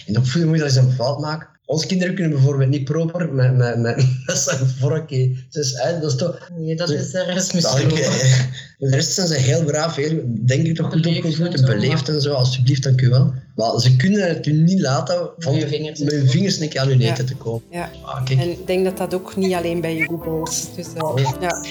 In 0.06 0.12
de 0.12 0.18
opvoeding 0.18 0.46
moet 0.46 0.58
je 0.58 0.64
eens 0.64 0.76
een 0.76 0.92
fout 0.92 1.20
maken. 1.20 1.48
Onze 1.66 1.86
kinderen 1.86 2.14
kunnen 2.14 2.32
bijvoorbeeld 2.32 2.70
niet 2.70 2.84
proper 2.84 3.32
met, 3.32 3.56
met, 3.56 3.78
met 3.78 3.96
mes 4.26 4.46
en. 4.48 5.46
Dus, 5.50 5.72
hè, 5.82 6.00
dat 6.00 6.10
is 6.10 6.16
toch... 6.16 6.48
Nee, 6.56 6.76
dat 6.76 6.90
is 6.90 7.12
ik, 7.12 7.52
misgelopen. 7.52 7.96
eh, 7.96 8.40
de 8.78 8.90
rest 8.90 9.12
zijn 9.12 9.26
ze 9.26 9.34
heel 9.34 9.64
braaf, 9.64 9.96
heel, 9.96 10.20
denk 10.26 10.66
ik 10.66 10.74
toch 10.76 10.92
goed 10.92 11.02
Beleefd 11.02 11.24
opgevoed 11.24 11.46
en 11.46 11.52
en 11.52 11.58
zo, 11.58 11.66
beleefd 11.66 12.08
en 12.08 12.20
zo. 12.20 12.32
Alsjeblieft, 12.32 12.82
dank 12.82 13.00
u 13.00 13.08
wel. 13.08 13.32
Maar 13.54 13.80
ze 13.80 13.96
kunnen 13.96 14.28
het 14.28 14.46
u 14.46 14.52
niet 14.52 14.80
laten 14.80 15.30
van 15.38 15.52
Met 15.52 15.62
je 15.62 15.68
vingers 15.68 16.00
met 16.00 16.12
hun 16.12 16.28
vingers 16.28 16.60
een 16.60 16.68
keer 16.68 16.80
aan 16.80 16.88
hun 16.88 17.00
Ja. 17.00 17.10
eten 17.12 17.26
te 17.26 17.34
komen. 17.36 17.62
Ja. 17.70 17.90
Ah. 18.04 18.30
En 18.30 18.50
ik 18.50 18.66
denk 18.66 18.84
dat 18.84 18.96
dat 18.96 19.14
ook 19.14 19.36
niet 19.36 19.52
alleen 19.52 19.80
bij 19.80 19.96
jullie 19.96 20.18
boos. 20.18 20.74
Dus, 20.76 20.86
eh, 20.94 21.32
ja. 21.40 21.64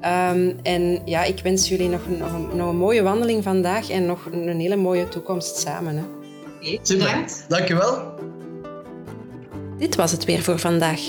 Ehm, 0.00 0.52
en 0.62 1.02
ja, 1.04 1.24
ik 1.24 1.40
wens 1.42 1.68
jullie 1.68 1.88
nog 1.88 2.06
een, 2.06 2.18
nog, 2.18 2.32
een, 2.32 2.56
nog 2.56 2.68
een 2.68 2.76
mooie 2.76 3.02
wandeling 3.02 3.42
vandaag 3.42 3.90
en 3.90 4.06
nog 4.06 4.28
een, 4.32 4.60
hele 4.60 4.76
mooie 4.76 5.08
toekomst 5.08 5.56
samen. 5.58 5.96
Hè. 5.96 6.02
Super. 6.82 7.24
Dank 7.48 7.68
u 7.68 7.74
wel. 7.74 8.11
Dit 9.82 9.96
was 9.96 10.12
het 10.12 10.24
weer 10.24 10.42
voor 10.42 10.58
vandaag. 10.58 11.00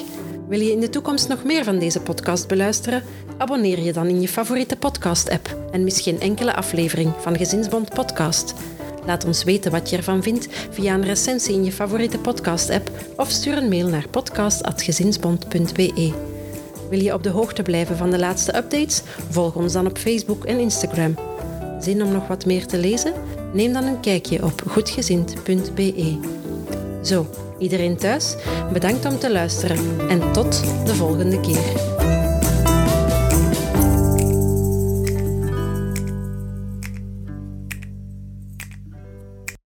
Wil 0.47 0.59
je 0.59 0.71
in 0.71 0.79
de 0.79 0.89
toekomst 0.89 1.27
nog 1.27 1.43
meer 1.43 1.63
van 1.63 1.79
deze 1.79 2.01
podcast 2.01 2.47
beluisteren? 2.47 3.03
Abonneer 3.37 3.79
je 3.79 3.93
dan 3.93 4.07
in 4.07 4.21
je 4.21 4.27
favoriete 4.27 4.75
podcast-app 4.75 5.57
en 5.71 5.83
mis 5.83 6.01
geen 6.01 6.19
enkele 6.19 6.55
aflevering 6.55 7.13
van 7.19 7.37
Gezinsbond 7.37 7.89
Podcast. 7.89 8.53
Laat 9.05 9.25
ons 9.25 9.43
weten 9.43 9.71
wat 9.71 9.89
je 9.89 9.97
ervan 9.97 10.23
vindt 10.23 10.47
via 10.69 10.93
een 10.93 11.05
recensie 11.05 11.53
in 11.53 11.63
je 11.63 11.71
favoriete 11.71 12.19
podcast-app 12.19 12.89
of 13.17 13.29
stuur 13.29 13.57
een 13.57 13.69
mail 13.69 13.87
naar 13.87 14.07
podcast.gezinsbond.be. 14.07 16.13
Wil 16.89 17.01
je 17.01 17.13
op 17.13 17.23
de 17.23 17.29
hoogte 17.29 17.61
blijven 17.61 17.97
van 17.97 18.11
de 18.11 18.19
laatste 18.19 18.55
updates? 18.55 19.01
Volg 19.29 19.55
ons 19.55 19.73
dan 19.73 19.85
op 19.85 19.97
Facebook 19.97 20.45
en 20.45 20.59
Instagram. 20.59 21.15
Zin 21.79 22.03
om 22.03 22.11
nog 22.11 22.27
wat 22.27 22.45
meer 22.45 22.65
te 22.65 22.77
lezen? 22.77 23.13
Neem 23.53 23.73
dan 23.73 23.83
een 23.83 23.99
kijkje 23.99 24.43
op 24.43 24.63
goedgezind.be. 24.67 26.19
Zo, 27.03 27.27
iedereen 27.57 27.97
thuis, 27.97 28.35
bedankt 28.73 29.05
om 29.05 29.19
te 29.19 29.31
luisteren 29.31 30.09
en 30.09 30.31
tot 30.31 30.63
de 30.85 30.95
volgende 30.95 31.39
keer. 31.39 31.92